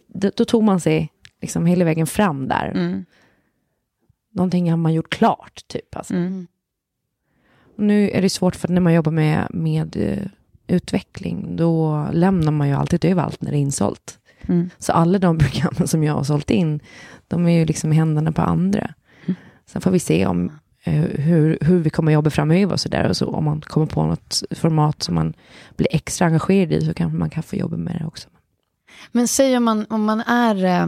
det, 0.06 0.36
då 0.36 0.44
tog 0.44 0.64
man 0.64 0.80
sig 0.80 1.12
liksom 1.40 1.66
hela 1.66 1.84
vägen 1.84 2.06
fram 2.06 2.48
där. 2.48 2.68
Mm. 2.68 3.04
Någonting 4.32 4.70
har 4.70 4.76
man 4.76 4.94
gjort 4.94 5.10
klart, 5.10 5.62
typ. 5.66 5.96
Alltså. 5.96 6.14
Mm. 6.14 6.46
Nu 7.76 8.10
är 8.10 8.22
det 8.22 8.30
svårt 8.30 8.56
för 8.56 8.68
när 8.68 8.80
man 8.80 8.94
jobbar 8.94 9.12
med, 9.12 9.46
med 9.50 9.96
eh, 9.96 10.26
utveckling, 10.66 11.56
då 11.56 12.06
lämnar 12.12 12.52
man 12.52 12.68
ju 12.68 12.74
alltid 12.74 13.04
över 13.04 13.22
allt 13.22 13.42
när 13.42 13.50
det 13.50 13.56
är 13.56 13.60
insålt. 13.60 14.18
Mm. 14.46 14.70
Så 14.78 14.92
alla 14.92 15.18
de 15.18 15.38
programmen 15.38 15.88
som 15.88 16.04
jag 16.04 16.14
har 16.14 16.24
sålt 16.24 16.50
in, 16.50 16.80
de 17.28 17.46
är 17.46 17.58
ju 17.58 17.64
liksom 17.64 17.92
i 17.92 17.96
händerna 17.96 18.32
på 18.32 18.42
andra. 18.42 18.94
Mm. 19.24 19.34
Sen 19.66 19.82
får 19.82 19.90
vi 19.90 19.98
se 19.98 20.26
om 20.26 20.52
eh, 20.84 21.02
hur, 21.02 21.58
hur 21.60 21.78
vi 21.78 21.90
kommer 21.90 22.12
jobba 22.12 22.30
framöver 22.30 22.72
och 22.72 22.80
så 22.80 22.88
där. 22.88 23.08
Och 23.08 23.16
så 23.16 23.26
om 23.26 23.44
man 23.44 23.60
kommer 23.60 23.86
på 23.86 24.06
något 24.06 24.42
format 24.50 25.02
som 25.02 25.14
man 25.14 25.34
blir 25.76 25.88
extra 25.90 26.26
engagerad 26.26 26.72
i 26.72 26.86
så 26.86 26.94
kanske 26.94 27.18
man 27.18 27.30
kan 27.30 27.42
få 27.42 27.56
jobba 27.56 27.76
med 27.76 27.96
det 28.00 28.06
också. 28.06 28.28
Men 29.12 29.28
säg 29.28 29.56
om 29.56 29.64
man, 29.64 29.86
om 29.90 30.04
man 30.04 30.20
är 30.20 30.64
eh, 30.64 30.86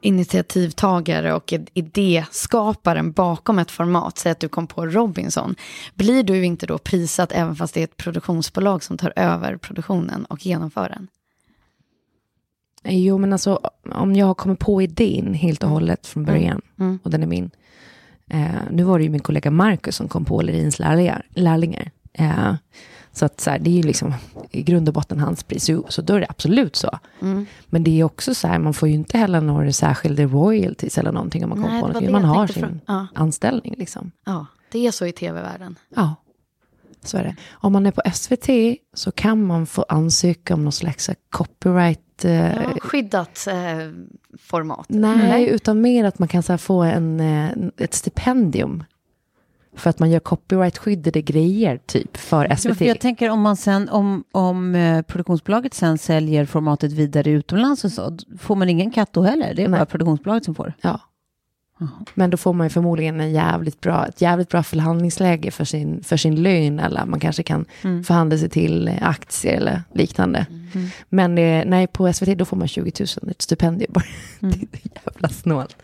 initiativtagare 0.00 1.34
och 1.34 1.52
id- 1.52 1.68
idéskaparen 1.74 3.12
bakom 3.12 3.58
ett 3.58 3.70
format, 3.70 4.18
säg 4.18 4.32
att 4.32 4.40
du 4.40 4.48
kom 4.48 4.66
på 4.66 4.86
Robinson, 4.86 5.54
blir 5.94 6.22
du 6.22 6.44
inte 6.44 6.66
då 6.66 6.78
prisat 6.78 7.32
även 7.32 7.56
fast 7.56 7.74
det 7.74 7.80
är 7.80 7.84
ett 7.84 7.96
produktionsbolag 7.96 8.82
som 8.82 8.98
tar 8.98 9.12
över 9.16 9.56
produktionen 9.56 10.24
och 10.24 10.46
genomför 10.46 10.88
den? 10.88 11.08
Eh, 12.84 12.98
Jo, 13.04 13.18
men 13.18 13.32
alltså 13.32 13.70
om 13.92 14.14
jag 14.16 14.26
har 14.26 14.34
kommit 14.34 14.58
på 14.58 14.82
idén 14.82 15.34
helt 15.34 15.62
och 15.62 15.70
hållet 15.70 16.06
från 16.06 16.24
början, 16.24 16.60
Mm. 16.78 16.98
och 17.02 17.10
den 17.10 17.22
är 17.22 17.26
min. 17.26 17.50
Eh, 18.30 18.46
nu 18.70 18.82
var 18.82 18.98
det 18.98 19.04
ju 19.04 19.10
min 19.10 19.20
kollega 19.20 19.50
Marcus 19.50 19.96
som 19.96 20.08
kom 20.08 20.24
på 20.24 20.42
Lerins 20.42 20.78
lärlingar. 20.78 21.26
lärlingar. 21.30 21.90
Eh, 22.18 22.54
så 23.12 23.24
att 23.24 23.40
så 23.40 23.50
här, 23.50 23.58
det 23.58 23.70
är 23.70 23.74
ju 23.74 23.82
liksom 23.82 24.14
i 24.50 24.62
grund 24.62 24.88
och 24.88 24.94
botten 24.94 25.20
hans 25.20 25.42
pris, 25.42 25.64
så, 25.64 25.84
så 25.88 26.02
då 26.02 26.14
är 26.14 26.20
det 26.20 26.26
absolut 26.28 26.76
så. 26.76 26.98
Mm. 27.22 27.46
Men 27.66 27.84
det 27.84 28.00
är 28.00 28.04
också 28.04 28.34
så 28.34 28.48
här, 28.48 28.58
man 28.58 28.74
får 28.74 28.88
ju 28.88 28.94
inte 28.94 29.18
heller 29.18 29.40
några 29.40 29.72
särskilda 29.72 30.22
royalties 30.24 30.98
eller 30.98 31.12
någonting 31.12 31.44
om 31.44 31.50
man 31.50 31.58
kommer 31.58 31.72
Nej, 31.72 31.80
på 31.82 31.86
någonting. 31.88 32.12
Man 32.12 32.24
har 32.24 32.46
sin 32.46 32.62
från- 32.62 32.80
ja. 32.86 33.06
anställning 33.14 33.74
liksom. 33.78 34.10
Ja, 34.24 34.46
det 34.72 34.86
är 34.86 34.90
så 34.90 35.06
i 35.06 35.12
tv-världen. 35.12 35.76
Ja. 35.94 36.14
Så 37.04 37.16
är 37.18 37.24
det. 37.24 37.36
Om 37.52 37.72
man 37.72 37.86
är 37.86 37.90
på 37.90 38.02
SVT 38.14 38.76
så 38.94 39.12
kan 39.12 39.44
man 39.46 39.66
få 39.66 39.84
ansöka 39.88 40.54
om 40.54 40.62
någon 40.64 40.72
slags 40.72 41.10
copyright... 41.30 42.24
Eh, 42.24 42.32
Ja, 42.34 42.62
skyddat 42.80 43.46
eh, 43.50 43.90
format. 44.40 44.86
nej, 44.88 45.48
utan 45.48 45.80
mer 45.80 46.04
att 46.04 46.18
man 46.18 46.28
kan 46.28 46.42
så 46.42 46.58
få 46.58 46.82
en, 46.82 47.20
eh, 47.20 47.50
ett 47.76 47.94
stipendium. 47.94 48.84
För 49.76 49.90
att 49.90 49.98
man 49.98 50.10
gör 50.10 50.20
copyright-skyddade 50.20 51.22
grejer, 51.22 51.78
typ, 51.86 52.16
för 52.16 52.46
Ja, 52.50 52.56
SVT. 52.56 52.76
för 52.78 52.84
jag 52.84 53.00
tänker 53.00 53.30
om, 53.30 53.40
man 53.40 53.56
sen, 53.56 53.88
om, 53.88 54.24
om 54.32 54.74
eh, 54.74 55.02
produktionsbolaget 55.02 55.74
sen 55.74 55.98
säljer 55.98 56.44
formatet 56.44 56.92
vidare 56.92 57.30
utomlands 57.30 57.84
och 57.84 57.92
så, 57.92 58.18
får 58.38 58.56
man 58.56 58.68
ingen 58.68 58.90
katt 58.90 59.12
då 59.12 59.22
heller? 59.22 59.54
Det 59.54 59.62
är 59.64 59.68
bara 59.68 59.86
produktionsbolaget 59.86 60.44
som 60.44 60.54
får? 60.54 60.72
Ja. 60.80 61.00
Men 62.14 62.30
då 62.30 62.36
får 62.36 62.52
man 62.52 62.66
ju 62.66 62.70
förmodligen 62.70 63.20
en 63.20 63.32
jävligt 63.32 63.80
bra, 63.80 64.06
ett 64.06 64.20
jävligt 64.20 64.48
bra 64.48 64.62
förhandlingsläge 64.62 65.50
för 65.50 65.64
sin, 65.64 66.02
för 66.04 66.16
sin 66.16 66.42
lön. 66.42 66.80
Eller 66.80 67.04
man 67.06 67.20
kanske 67.20 67.42
kan 67.42 67.64
Mm. 67.82 68.04
förhandla 68.04 68.38
sig 68.38 68.48
till 68.48 68.90
aktier 69.02 69.56
eller 69.56 69.82
liknande. 69.94 70.46
Men 71.08 71.38
eh, 71.38 71.64
nej, 71.66 71.86
på 71.86 72.12
SVT 72.12 72.38
då 72.38 72.44
får 72.44 72.56
man 72.56 72.68
20 72.68 72.92
000, 73.22 73.30
ett 73.30 73.42
stipendium. 73.42 73.90
bara. 73.94 74.04
Mm. 74.42 74.54
det 74.70 74.78
är 74.78 75.00
jävla 75.04 75.28
snålt. 75.28 75.76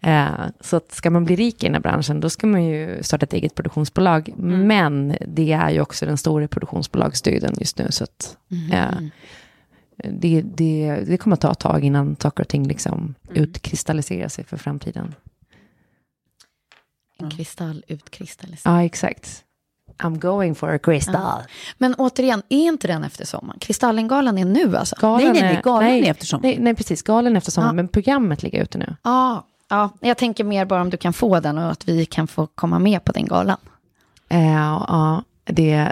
Eh, 0.00 0.28
så 0.60 0.76
att 0.76 0.92
ska 0.92 1.10
man 1.10 1.24
bli 1.24 1.36
rik 1.36 1.62
i 1.62 1.66
den 1.66 1.74
här 1.74 1.80
branschen, 1.80 2.20
då 2.20 2.30
ska 2.30 2.46
man 2.46 2.64
ju 2.64 3.02
starta 3.02 3.24
ett 3.26 3.32
eget 3.32 3.54
produktionsbolag. 3.54 4.28
Mm. 4.28 4.66
Men 4.66 5.16
det 5.26 5.52
är 5.52 5.70
ju 5.70 5.80
också 5.80 6.06
den 6.06 6.18
stora 6.18 6.48
produktionsbolagsdöden 6.48 7.54
just 7.60 7.78
nu. 7.78 7.86
Så 7.90 8.04
att, 8.04 8.36
Mm. 8.50 8.72
eh, 8.72 9.10
det, 10.10 10.42
det, 10.42 11.04
det 11.06 11.16
kommer 11.18 11.34
att 11.34 11.40
ta 11.40 11.52
ett 11.52 11.58
tag 11.58 11.84
innan 11.84 12.16
saker 12.20 12.42
och 12.42 12.48
ting 12.48 12.68
liksom 12.68 13.14
Mm. 13.28 13.42
utkristalliserar 13.42 14.28
sig 14.28 14.44
för 14.44 14.56
framtiden. 14.56 15.14
En 17.18 17.30
kristall 17.30 17.84
utkristalliserad. 17.88 18.74
Ja, 18.76 18.84
exakt. 18.84 19.44
I'm 19.98 20.18
going 20.18 20.54
for 20.54 20.74
a 20.74 20.78
crystal. 20.78 21.14
Ja. 21.14 21.42
Men 21.78 21.94
återigen, 21.94 22.42
är 22.48 22.58
inte 22.66 22.86
den 22.86 23.04
efter 23.04 23.24
sommaren? 23.26 23.60
Kristallengalan 23.60 24.38
är 24.38 24.44
nu 24.44 24.76
alltså? 24.76 24.96
Galan 25.00 25.36
är- 25.36 25.80
nej, 25.80 26.08
eftersom. 26.08 26.40
Nej, 26.42 26.56
nej, 26.60 26.74
precis. 26.74 27.02
Galen 27.02 27.36
efter 27.36 27.50
sommaren. 27.50 27.76
Ja. 27.76 27.82
Men 27.82 27.88
programmet 27.88 28.42
ligger 28.42 28.62
ute 28.62 28.78
nu. 28.78 28.96
Ja, 29.04 29.44
ja, 29.68 29.90
jag 30.00 30.18
tänker 30.18 30.44
mer 30.44 30.64
bara 30.64 30.80
om 30.80 30.90
du 30.90 30.96
kan 30.96 31.12
få 31.12 31.40
den 31.40 31.58
och 31.58 31.70
att 31.70 31.88
vi 31.88 32.06
kan 32.06 32.26
få 32.26 32.46
komma 32.46 32.78
med 32.78 33.04
på 33.04 33.12
den 33.12 33.26
galan. 33.26 33.58
Eh, 34.28 34.52
ja, 34.52 35.22
det, 35.48 35.88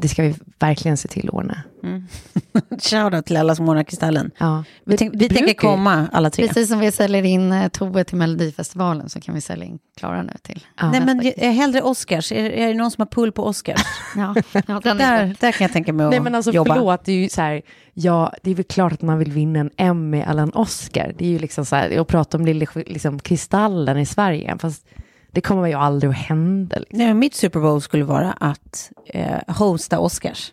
det 0.00 0.08
ska 0.08 0.22
vi 0.22 0.34
verkligen 0.58 0.96
se 0.96 1.08
till 1.08 1.28
att 1.28 1.34
ordna. 1.34 1.62
Mm. 1.82 2.06
Shoutout 2.80 3.26
till 3.26 3.36
alla 3.36 3.54
som 3.54 3.68
ordnar 3.68 3.84
Kristallen. 3.84 4.30
Ja. 4.38 4.64
Vi, 4.84 4.96
tänk, 4.96 5.12
vi 5.14 5.28
tänker 5.28 5.54
komma 5.54 6.08
alla 6.12 6.30
tre. 6.30 6.46
Precis 6.48 6.68
som 6.68 6.78
vi 6.78 6.92
säljer 6.92 7.22
in 7.24 7.52
eh, 7.52 7.68
Tove 7.68 8.04
till 8.04 8.16
Melodifestivalen 8.16 9.08
så 9.08 9.20
kan 9.20 9.34
vi 9.34 9.40
sälja 9.40 9.64
in 9.64 9.78
Klara 9.96 10.22
nu 10.22 10.32
till 10.42 10.66
Nej, 10.82 10.90
nästa 10.90 11.04
men 11.14 11.32
jag- 11.36 11.52
hellre 11.52 11.82
Oscars. 11.82 12.32
Är, 12.32 12.50
är 12.50 12.68
det 12.68 12.74
någon 12.74 12.90
som 12.90 13.00
har 13.02 13.06
pull 13.06 13.32
på 13.32 13.44
Oscars? 13.46 13.80
Ja, 14.16 14.34
ja 14.66 14.80
där, 14.80 15.36
där 15.40 15.52
kan 15.52 15.64
jag 15.64 15.72
tänka 15.72 15.92
mig 15.92 16.04
att 16.06 16.10
Nej 16.10 16.20
men 16.20 16.34
alltså 16.34 16.52
jobba. 16.52 16.74
förlåt, 16.74 17.04
det 17.04 17.12
är 17.12 17.16
ju 17.16 17.28
så 17.28 17.40
här, 17.40 17.62
ja 17.94 18.32
det 18.42 18.50
är 18.50 18.54
väl 18.54 18.64
klart 18.64 18.92
att 18.92 19.02
man 19.02 19.18
vill 19.18 19.32
vinna 19.32 19.58
en 19.60 19.70
Emmy 19.76 20.20
eller 20.20 20.42
en 20.42 20.52
Oscar. 20.54 21.14
Det 21.18 21.24
är 21.24 21.30
ju 21.30 21.38
liksom 21.38 21.64
så 21.64 21.76
här, 21.76 22.00
att 22.00 22.08
prata 22.08 22.36
om 22.36 22.46
lille 22.46 22.66
liksom, 22.74 23.18
kristallen 23.18 23.98
i 23.98 24.06
Sverige, 24.06 24.56
fast 24.58 24.86
det 25.34 25.40
kommer 25.40 25.66
ju 25.68 25.74
aldrig 25.74 26.10
att 26.10 26.16
hända. 26.16 26.78
Liksom. 26.78 26.98
Nej, 26.98 27.06
men 27.06 27.18
mitt 27.18 27.34
Super 27.34 27.60
Bowl 27.60 27.80
skulle 27.82 28.04
vara 28.04 28.32
att 28.32 28.90
eh, 29.06 29.54
hosta 29.54 29.98
Oscars. 29.98 30.52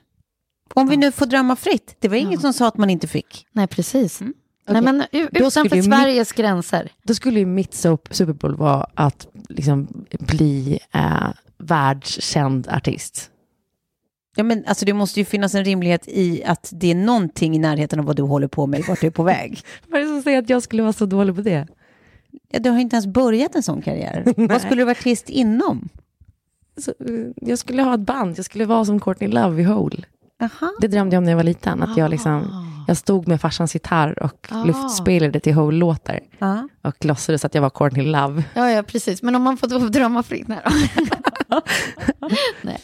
Om 0.74 0.88
vi 0.88 0.98
nu 0.98 1.12
får 1.12 1.26
drömma 1.26 1.56
fritt. 1.56 1.96
Det 2.00 2.08
var 2.08 2.16
ingen 2.16 2.40
som 2.40 2.54
sa 2.54 2.68
att 2.68 2.78
man 2.78 2.90
inte 2.90 3.08
fick. 3.08 3.48
Nej, 3.52 3.68
precis. 3.68 4.22
Mm. 4.22 4.34
Nej, 4.68 4.82
men 4.82 5.04
utanför 5.12 5.76
Sveriges 5.82 6.32
gränser. 6.32 6.92
Då 7.04 7.14
skulle 7.14 7.40
ju 7.40 7.46
mitt 7.46 7.72
Sup- 7.72 8.08
Super 8.14 8.34
Bowl 8.34 8.56
vara 8.56 8.88
att 8.94 9.28
liksom 9.50 10.06
bli 10.20 10.80
eh, 10.94 11.30
världskänd 11.58 12.68
artist. 12.68 13.28
Ja, 14.36 14.44
men 14.44 14.64
alltså, 14.68 14.86
det 14.86 14.94
måste 14.94 15.20
ju 15.20 15.26
finnas 15.26 15.56
en 15.56 15.66
rimlighet 15.66 16.08
i 16.08 16.44
att 16.44 16.70
det 16.76 16.92
är 16.92 16.96
någonting 16.96 17.56
i 17.56 17.60
närheten 17.60 18.00
av 18.00 18.06
vad 18.06 18.16
du 18.16 18.24
håller 18.24 18.48
på 18.48 18.68
med, 18.68 18.84
vart 18.88 19.02
du 19.02 19.08
är 19.08 19.12
på 19.12 19.24
väg. 19.24 19.62
Vad 19.88 20.02
är 20.02 20.06
det 20.06 20.10
som 20.12 20.22
säger 20.22 20.40
att 20.40 20.50
jag 20.50 20.64
skulle 20.64 20.82
vara 20.84 20.94
så 20.94 21.06
dålig 21.06 21.36
på 21.36 21.42
det? 21.42 21.68
Ja, 22.50 22.60
du 22.60 22.70
har 22.70 22.80
inte 22.80 22.96
ens 22.96 23.08
börjat 23.08 23.56
en 23.56 23.64
sån 23.64 23.82
karriär. 23.82 24.24
vad 24.50 24.62
skulle 24.62 24.76
du 24.82 24.84
vara 24.84 24.92
artist 25.00 25.30
inom? 25.30 25.90
Så, 26.78 26.92
eh, 26.92 27.32
jag 27.36 27.60
skulle 27.60 27.84
ha 27.84 27.94
ett 27.94 28.00
band, 28.00 28.38
jag 28.38 28.46
skulle 28.46 28.66
vara 28.66 28.86
som 28.86 29.00
Courtney 29.00 29.30
Love 29.30 29.62
i 29.62 29.66
Hole. 29.66 29.98
Aha. 30.42 30.72
Det 30.82 30.88
drömde 30.88 31.16
jag 31.16 31.18
om 31.22 31.24
när 31.24 31.32
jag 31.32 31.38
var 31.38 31.44
liten, 31.44 31.84
att 31.84 31.98
jag, 31.98 32.10
liksom, 32.12 32.68
jag 32.88 32.98
stod 32.98 33.28
med 33.28 33.42
farsans 33.42 33.74
gitarr 33.76 34.24
och 34.24 34.48
Ah. 34.52 34.64
luftspelade 34.64 35.40
till 35.40 35.54
Hole-låtar. 35.54 36.20
Ja. 36.40 36.68
Och 36.82 37.06
låtsades 37.06 37.46
att 37.46 37.56
jag 37.56 37.62
var 37.62 37.70
Courtney 37.70 38.06
Love. 38.06 38.44
Ja, 38.54 38.72
ja, 38.72 38.84
precis. 38.84 39.22
Men 39.24 39.36
om 39.36 39.42
man 39.42 39.58
får 39.58 39.90
drömma 39.90 40.24
fritt. 40.24 40.48
Nej, 40.48 40.60
då. 41.48 41.62
nej. 42.62 42.78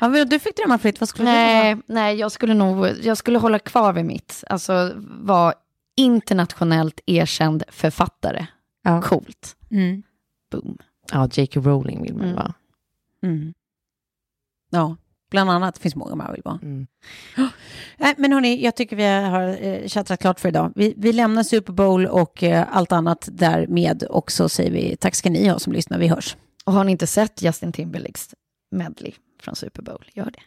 Ja, 0.00 0.08
men 0.08 0.28
du 0.28 0.38
fick 0.38 0.56
drömma 0.56 0.78
fritt, 0.78 1.00
vad 1.00 1.08
skulle 1.08 1.30
du 1.30 1.34
nej, 1.34 1.76
nej, 1.86 2.16
jag 2.16 2.32
skulle 2.32 2.54
nog 2.54 2.88
jag 3.02 3.16
skulle 3.16 3.38
hålla 3.38 3.58
kvar 3.58 3.92
vid 3.92 4.04
mitt. 4.04 4.44
Alltså 4.48 4.92
vara 5.20 5.52
internationellt 5.96 7.00
erkänd 7.06 7.62
författare. 7.68 8.46
Ja. 8.88 9.02
Coolt. 9.02 9.56
Mm. 9.70 10.02
Boom. 10.50 10.78
Ja, 11.12 11.28
J.K. 11.32 11.60
Rowling 11.60 12.02
vill 12.02 12.14
man 12.14 12.24
Mm. 12.24 12.36
vara. 12.36 12.54
Mm. 13.22 13.54
Ja, 14.70 14.96
bland 15.30 15.50
annat. 15.50 15.74
Det 15.74 15.80
finns 15.80 15.94
många 15.96 16.14
man 16.14 16.32
vill 16.32 16.42
vara. 16.44 16.58
Mm. 16.62 16.86
Nej, 17.98 18.14
men 18.18 18.32
hörni, 18.32 18.64
jag 18.64 18.76
tycker 18.76 18.96
vi 18.96 19.04
har 19.04 19.64
eh, 19.66 19.88
chattrat 19.88 20.20
klart 20.20 20.40
för 20.40 20.48
idag. 20.48 20.72
Vi, 20.74 20.94
vi 20.96 21.12
lämnar 21.12 21.42
Super 21.42 21.72
Bowl 21.72 22.06
och 22.06 22.42
eh, 22.42 22.66
allt 22.76 22.92
annat 22.92 23.28
därmed 23.32 24.02
och 24.02 24.32
så 24.32 24.48
säger 24.48 24.70
vi 24.70 24.96
tack 24.96 25.14
ska 25.14 25.30
ni 25.30 25.48
ha 25.48 25.58
som 25.58 25.72
lyssnar. 25.72 25.98
Vi 25.98 26.08
hörs. 26.08 26.36
Och 26.64 26.72
har 26.72 26.84
ni 26.84 26.92
inte 26.92 27.06
sett 27.06 27.42
Justin 27.42 27.72
Timberlakes 27.72 28.34
medley 28.70 29.12
från 29.42 29.56
Super 29.56 29.82
Bowl, 29.82 30.04
gör 30.14 30.24
det. 30.30 30.40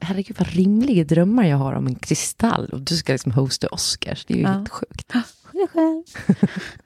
Herregud, 0.00 0.36
vad 0.38 0.48
rimliga 0.48 1.04
drömmar 1.04 1.44
jag 1.44 1.56
har 1.56 1.72
om 1.72 1.86
en 1.86 1.94
kristall. 1.94 2.68
Och 2.72 2.80
du 2.80 2.96
ska 2.96 3.12
liksom 3.12 3.32
hosta 3.32 3.68
Oscars. 3.68 4.24
Det 4.24 4.34
är 4.34 4.38
ju 4.38 4.42
Ja. 4.42 4.48
helt 4.48 4.68
sjukt. 4.68 5.12
Skyll 5.58 5.66
dig 5.66 5.68
själv. 5.68 6.02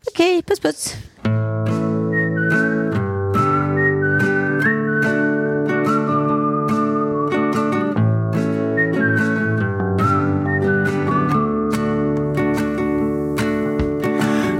Okej, 0.07 0.43
puss 0.43 0.61
puss. 0.61 0.97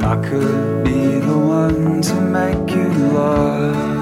I 0.05 0.17
could 0.29 0.85
be 0.85 1.21
the 1.21 1.37
one 1.37 2.03
to 2.03 2.21
make 2.21 2.77
you 2.77 2.89
love. 3.15 4.02